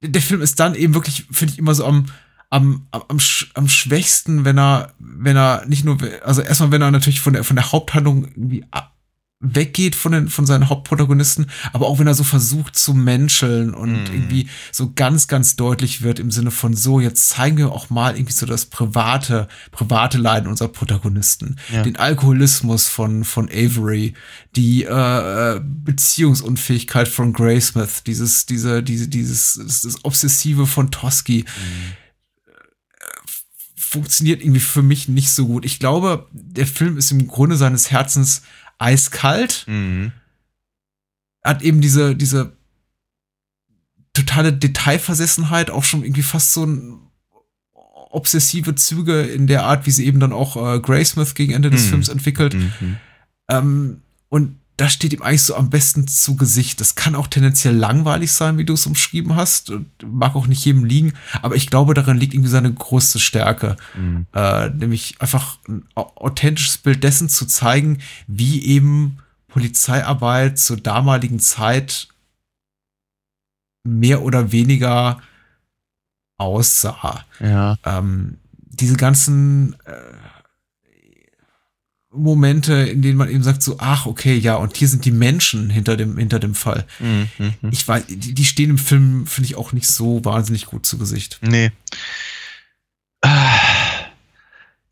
[0.01, 2.07] der Film ist dann eben wirklich, finde ich, immer so am,
[2.49, 3.19] am, am,
[3.53, 7.43] am schwächsten, wenn er, wenn er nicht nur, also erstmal, wenn er natürlich von der,
[7.43, 8.65] von der Haupthandlung irgendwie
[9.41, 13.93] weggeht von, den, von seinen Hauptprotagonisten, aber auch wenn er so versucht zu menscheln und
[13.93, 14.13] mm.
[14.13, 18.15] irgendwie so ganz, ganz deutlich wird im Sinne von so, jetzt zeigen wir auch mal
[18.15, 21.55] irgendwie so das private, private Leiden unserer Protagonisten.
[21.71, 21.83] Ja.
[21.83, 24.13] Den Alkoholismus von, von Avery,
[24.57, 31.45] die äh, äh Beziehungsunfähigkeit von Graysmith, dieses, diese, diese, dieses, das, das Obsessive von Toski.
[31.47, 32.09] Mm
[33.89, 35.65] funktioniert irgendwie für mich nicht so gut.
[35.65, 38.43] Ich glaube, der Film ist im Grunde seines Herzens
[38.79, 39.65] eiskalt.
[39.67, 40.11] Mhm.
[41.43, 42.53] Hat eben diese, diese
[44.13, 46.99] totale Detailversessenheit, auch schon irgendwie fast so ein
[48.11, 51.85] obsessive Züge in der Art, wie sie eben dann auch äh, Graysmith gegen Ende des
[51.85, 51.89] mhm.
[51.89, 52.55] Films entwickelt.
[52.55, 52.97] Mhm.
[53.49, 56.79] Ähm, und das steht ihm eigentlich so am besten zu Gesicht.
[56.79, 59.73] Das kann auch tendenziell langweilig sein, wie du es umschrieben hast.
[60.05, 63.75] Mag auch nicht jedem liegen, aber ich glaube, darin liegt irgendwie seine größte Stärke.
[63.97, 64.25] Mhm.
[64.33, 69.17] Äh, nämlich einfach ein authentisches Bild dessen zu zeigen, wie eben
[69.49, 72.07] Polizeiarbeit zur damaligen Zeit
[73.83, 75.19] mehr oder weniger
[76.37, 77.25] aussah.
[77.41, 77.77] Ja.
[77.83, 79.91] Ähm, diese ganzen äh,
[82.11, 85.69] Momente, in denen man eben sagt so, ach, okay, ja, und hier sind die Menschen
[85.69, 86.85] hinter dem, hinter dem Fall.
[86.99, 87.53] Mhm.
[87.71, 90.97] Ich weiß, die, die stehen im Film, finde ich, auch nicht so wahnsinnig gut zu
[90.97, 91.39] Gesicht.
[91.41, 91.71] Nee.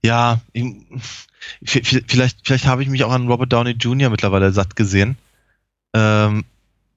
[0.04, 0.42] Ja,
[1.64, 4.10] vielleicht, vielleicht habe ich mich auch an Robert Downey Jr.
[4.10, 5.18] mittlerweile satt gesehen,
[5.94, 6.46] ähm,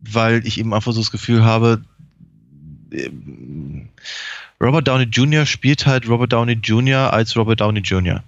[0.00, 1.82] weil ich eben einfach so das Gefühl habe,
[2.92, 3.88] ähm,
[4.60, 5.46] Robert Downey Jr.
[5.46, 7.12] spielt halt Robert Downey Jr.
[7.12, 8.22] als Robert Downey Jr.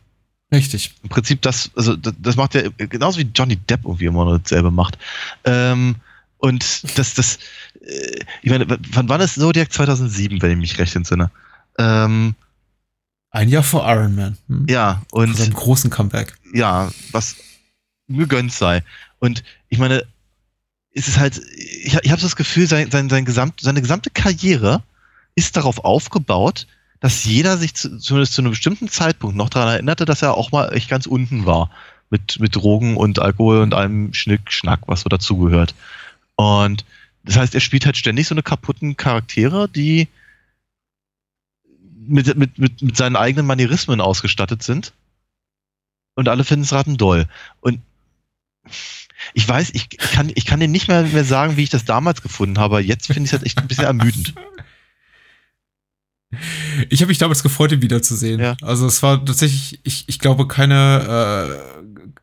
[0.53, 0.95] Richtig.
[1.03, 4.70] Im Prinzip das, also das, macht er genauso wie Johnny Depp irgendwie immer noch dasselbe
[4.70, 4.99] macht.
[5.45, 5.97] Ähm,
[6.37, 7.39] und das, das,
[7.81, 11.31] äh, ich meine, wann war das Zodiac 2007, wenn ich mich recht entsinne?
[11.79, 12.35] Ähm,
[13.31, 14.37] ein Jahr vor Iron Man.
[14.49, 14.66] Hm?
[14.69, 15.29] Ja, und.
[15.29, 16.35] Vor seinem großen Comeback.
[16.53, 17.37] Ja, was
[18.09, 18.83] gegönnt sei.
[19.20, 20.05] Und ich meine,
[20.91, 24.83] ist es halt, ich, ich habe das Gefühl, sein, sein, sein gesamt, seine gesamte Karriere
[25.35, 26.66] ist darauf aufgebaut,
[27.03, 30.53] dass jeder sich zu, zumindest zu einem bestimmten Zeitpunkt noch daran erinnerte, dass er auch
[30.53, 31.69] mal echt ganz unten war.
[32.11, 35.74] Mit, mit Drogen und Alkohol und allem Schnick, Schnack, was so dazugehört.
[36.37, 36.85] Und
[37.24, 40.09] das heißt, er spielt halt ständig so eine kaputten Charaktere, die
[42.07, 44.93] mit, mit, mit, mit seinen eigenen Manierismen ausgestattet sind.
[46.15, 47.27] Und alle finden es doll.
[47.61, 47.81] Und
[49.35, 52.23] ich weiß, ich kann, ich kann dir nicht mehr, mehr sagen, wie ich das damals
[52.23, 52.81] gefunden habe.
[52.81, 54.35] Jetzt finde ich es halt echt ein bisschen ermüdend.
[56.88, 58.40] Ich habe mich damals gefreut, ihn wiederzusehen.
[58.40, 58.56] Ja.
[58.62, 61.59] Also es war tatsächlich, ich, ich glaube, keine,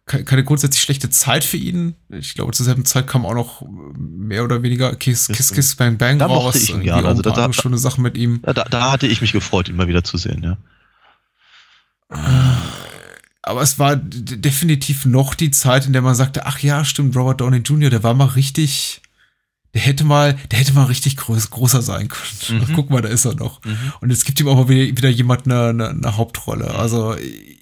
[0.08, 1.96] äh, keine grundsätzlich schlechte Zeit für ihn.
[2.10, 3.64] Ich glaube, zur selben Zeit kam auch noch
[3.98, 6.56] mehr oder weniger Kiss, Kiss, Kiss, Bang, Bang da raus.
[6.56, 7.08] Ich ihn gerne.
[7.08, 8.42] Also da, da, schöne Sachen mit ihm.
[8.42, 10.58] Da, da hatte ich mich gefreut, ihn mal wieder zu sehen, ja.
[13.42, 17.42] Aber es war definitiv noch die Zeit, in der man sagte, ach ja, stimmt, Robert
[17.42, 19.02] Downey Jr., der war mal richtig,
[19.74, 22.62] der hätte mal, der hätte mal richtig groß, großer sein können.
[22.70, 22.74] Mhm.
[22.76, 23.64] Guck mal, da ist er noch.
[23.64, 23.78] Mhm.
[24.02, 26.74] Und jetzt gibt ihm aber wieder, wieder jemand eine, eine, eine Hauptrolle.
[26.74, 27.16] Also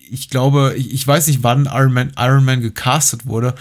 [0.10, 3.56] ich glaube, ich, ich, weiß nicht, wann Iron Man, Iron Man gecastet wurde,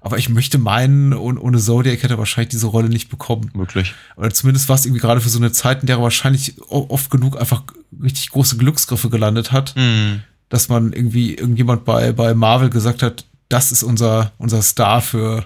[0.00, 3.50] Aber ich möchte meinen, ohne, ohne Zodiac hätte er wahrscheinlich diese Rolle nicht bekommen.
[3.54, 3.94] Möglich.
[4.16, 7.08] Oder zumindest war es irgendwie gerade für so eine Zeit, in der er wahrscheinlich oft
[7.10, 7.62] genug einfach
[8.02, 10.22] richtig große Glücksgriffe gelandet hat, Mhm.
[10.48, 15.44] dass man irgendwie irgendjemand bei, bei Marvel gesagt hat, das ist unser, unser Star für,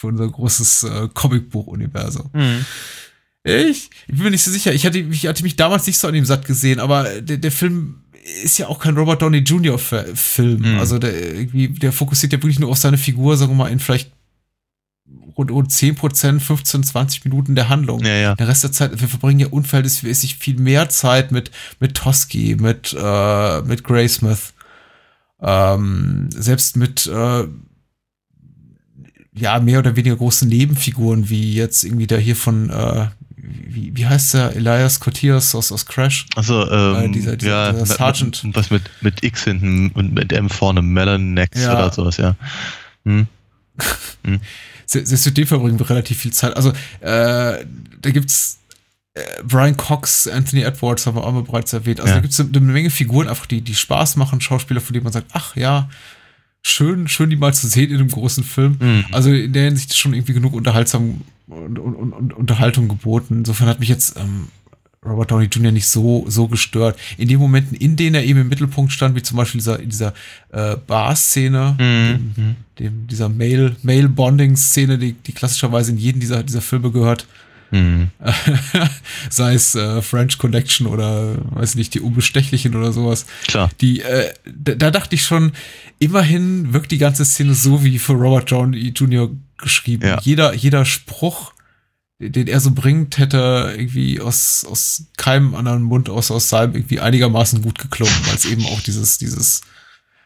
[0.00, 2.30] für unser großes äh, Comicbuch-Universum.
[2.32, 2.64] Mhm.
[3.44, 4.72] Ich, ich bin mir nicht so sicher.
[4.72, 7.52] Ich hatte, ich hatte mich damals nicht so an ihm satt gesehen, aber der, der
[7.52, 8.02] Film
[8.44, 9.78] ist ja auch kein Robert Downey Jr.
[9.78, 10.60] Fi- Film.
[10.74, 10.78] Mhm.
[10.78, 13.78] Also der irgendwie, der fokussiert ja wirklich nur auf seine Figur, sagen wir mal, in
[13.78, 14.10] vielleicht
[15.36, 18.02] rund, rund 10%, 15, 20 Minuten der Handlung.
[18.04, 18.34] Ja, ja.
[18.36, 22.94] Der Rest der Zeit, wir verbringen ja unverhältnismäßig viel mehr Zeit mit, mit Toski, mit,
[22.98, 24.54] äh, mit Graysmith,
[25.42, 27.44] ähm, selbst mit, äh,
[29.34, 34.06] ja, mehr oder weniger großen Nebenfiguren, wie jetzt irgendwie der hier von, äh, wie, wie
[34.06, 36.26] heißt der, Elias Cotias aus, aus Crash?
[36.36, 38.44] Also, ähm, Äh, dieser- dieser- ja, dieser Sergeant.
[38.44, 41.74] Mit, was mit, mit X hinten und mit M vorne, Melanax Ja.
[41.74, 42.34] oder sowas, ja.
[43.04, 43.26] Hm.
[44.86, 46.56] Se- Selbst mit dem verbringen wir relativ viel Zeit.
[46.56, 47.64] Also, äh,
[48.02, 48.58] da gibt's
[49.14, 52.00] äh, Brian Cox, Anthony Edwards, haben wir auch mal bereits erwähnt.
[52.00, 52.16] Also Ja.
[52.16, 55.12] da gibt's eine, eine Menge Figuren, einfach die, die Spaß machen, Schauspieler, von denen man
[55.12, 55.88] sagt, ach ja,
[56.62, 58.76] schön, schön die mal zu sehen in einem großen Film.
[58.80, 59.04] Mhm.
[59.12, 63.38] Also in der Hinsicht ist schon irgendwie genug unterhaltsam und, und, und, Unterhaltung geboten.
[63.38, 64.48] Insofern hat mich jetzt ähm,
[65.04, 65.72] Robert Downey Jr.
[65.72, 66.98] nicht so, so gestört.
[67.16, 69.88] In den Momenten, in denen er eben im Mittelpunkt stand, wie zum Beispiel dieser, in
[69.88, 70.12] dieser
[70.52, 72.34] äh, Bar-Szene, Mhm.
[72.36, 77.26] dem, dem, dieser Male- Male-Bonding-Szene, die, die klassischerweise in jeden dieser, dieser Filme gehört,
[77.70, 78.10] Mhm.
[79.30, 83.26] sei es äh, French Connection oder weiß nicht, die Unbestechlichen oder sowas.
[83.46, 83.70] Klar.
[83.80, 85.52] Die, äh, da, da dachte ich schon,
[85.98, 89.30] immerhin wirkt die ganze Szene so wie für Robert Downey Jr.
[89.58, 90.06] geschrieben.
[90.06, 90.18] Ja.
[90.22, 91.52] Jeder, jeder Spruch,
[92.18, 97.00] den er so bringt, hätte irgendwie aus, aus keinem anderen Mund aus, aus seinem irgendwie
[97.00, 99.62] einigermaßen gut geklungen, weil es eben auch dieses, dieses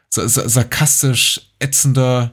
[0.09, 2.33] sa- sa- sarkastisch ätzende,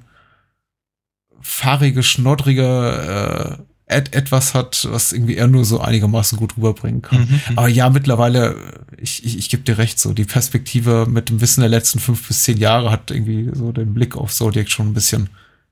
[1.42, 7.20] fahrige, schnoddrige äh, etwas hat, was irgendwie er nur so einigermaßen gut rüberbringen kann.
[7.22, 7.58] Mhm.
[7.58, 8.56] Aber ja, mittlerweile,
[8.98, 12.28] ich, ich, ich gebe dir recht, so die Perspektive mit dem Wissen der letzten fünf
[12.28, 15.30] bis zehn Jahre hat irgendwie so den Blick auf Zodiac schon ein bisschen,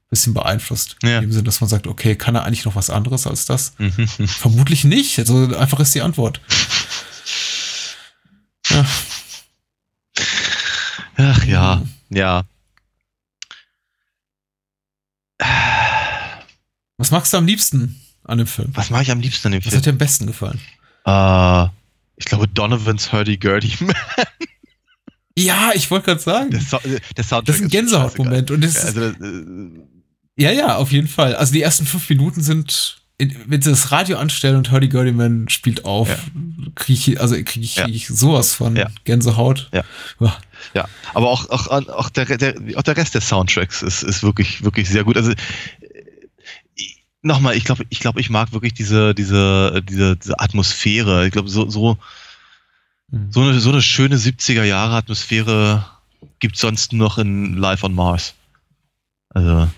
[0.10, 0.98] bisschen beeinflusst.
[1.04, 1.18] Ja.
[1.18, 3.74] In dem Sinne, dass man sagt, okay, kann er eigentlich noch was anderes als das?
[3.78, 4.08] Mhm.
[4.28, 5.20] Vermutlich nicht.
[5.20, 6.42] Also einfach ist die Antwort.
[8.70, 8.86] Ja.
[11.18, 12.44] Ach ja, ja.
[16.98, 18.00] Was magst du am liebsten
[18.30, 18.70] an dem Film?
[18.74, 19.78] Was mache ich am liebsten an dem Was Film?
[19.80, 20.60] hat dir am besten gefallen?
[21.06, 21.66] Äh,
[22.18, 23.72] ich glaube, Donovan's Hurdy-Gurdy.
[25.38, 26.52] Ja, ich wollte gerade sagen.
[26.52, 28.52] Der, so der Soundtrack Das ist ein Gänsehautmoment.
[28.52, 29.14] Und das ist, Also, äh,
[30.38, 31.36] ja, ja, auf jeden Fall.
[31.36, 35.12] Also die ersten fünf Minuten sind, in, wenn sie das Radio anstellen und Hurdy Gurdy
[35.14, 36.18] Man spielt auf, Ja.
[36.76, 37.86] kriege ich, also kriege ich, Ja.
[37.86, 38.90] krieg ich sowas von Ja.
[39.06, 39.70] Gänsehaut.
[39.74, 39.84] Ja.
[40.74, 40.88] Ja.
[41.14, 44.90] Aber auch, auch, auch, der, der, auch der Rest des Soundtracks ist, ist wirklich, wirklich
[44.90, 45.16] sehr gut.
[45.16, 45.32] Also
[47.22, 51.26] nochmal, ich glaube, ich glaube, ich mag wirklich diese, diese, diese, diese Atmosphäre.
[51.26, 51.98] Ich glaube, so, so,
[53.12, 53.32] Mhm.
[53.32, 55.86] so eine, so eine schöne 70er Jahre Atmosphäre
[56.40, 58.36] gibt sonst nur noch in Life on Mars.
[59.30, 59.70] Also,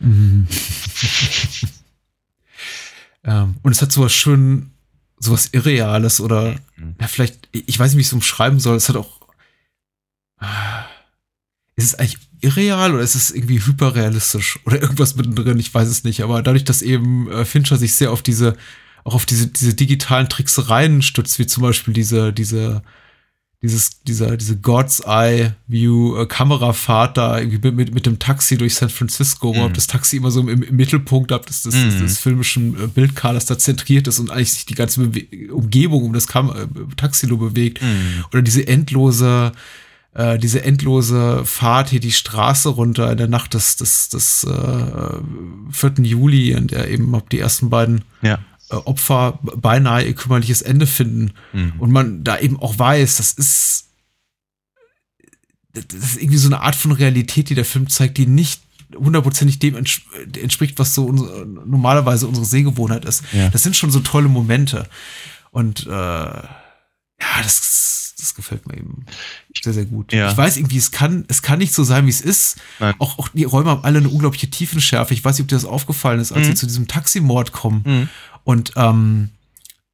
[0.00, 0.46] Mhm.
[3.24, 4.70] ähm, und es hat sowas schön,
[5.18, 6.96] sowas Irreales oder, Mhm.
[7.00, 8.76] ja, vielleicht, ich weiß nicht, wie ich es umschreiben soll.
[8.76, 9.20] Es hat auch,
[11.76, 15.58] ist es eigentlich irreal oder ist es irgendwie hyperrealistisch oder irgendwas mittendrin?
[15.58, 16.22] Ich weiß es nicht.
[16.22, 18.56] Aber dadurch, dass eben äh, Fincher sich sehr auf diese,
[19.04, 22.82] auch auf diese, diese digitalen Tricksereien stützt, wie zum Beispiel diese, diese,
[23.62, 28.58] dieses, dieser, diese God's Eye View äh, Kamerafahrt da irgendwie mit, mit, mit dem Taxi
[28.58, 29.72] durch San Francisco, wo Mhm.
[29.72, 32.00] das Taxi immer so im, im Mittelpunkt ab des, des, des, Mhm.
[32.00, 35.00] des filmischen äh, Bildkaders da zentriert ist und eigentlich sich die ganze
[35.50, 36.52] Umgebung um das Kam
[36.98, 37.80] Taxi nur bewegt.
[37.82, 38.24] Mhm.
[38.32, 39.52] Oder diese endlose,
[40.14, 45.20] äh, diese endlose Fahrt hier die Straße runter in der Nacht des, des, des äh,
[45.70, 45.92] 4.
[46.04, 48.38] Juli, in der eben ab die ersten beiden ja.
[48.70, 51.32] äh, Opfer beinahe ihr kümmerliches Ende finden.
[51.52, 51.74] Mhm.
[51.78, 53.88] Und man da eben auch weiß, das ist,
[55.72, 58.62] das ist irgendwie so eine Art von Realität, die der Film zeigt, die nicht
[58.94, 60.02] hundertprozentig dem ents
[60.40, 63.24] entspricht, was so unsere, normalerweise unsere Sehgewohnheit ist.
[63.32, 63.48] Ja.
[63.48, 64.88] Das sind schon so tolle Momente.
[65.50, 66.46] Und äh, ja,
[67.42, 69.04] das, das gefällt mir eben
[69.62, 70.12] sehr, sehr gut.
[70.12, 70.30] Ja.
[70.30, 72.56] Ich weiß irgendwie, es kann, es kann nicht so sein, wie es ist.
[72.80, 72.94] Nein.
[72.98, 75.14] Auch, auch die Räume haben alle eine unglaubliche Tiefenschärfe.
[75.14, 76.50] Ich weiß nicht, ob dir das aufgefallen ist, als Mhm.
[76.52, 78.08] sie zu diesem Taximord kommen Mhm.
[78.44, 79.30] und ähm,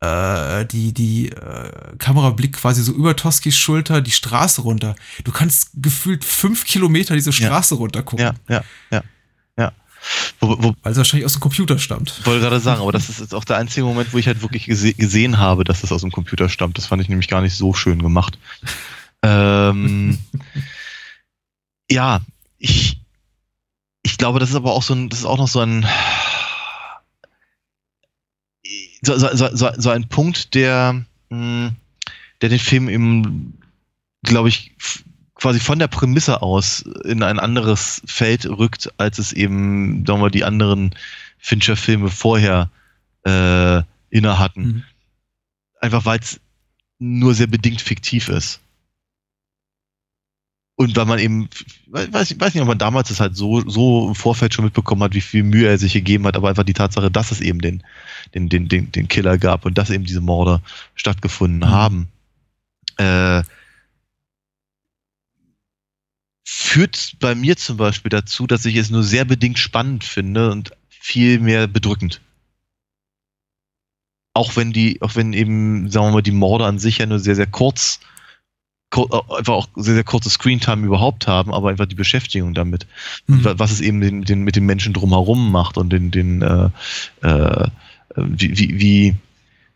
[0.00, 4.96] äh, die, die äh, Kamera blickt quasi so über Toskis Schulter die Straße runter.
[5.24, 8.64] Du kannst gefühlt fünf Kilometer diese Straße runter gucken, Ja, ja, ja,
[8.98, 9.02] ja.
[10.40, 12.24] Wo, wo, weil es wahrscheinlich aus dem Computer stammt.
[12.26, 14.64] wollte gerade sagen, aber das ist jetzt auch der einzige Moment, wo ich halt wirklich
[14.64, 16.78] gese gesehen habe, dass das aus dem Computer stammt.
[16.78, 18.38] Das fand ich nämlich gar nicht so schön gemacht.
[19.22, 20.18] ähm,
[21.90, 22.20] ja,
[22.58, 23.00] ich,
[24.02, 25.86] ich, glaube, das ist aber auch so ein, das ist auch noch so ein,
[29.02, 31.72] so, so, so, so ein Punkt, der, mh,
[32.40, 33.58] der den Film eben,
[34.22, 34.72] glaube ich,
[35.40, 40.30] quasi von der Prämisse aus in ein anderes Feld rückt, als es eben, sagen wir,
[40.30, 40.94] die anderen
[41.38, 42.70] Fincher-Filme vorher
[43.24, 44.62] äh, inne hatten.
[44.62, 44.82] Mhm.
[45.80, 46.40] Einfach weil es
[46.98, 48.60] nur sehr bedingt fiktiv ist.
[50.76, 51.48] Und weil man eben,
[51.88, 55.02] we- weiß, weiß nicht, ob man damals das halt so, so im Vorfeld schon mitbekommen
[55.02, 57.60] hat, wie viel Mühe er sich gegeben hat, aber einfach die Tatsache, dass es eben
[57.60, 57.82] den,
[58.34, 60.62] den, den, den, den Killer gab und dass eben diese Morde
[60.94, 61.70] stattgefunden Mhm.
[61.70, 62.08] haben,
[62.96, 63.42] äh,
[66.44, 70.72] führt bei mir zum Beispiel dazu, dass ich es nur sehr bedingt spannend finde und
[70.88, 72.20] viel mehr bedrückend.
[74.32, 77.18] Auch wenn die, auch wenn eben, sagen wir mal, die Morde an sich ja nur
[77.18, 78.00] sehr, sehr kurz,
[78.90, 82.86] kur einfach auch sehr, sehr kurze Screentime überhaupt haben, aber einfach die Beschäftigung damit.
[83.26, 83.44] Mhm.
[83.44, 86.70] Wa- Was es eben den, den, mit den Menschen drumherum macht und den, den äh,
[87.22, 87.68] äh,
[88.16, 89.16] wie, wie, wie,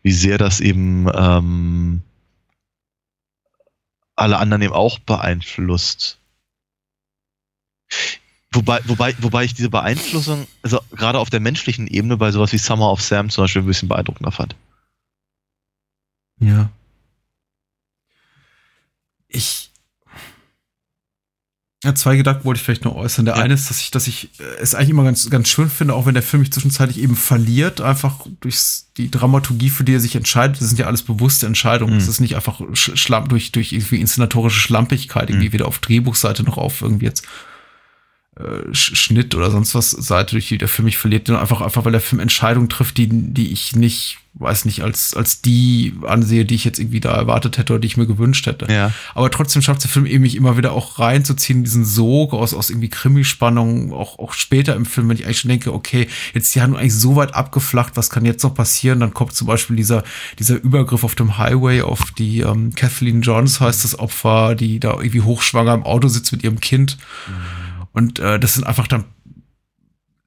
[0.03, 2.01] wie sehr das eben ähm,
[4.15, 6.19] alle anderen eben auch beeinflusst.
[8.51, 12.57] Wobei, wobei, wobei ich diese Beeinflussung, also gerade auf der menschlichen Ebene bei sowas wie
[12.57, 14.55] Summer of Sam zum Beispiel ein bisschen beeindruckender fand.
[16.39, 16.69] Ja.
[19.27, 19.71] Ich.
[21.83, 23.25] Ja, zwei Gedanken wollte ich vielleicht noch äußern.
[23.25, 23.43] Der Ja.
[23.43, 26.05] eine ist, dass ich, dass ich äh, es eigentlich immer ganz, ganz schön finde, auch
[26.07, 28.57] wenn der Film mich zwischenzeitlich eben verliert, einfach durch
[28.97, 30.59] die Dramaturgie, für die er sich entscheidet.
[30.61, 31.93] Das sind ja alles bewusste Entscheidungen.
[31.93, 31.99] Mhm.
[31.99, 35.53] Es ist nicht einfach sch schlamm, durch, durch irgendwie inszenatorische Schlampigkeit, irgendwie Mhm.
[35.53, 37.27] weder auf Drehbuchseite noch auf irgendwie jetzt
[38.37, 41.85] äh, Sch- Schnitt oder sonst was Seite, durch die der Film mich verliert, einfach, einfach,
[41.85, 46.43] weil der Film Entscheidungen trifft, die, die ich nicht, weiß nicht, als, als die ansehe,
[46.43, 48.69] die ich jetzt irgendwie da erwartet hätte oder die ich mir gewünscht hätte.
[48.69, 48.91] Ja.
[49.13, 52.69] Aber trotzdem schafft der Film eben mich immer wieder auch reinzuziehen, diesen Sog aus, aus
[52.69, 56.61] irgendwie Krimispannung, auch, auch später im Film, wenn ich eigentlich schon denke, okay, jetzt die
[56.61, 58.99] haben eigentlich so weit abgeflacht, was kann jetzt noch passieren?
[58.99, 60.03] Dann kommt zum Beispiel dieser,
[60.37, 64.95] dieser Übergriff auf dem Highway auf die ähm, Kathleen Johns heißt das Opfer, die da
[64.95, 66.97] irgendwie hochschwanger im Auto sitzt mit ihrem Kind.
[67.95, 69.05] Und äh, das sind einfach dann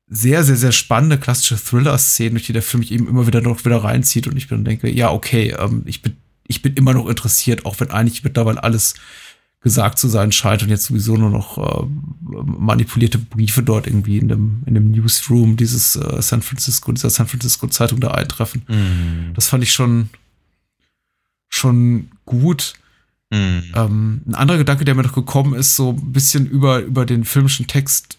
[0.08, 3.62] sehr, sehr, sehr spannende klassische Thriller-Szenen, durch die der Film mich eben immer wieder noch
[3.62, 6.16] wieder reinzieht und ich bin denke, ja, okay, ähm, ich bin,
[6.46, 8.94] ich bin immer noch interessiert, auch wenn eigentlich mittlerweile alles
[9.60, 11.86] gesagt zu sein scheint und jetzt sowieso nur noch äh,
[12.42, 17.28] manipulierte Briefe dort irgendwie in dem, in dem Newsroom dieses äh, San Francisco, dieser San
[17.28, 18.62] Francisco Zeitung da eintreffen.
[18.66, 19.32] Mhm.
[19.34, 20.08] Das fand ich schon,
[21.50, 22.74] schon gut.
[23.30, 23.64] Mhm.
[23.74, 27.24] Ähm, ein anderer Gedanke, der mir noch gekommen ist, so ein bisschen über, über den
[27.24, 28.18] filmischen Text,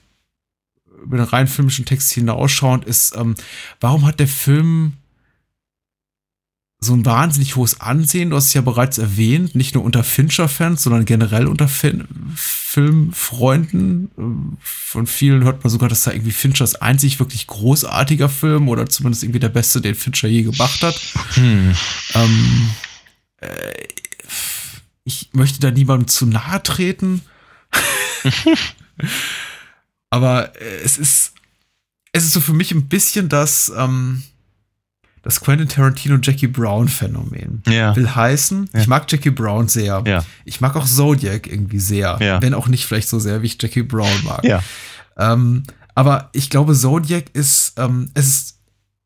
[1.03, 3.35] über den rein filmischen Text hinausschauend, ist, ähm,
[3.79, 4.93] warum hat der Film
[6.81, 8.29] so ein wahnsinnig hohes Ansehen?
[8.29, 14.11] Du hast es ja bereits erwähnt, nicht nur unter Fincher-Fans, sondern generell unter Fin Filmfreunden.
[14.17, 18.87] Ähm, Von vielen hört man sogar, dass da irgendwie Finchers einzig wirklich großartiger Film oder
[18.87, 20.95] zumindest irgendwie der beste, den Fincher je gemacht hat.
[21.33, 21.75] Hm.
[22.13, 22.69] Ähm,
[23.41, 23.87] äh,
[25.09, 27.21] ich möchte da niemandem zu nahe treten.
[30.09, 31.33] Aber äh, es ist,
[32.11, 34.23] es ist so für mich ein bisschen das, ähm,
[35.21, 37.63] das Quentin Tarantino Jackie Brown Phänomen.
[37.67, 37.95] Ja.
[37.95, 38.79] Will heißen, Ja.
[38.81, 40.03] ich mag Jackie Brown sehr.
[40.05, 40.23] Ja.
[40.45, 42.19] Ich mag auch Zodiac irgendwie sehr.
[42.41, 44.43] Wenn auch nicht vielleicht so sehr, wie ich Jackie Brown mag.
[45.17, 45.63] Ähm,
[45.95, 48.59] aber ich glaube, Zodiac ist, ähm, es ist,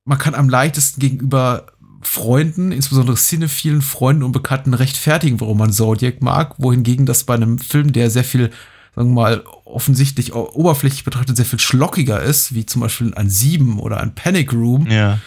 [0.05, 1.65] man kann am leichtesten gegenüber
[2.07, 7.59] Freunden, insbesondere cinephilen Freunden und Bekannten rechtfertigen, warum man Zodiac mag, wohingegen das bei einem
[7.59, 8.51] Film, der sehr viel,
[8.95, 13.79] sagen wir mal, offensichtlich oberflächlich betrachtet sehr viel schlockiger ist, wie zum Beispiel ein Sieben
[13.79, 15.19] oder ein Panic Room Ja.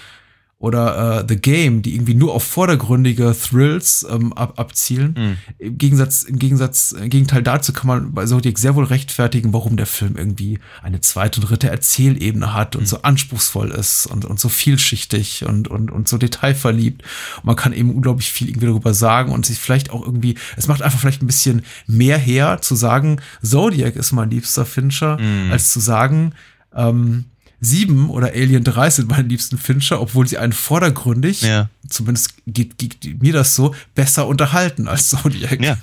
[0.58, 5.14] Oder äh, The Game, die irgendwie nur auf vordergründige Thrills ähm, ab, abzielen.
[5.18, 5.36] Mhm.
[5.58, 9.76] Im Gegensatz, im Gegensatz, im Gegenteil dazu kann man bei Zodiac sehr wohl rechtfertigen, warum
[9.76, 14.40] der Film irgendwie eine zweite und dritte Erzählebene hat und so anspruchsvoll ist und, und
[14.40, 17.02] so vielschichtig und, und, und so detailverliebt.
[17.36, 20.68] Und man kann eben unglaublich viel irgendwie darüber sagen und sich vielleicht auch irgendwie, es
[20.68, 25.52] macht einfach vielleicht ein bisschen mehr her, zu sagen, Zodiac ist mein liebster Fincher, Mhm.
[25.52, 26.32] als zu sagen,
[26.74, 27.26] ähm,
[27.60, 31.70] Sieben oder Alien 3 sind meine liebsten Fincher, obwohl sie einen vordergründig, Ja.
[31.88, 35.62] zumindest geht, geht mir das so, besser unterhalten als Zodiac.
[35.62, 35.76] Ja.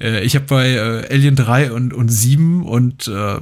[0.00, 3.34] Äh, ich habe bei äh, Alien 3 und, und 7 und äh,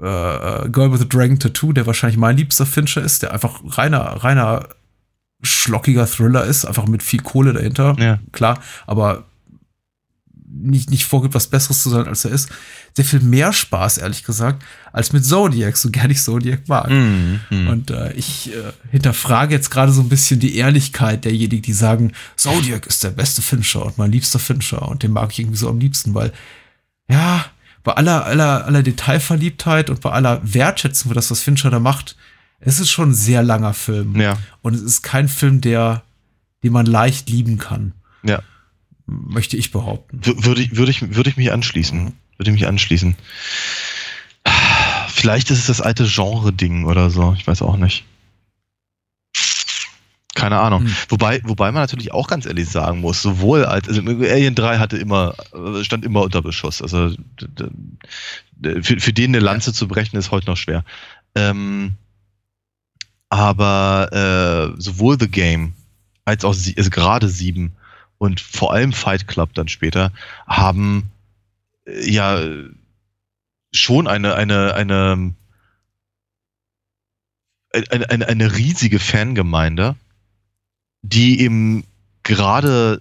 [0.00, 4.00] äh, Girl with a Dragon Tattoo, der wahrscheinlich mein liebster Fincher ist, der einfach reiner,
[4.00, 4.68] reiner
[5.42, 8.18] schlockiger Thriller ist, einfach mit viel Kohle dahinter, Ja.
[8.32, 9.24] klar, aber
[10.62, 12.48] nicht, nicht vorgibt, was Besseres zu sein, als er ist.
[12.94, 14.62] Sehr viel mehr Spaß, ehrlich gesagt,
[14.92, 16.90] als mit Zodiac, so gern ich Zodiac mag.
[16.90, 17.40] Mhm.
[17.50, 17.68] Mhm.
[17.68, 22.12] Und äh, ich äh, hinterfrage jetzt gerade so ein bisschen die Ehrlichkeit derjenigen, die sagen,
[22.36, 25.68] Zodiac ist der beste Fincher und mein liebster Fincher und den mag ich irgendwie so
[25.68, 26.32] am liebsten, weil,
[27.08, 27.44] ja,
[27.82, 32.16] bei aller, aller, aller Detailverliebtheit und bei aller Wertschätzung für das, was Fincher da macht,
[32.60, 34.18] es ist schon ein sehr langer Film.
[34.18, 34.38] Ja.
[34.62, 36.02] Und es ist kein Film, der,
[36.62, 37.92] den man leicht lieben kann.
[38.22, 38.42] Ja.
[39.06, 40.20] Möchte ich behaupten.
[40.22, 42.12] Würde ich, würde ich, würde ich mich anschließen.
[42.38, 43.16] Würde ich mich anschließen.
[45.08, 47.34] Vielleicht ist es das alte Genre-Ding oder so.
[47.36, 48.04] Ich weiß auch nicht.
[50.34, 50.84] Keine Ahnung.
[50.84, 50.94] Hm.
[51.08, 54.96] Wobei, wobei man natürlich auch ganz ehrlich sagen muss, sowohl als, also Alien 3 hatte
[54.96, 56.82] immer, äh, stand immer unter Beschuss.
[56.82, 57.14] Also
[58.82, 60.84] für, für den eine Lanze zu brechen, ist heute noch schwer.
[61.34, 61.92] Ähm,
[63.28, 65.74] aber äh, sowohl The Game
[66.24, 67.72] als auch sie, also gerade sieben
[68.18, 70.12] und vor allem Fight Club dann später
[70.46, 71.10] haben
[71.86, 72.40] äh, ja
[73.72, 75.34] schon eine eine eine
[77.72, 79.96] eine, eine, eine riesige Fangemeinde,
[81.02, 81.84] die eben
[82.22, 83.00] gerade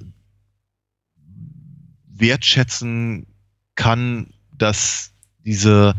[2.07, 3.27] wertschätzen
[3.75, 5.11] kann, dass
[5.45, 5.95] diese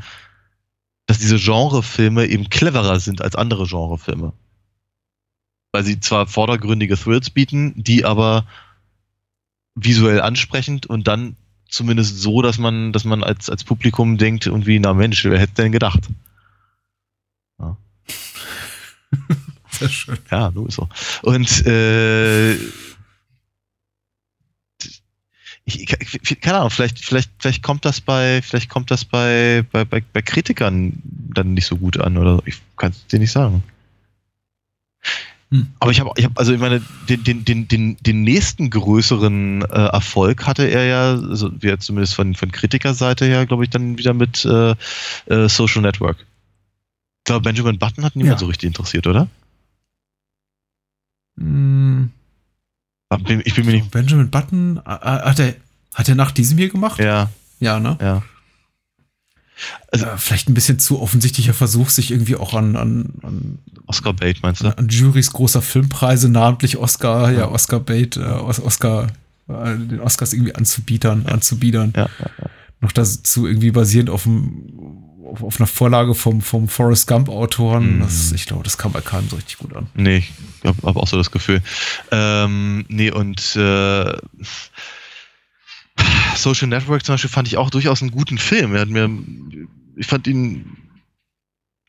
[1.06, 4.32] dass diese Genrefilme eben cleverer sind als andere Genrefilme.
[5.72, 8.46] Weil sie zwar vordergründige Thrills bieten, die aber
[9.74, 11.36] visuell ansprechend und dann
[11.68, 15.54] zumindest so, dass man, dass man als, als Publikum denkt, irgendwie, na Mensch, wer hätte
[15.54, 16.02] denn gedacht?
[17.58, 17.76] Ja,
[19.70, 20.18] Sehr schön.
[20.30, 20.88] ja so ist so.
[21.22, 22.54] Und äh,
[25.66, 29.84] ich, ich, keine Ahnung, vielleicht, vielleicht, vielleicht kommt das bei, vielleicht kommt das bei, bei,
[29.84, 33.62] bei, bei Kritikern dann nicht so gut an, oder ich kann es dir nicht sagen.
[35.54, 35.68] Hm.
[35.78, 39.62] Aber ich habe, ich hab, also ich meine, den, den, den, den, den nächsten größeren
[39.62, 43.96] äh, Erfolg hatte er ja, also wir zumindest von, von Kritikerseite her, glaube ich, dann
[43.96, 44.74] wieder mit äh,
[45.26, 46.16] äh, Social Network.
[46.18, 48.38] Ich glaube, Benjamin Button hat niemand Ja.
[48.40, 49.28] so richtig interessiert, oder?
[51.38, 52.10] Hm,
[53.44, 53.90] Ich bin mir nicht.
[53.92, 55.54] Benjamin Button, äh, hat er,
[55.94, 56.98] hat er nach diesem hier gemacht?
[56.98, 57.96] Ja, Ja, ne?
[58.00, 58.22] ja.
[59.92, 64.12] Also- äh, vielleicht ein bisschen zu offensichtlicher Versuch, sich irgendwie auch an, an, an, Oscar
[64.14, 64.76] Bate, meinst du?
[64.76, 69.08] an Jurys großer Filmpreise, namentlich Oscar, ja, Oscar Bate, äh, Os- Oscar,
[69.48, 71.92] äh, den Oscars irgendwie anzubietern, anzubiedern.
[71.94, 72.46] Ja, ja, ja.
[72.80, 78.00] Noch dazu irgendwie basierend auf, dem, auf, auf einer Vorlage vom, vom Forrest Gump-Autoren.
[78.00, 79.86] Das, ich glaube, das kam bei keinem so richtig gut an.
[79.94, 80.32] Nee, ich
[80.64, 81.62] habe hab auch so das Gefühl.
[82.10, 84.16] Ähm, nee, und äh,
[86.36, 88.74] Social Network zum Beispiel fand ich auch durchaus einen guten Film.
[88.74, 89.10] Er hat mir,
[89.96, 90.76] ich fand ihn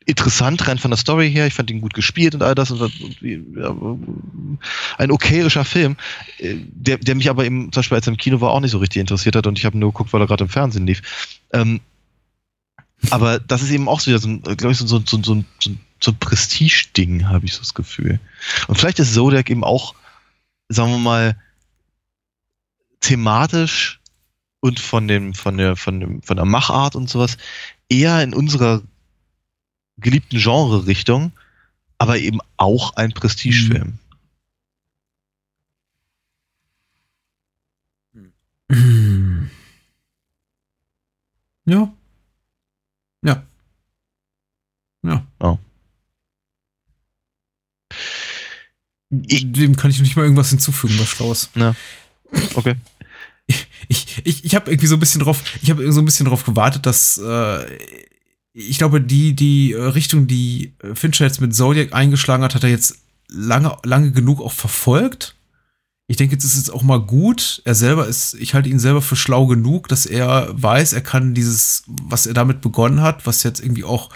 [0.06, 1.46] interessant rein von der Story her.
[1.46, 2.70] Ich fand ihn gut gespielt und all das.
[2.70, 3.74] Und, irgendwie, ja,
[4.98, 5.96] ein okayischer Film,
[6.38, 8.70] äh, der, der mich aber eben zum Beispiel als er im Kino war auch nicht
[8.70, 11.38] so richtig interessiert hat und ich habe nur geguckt, weil er gerade im Fernsehen lief.
[11.52, 11.80] Ähm,
[13.10, 15.76] aber das ist eben auch so so ein, glaube ich, so, so, so, so, so,
[16.00, 18.20] so ein Prestige-Ding, habe ich so das Gefühl.
[18.68, 19.94] Und vielleicht ist Zodiac eben auch,
[20.68, 21.36] sagen wir mal,
[23.00, 24.00] thematisch
[24.60, 27.36] und von dem, von der, von dem, von der Machart und sowas
[27.88, 28.82] eher in unserer
[29.98, 31.32] geliebten Genre-Richtung,
[31.98, 33.98] aber eben auch ein Prestigefilm.
[41.64, 41.92] Ja.
[43.22, 43.42] Ja.
[45.02, 45.26] Ja.
[45.40, 45.58] Ja.
[49.10, 51.50] Dem kann ich nicht mal irgendwas hinzufügen, was Schlaues.
[52.54, 52.74] Okay.
[53.88, 56.44] Ich, ich, ich habe irgendwie so ein bisschen drauf, ich habe so ein bisschen drauf
[56.44, 57.64] gewartet, dass äh,
[58.52, 62.64] ich glaube, die, die äh, Richtung, die äh, Fincher jetzt mit Zodiac eingeschlagen hat, hat
[62.64, 62.98] er jetzt
[63.28, 65.36] lange, lange genug auch verfolgt.
[66.08, 67.60] Ich denke, jetzt ist es auch mal gut.
[67.64, 71.34] Er selber ist, ich halte ihn selber für schlau genug, dass er weiß, er kann
[71.34, 74.08] dieses, was er damit begonnen hat, was jetzt irgendwie auch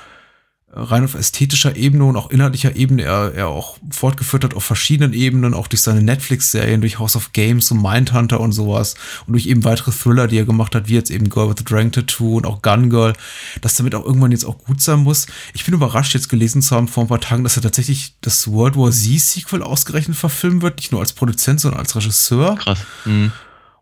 [0.72, 5.12] rein auf ästhetischer Ebene und auch inhaltlicher Ebene er, er auch fortgeführt hat auf verschiedenen
[5.12, 8.94] Ebenen, auch durch seine Netflix-Serien, durch House of Games und Mindhunter und sowas
[9.26, 11.64] und durch eben weitere Thriller, die er gemacht hat, wie jetzt eben Girl with the
[11.64, 13.14] Dragon Tattoo und auch Gun Girl,
[13.60, 15.26] dass damit auch irgendwann jetzt auch gut sein muss.
[15.55, 18.47] Ich bin überrascht, jetzt gelesen zu haben vor ein paar Tagen, dass er tatsächlich das
[18.51, 22.78] World War Z-Sequel ausgerechnet verfilmen wird, nicht nur als Produzent, sondern als Regisseur Krass.
[23.05, 23.32] Mhm.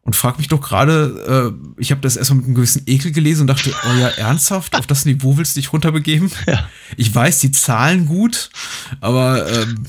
[0.09, 3.43] Und frag mich doch gerade, äh, ich habe das erstmal mit einem gewissen Ekel gelesen
[3.43, 6.31] und dachte, oh ja, ernsthaft, auf das Niveau willst du dich runterbegeben?
[6.47, 6.67] Ja.
[6.97, 8.49] Ich weiß, die zahlen gut,
[9.03, 9.83] aber ähm,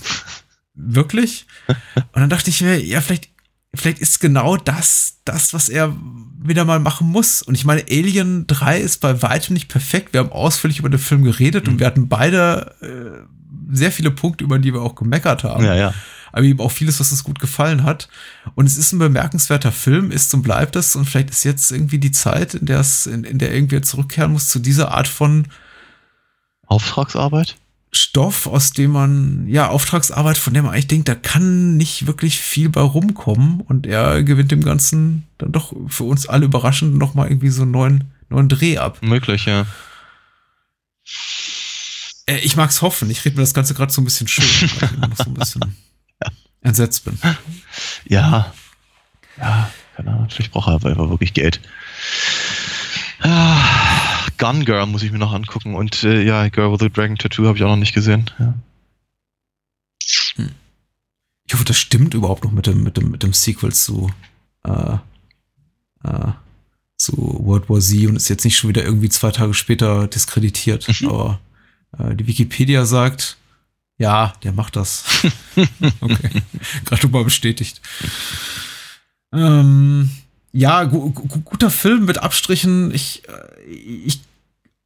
[0.73, 1.47] wirklich?
[1.67, 3.29] Und dann dachte ich mir, ja, vielleicht,
[3.73, 5.95] vielleicht ist genau das, das, was er
[6.43, 7.41] wieder mal machen muss.
[7.41, 10.11] Und ich meine, Alien 3 ist bei weitem nicht perfekt.
[10.11, 14.43] Wir haben ausführlich über den Film geredet und wir hatten beide äh, sehr viele Punkte,
[14.43, 15.93] über die wir auch gemeckert haben Ja, ja.
[16.31, 18.09] Aber eben auch vieles, was uns gut gefallen hat.
[18.55, 20.95] Und es ist ein bemerkenswerter Film, ist und bleibt es.
[20.95, 24.31] Und vielleicht ist jetzt irgendwie die Zeit, in der es, in, in der irgendwie zurückkehren
[24.31, 25.47] muss zu dieser Art von
[26.67, 27.55] Auftragsarbeit?
[27.91, 32.37] Stoff, aus dem man, ja, Auftragsarbeit, von der man eigentlich denkt, da kann nicht wirklich
[32.37, 33.61] viel bei rumkommen.
[33.61, 37.71] Und er gewinnt dem Ganzen dann doch für uns alle überraschend nochmal irgendwie so einen
[37.71, 38.99] neuen neuen Dreh ab.
[39.01, 39.65] Möglich, ja.
[42.25, 43.09] Äh, ich mag's hoffen.
[43.09, 45.23] Ich rede mir das Ganze gerade so ein bisschen schön, weil ich immer noch so
[45.23, 45.75] ein bisschen
[46.61, 47.17] entsetzt bin.
[48.05, 48.53] Ja.
[49.37, 50.29] Ja, keine Ahnung.
[50.29, 51.61] Vielleicht braucht er aber einfach wirklich Geld.
[53.21, 55.75] Ah, Gun Girl muss ich mir noch angucken.
[55.75, 58.29] Und äh, ja, Girl with the Dragon Tattoo habe ich auch noch nicht gesehen.
[58.39, 58.53] Ja.
[61.49, 64.11] Ich hoffe, das stimmt überhaupt noch mit dem, mit dem, mit dem Sequel zu,
[64.65, 64.97] äh,
[66.03, 66.31] äh,
[66.95, 70.87] zu World War Z und ist jetzt nicht schon wieder irgendwie zwei Tage später diskreditiert.
[71.05, 71.39] Aber
[71.97, 73.37] äh, die Wikipedia sagt,
[73.99, 75.03] ja, der macht das.
[76.01, 76.41] okay.
[76.85, 77.81] Gerade mal bestätigt.
[79.33, 80.09] Ähm,
[80.53, 82.91] ja, gu gu guter Film mit Abstrichen.
[82.93, 84.21] Ich, äh, ich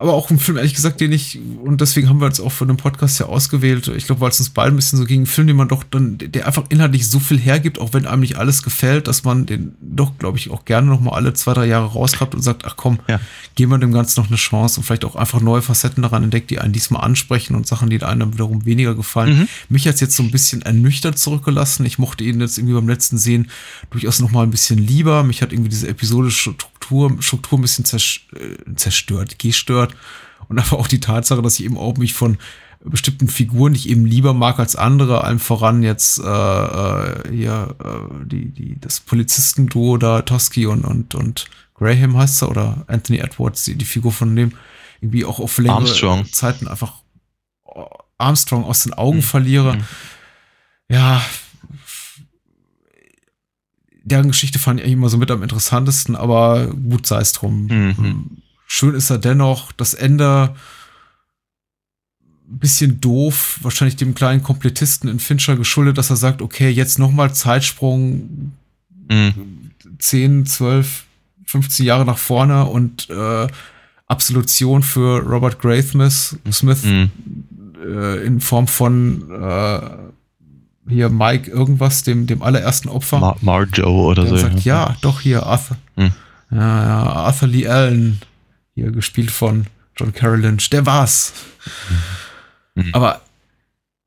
[0.03, 2.65] aber auch ein Film, ehrlich gesagt, den ich, und deswegen haben wir uns auch für
[2.65, 3.87] den Podcast ja ausgewählt.
[3.87, 5.83] Ich glaube, weil es uns beiden ein bisschen so ging, ein Film, den man doch
[5.83, 9.45] dann, der einfach inhaltlich so viel hergibt, auch wenn einem nicht alles gefällt, dass man
[9.45, 12.65] den doch, glaube ich, auch gerne noch mal alle zwei, drei Jahre rauskrabt und sagt,
[12.65, 13.19] ach komm, Ja.
[13.55, 16.49] geben wir dem Ganzen noch eine Chance und vielleicht auch einfach neue Facetten daran entdeckt,
[16.49, 19.39] die einen diesmal ansprechen und Sachen, die einem dann wiederum weniger gefallen.
[19.39, 19.47] Mhm.
[19.69, 21.85] Mich hat's jetzt so ein bisschen ernüchtert zurückgelassen.
[21.85, 23.49] Ich mochte ihn jetzt irgendwie beim letzten Sehen
[23.91, 25.23] durchaus noch mal ein bisschen lieber.
[25.23, 29.95] Mich hat irgendwie diese episodische Struktur, Struktur ein bisschen äh, zerstört, gestört.
[30.49, 32.37] Und einfach auch die Tatsache, dass ich eben auch mich von
[32.85, 37.75] bestimmten Figuren, die ich eben lieber mag als andere, allem voran jetzt äh, äh, hier
[37.81, 41.45] äh, die, die, das Polizistenduo da, Tosky und, und, und
[41.75, 44.51] Graham heißt er, oder Anthony Edwards, die, die Figur von dem,
[44.99, 46.25] irgendwie auch auf längere Armstrong.
[46.31, 46.95] Zeiten einfach
[47.63, 47.87] oh,
[48.17, 49.23] Armstrong aus den Augen Mhm.
[49.23, 49.75] verliere.
[49.77, 49.83] Mhm.
[50.89, 51.21] Ja,
[54.03, 57.67] deren Geschichte fand ich eigentlich immer so mit am interessantesten, aber gut sei es drum.
[57.67, 58.42] Mhm.
[58.75, 60.55] Schön ist er dennoch, das Ende
[62.49, 66.97] ein bisschen doof, wahrscheinlich dem kleinen Komplettisten in Fincher geschuldet, dass er sagt, okay, jetzt
[66.97, 68.51] nochmal Zeitsprung
[69.11, 69.69] Mhm.
[69.99, 71.03] 10, 12,
[71.45, 73.47] 15 Jahre nach vorne und äh,
[74.07, 77.11] Absolution für Robert Graysmith Smith Mhm.
[77.85, 79.79] äh, in Form von äh,
[80.89, 83.19] hier Mike irgendwas, dem, dem allerersten Opfer.
[83.19, 84.37] Mar Marjo oder der so.
[84.37, 85.77] sagt, ja, doch hier, Arthur.
[85.95, 86.11] Hm.
[86.49, 88.19] Ja, ja, Arthur Lee Allen,
[88.75, 91.33] hier gespielt von John Carroll Lynch, der war's.
[92.75, 92.89] Mhm.
[92.93, 93.21] Aber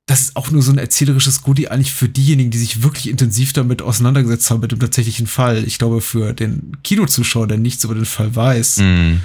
[0.07, 3.53] das ist auch nur so ein erzählerisches Goodie eigentlich für diejenigen, die sich wirklich intensiv
[3.53, 5.65] damit auseinandergesetzt haben mit dem tatsächlichen Fall.
[5.65, 9.23] Ich glaube, für den Kinozuschauer, der nichts über den Fall weiß, Mhm.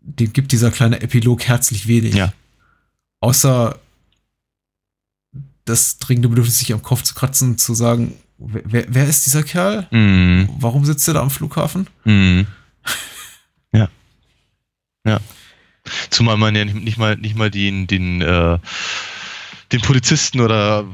[0.00, 2.14] dem gibt dieser kleine Epilog herzlich wenig.
[2.14, 2.32] Ja.
[3.20, 3.78] Außer
[5.64, 9.42] das dringende Bedürfnis, sich am Kopf zu kratzen und zu sagen, wer, wer- ist dieser
[9.42, 9.86] Kerl?
[9.90, 10.48] Mhm.
[10.58, 11.86] Warum sitzt er da am Flughafen?
[12.04, 12.46] Mhm.
[13.72, 13.90] Ja.
[15.08, 15.20] Ja.
[16.10, 18.58] Zumal man ja nicht, mal, nicht mal den, den, äh,
[19.72, 20.84] den Polizisten oder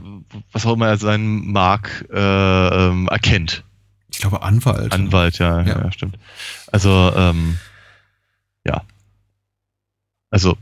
[0.53, 3.65] was auch immer er sein mag, äh, ähm, erkennt.
[4.11, 4.93] Ich glaube Anwalt.
[4.93, 5.85] Anwalt, ja, ja.
[5.85, 5.93] Ja.
[5.93, 6.19] stimmt.
[6.71, 7.59] Also, ähm,
[8.65, 8.83] ja.
[10.31, 10.57] Also,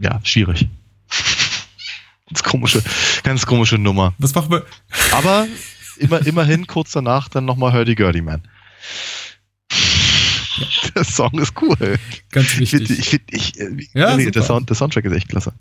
[0.00, 0.68] ja, schwierig.
[2.28, 2.82] Ganz komische,
[3.24, 4.14] ganz komische Nummer.
[4.16, 4.64] Was machen wir?
[5.12, 5.46] Aber
[5.98, 8.40] immer, immerhin kurz danach dann nochmal Hurdy Gurdy Man.
[10.94, 11.98] Der Song ist cool.
[12.30, 12.98] Ganz Ich finde, wichtig.
[12.98, 15.52] ich, find, ich, äh, Ja, nee, der, Sound, der Soundtrack ist echt klasse.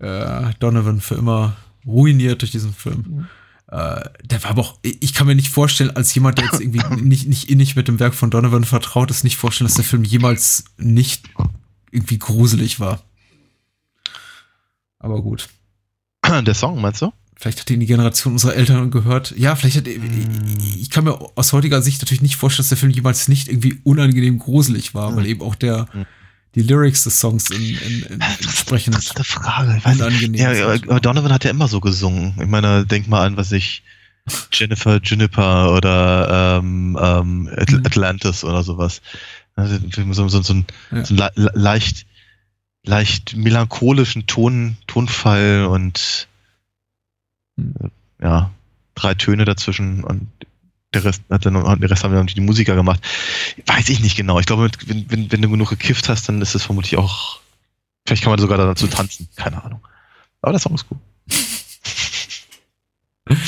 [0.00, 1.56] äh, Donovan für immer
[1.86, 3.26] ruiniert durch diesen Film.
[3.66, 6.82] Äh, der war aber auch, ich kann mir nicht vorstellen, als jemand, der jetzt irgendwie
[7.02, 10.04] nicht, nicht innig mit dem Werk von Donovan vertraut ist, nicht vorstellen, dass der Film
[10.04, 11.28] jemals nicht
[11.90, 13.02] irgendwie gruselig war.
[14.98, 15.48] Aber gut.
[16.26, 17.12] Der Song, meinst du?
[17.40, 19.32] Vielleicht hat ihn die Generation unserer Eltern gehört.
[19.36, 22.90] Ja, vielleicht hat, ich kann mir aus heutiger Sicht natürlich nicht vorstellen, dass der Film
[22.90, 25.86] jemals nicht irgendwie unangenehm gruselig war, weil eben auch der,
[26.56, 29.76] die Lyrics des Songs in, in, in entsprechend Interessante Frage.
[29.78, 32.34] Ich weiß, unangenehm ja, aber Donovan hat ja immer so gesungen.
[32.40, 33.84] Ich meine, denk mal an, was ich
[34.52, 37.86] Jennifer Juniper oder ähm, ähm, At Mhm.
[37.86, 39.00] Atlantis oder sowas.
[39.54, 39.78] Also,
[40.12, 41.04] so, so, so, ein, Ja.
[41.04, 42.04] so ein le le- leicht,
[42.84, 46.27] leicht melancholischen Ton, Tonfall und äh,
[48.22, 48.50] ja,
[48.94, 50.28] drei Töne dazwischen und
[50.94, 53.00] der Rest hat dann der Rest haben dann die Musiker gemacht.
[53.66, 54.40] Weiß ich nicht genau.
[54.40, 57.40] Ich glaube, wenn, wenn, wenn du genug gekifft hast, dann ist es vermutlich auch.
[58.06, 59.28] Vielleicht kann man sogar dazu tanzen.
[59.36, 59.80] Keine Ahnung.
[60.40, 60.98] Aber der Song ist cool.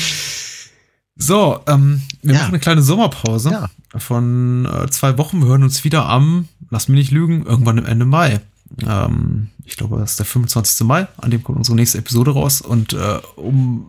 [1.17, 2.41] So, ähm, wir Ja.
[2.41, 3.71] machen eine kleine Sommerpause Ja.
[3.99, 5.41] von äh, zwei Wochen.
[5.41, 8.41] Wir hören uns wieder am, lass mich nicht lügen, irgendwann im Ende Mai.
[8.87, 10.87] Ähm, ich glaube, das ist der 25.
[10.87, 12.63] Mai, an dem kommt unsere nächste Episode raus.
[12.63, 13.87] Und äh, um,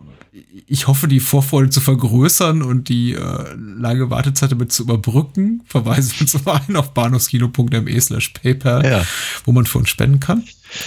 [0.66, 6.14] ich hoffe, die Vorfreude zu vergrößern und die äh, lange Wartezeit damit zu überbrücken, verweisen
[6.20, 9.04] wir zum einen auf bahnhofskino.me slash PayPal, Ja.
[9.44, 10.44] wo man für uns spenden kann.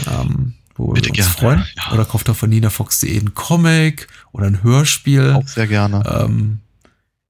[0.07, 1.31] Ähm, wo Bitte wir uns gerne.
[1.61, 1.65] freuen.
[1.77, 1.91] Ja.
[1.93, 5.31] Oder kauft auf von ninafox.de einen Comic oder ein Hörspiel.
[5.33, 6.03] Auch sehr gerne.
[6.27, 6.59] Ähm,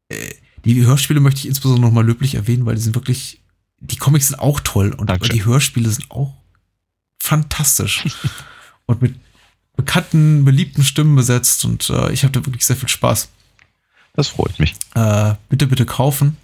[0.09, 0.15] äh,
[0.63, 3.41] Die Hörspiele möchte ich insbesondere nochmal löblich erwähnen, weil die sind wirklich,
[3.81, 5.35] die Comics sind auch toll und Dankeschön.
[5.35, 6.33] die Hörspiele sind auch
[7.19, 8.05] fantastisch.
[8.85, 9.15] und mit
[9.75, 13.29] bekannten, beliebten Stimmen besetzt und äh, ich habe da wirklich sehr viel Spaß.
[14.13, 14.75] Das freut mich.
[14.95, 16.37] Äh, bitte, bitte kaufen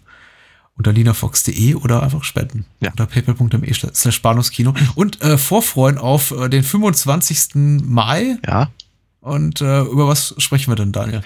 [0.82, 2.66] unter linafox.de oder einfach spenden.
[2.80, 2.90] Ja.
[2.90, 4.74] Unter paypal.me slash Bahnhofskino.
[4.96, 7.56] Und äh, vorfreuen auf äh, den 25.
[7.84, 8.38] Mai.
[8.48, 8.72] Ja.
[9.20, 11.22] Und äh, über was sprechen wir denn, Daniel?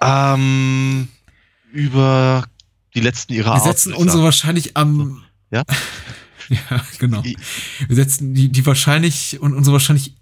[0.00, 1.08] Ähm,
[1.72, 2.44] über
[2.94, 3.62] die letzten ihrer Wir Art.
[3.62, 5.22] setzen ich unsere wahrscheinlich am.
[5.52, 5.62] Ja?
[6.48, 7.22] ja, genau.
[7.22, 10.16] Wir setzen die, die wahrscheinlich und unsere wahrscheinlich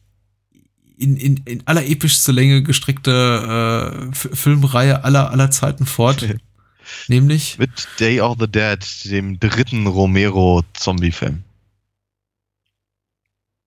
[0.98, 6.26] in, in, in aller epischster Länge gestrickte äh, Filmreihe aller, aller Zeiten fort.
[7.08, 11.42] Nämlich Mit Day of the Dead, dem dritten Romero-Zombie-Film.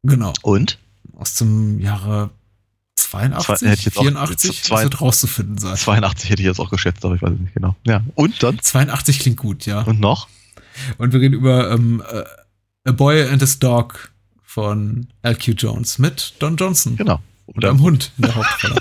[0.03, 0.33] Genau.
[0.41, 0.79] Und?
[1.15, 2.31] Aus dem Jahre
[2.95, 5.75] 82, Zwei- hätte ich jetzt auch- 84, zwei- wird rauszufinden sein.
[5.77, 7.75] 82 hätte ich jetzt auch geschätzt, aber ich weiß es nicht genau.
[7.85, 8.03] Ja.
[8.15, 8.59] Und dann?
[8.59, 9.81] 82 klingt gut, ja.
[9.81, 10.27] Und noch?
[10.97, 12.23] Und wir reden über ähm, äh,
[12.89, 14.11] A Boy and His Dog
[14.53, 15.53] von L.Q.
[15.53, 16.97] Jones mit Don Johnson.
[16.97, 17.21] Genau.
[17.45, 18.75] Und einem Hund in der Hauptrolle.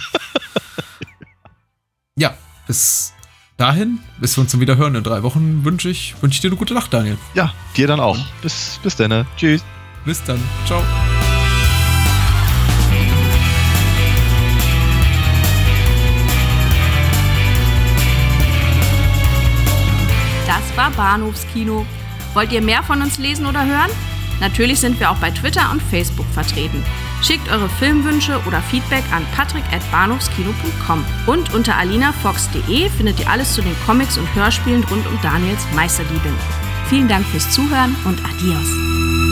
[2.16, 2.34] ja,
[2.66, 3.12] bis
[3.56, 6.48] dahin, bis wir uns dann wieder hören in drei Wochen, wünsche ich, wünsche ich dir
[6.48, 7.16] eine gute Nacht, Daniel.
[7.34, 8.18] Ja, dir dann auch.
[8.42, 9.24] Bis, bis dann.
[9.36, 9.62] Tschüss.
[10.04, 10.42] Bis dann.
[10.66, 10.82] Ciao.
[20.48, 21.86] Das war Bahnhofskino.
[22.34, 23.90] Wollt ihr mehr von uns lesen oder hören?
[24.40, 26.82] Natürlich sind wir auch bei Twitter und Facebook vertreten.
[27.22, 31.04] Schickt eure Filmwünsche oder Feedback an patrick.bahnhofskino.com.
[31.26, 36.34] Und unter alinafox.de findet ihr alles zu den Comics und Hörspielen rund um Daniels Meisterdiebin.
[36.88, 39.29] Vielen Dank fürs Zuhören und adios.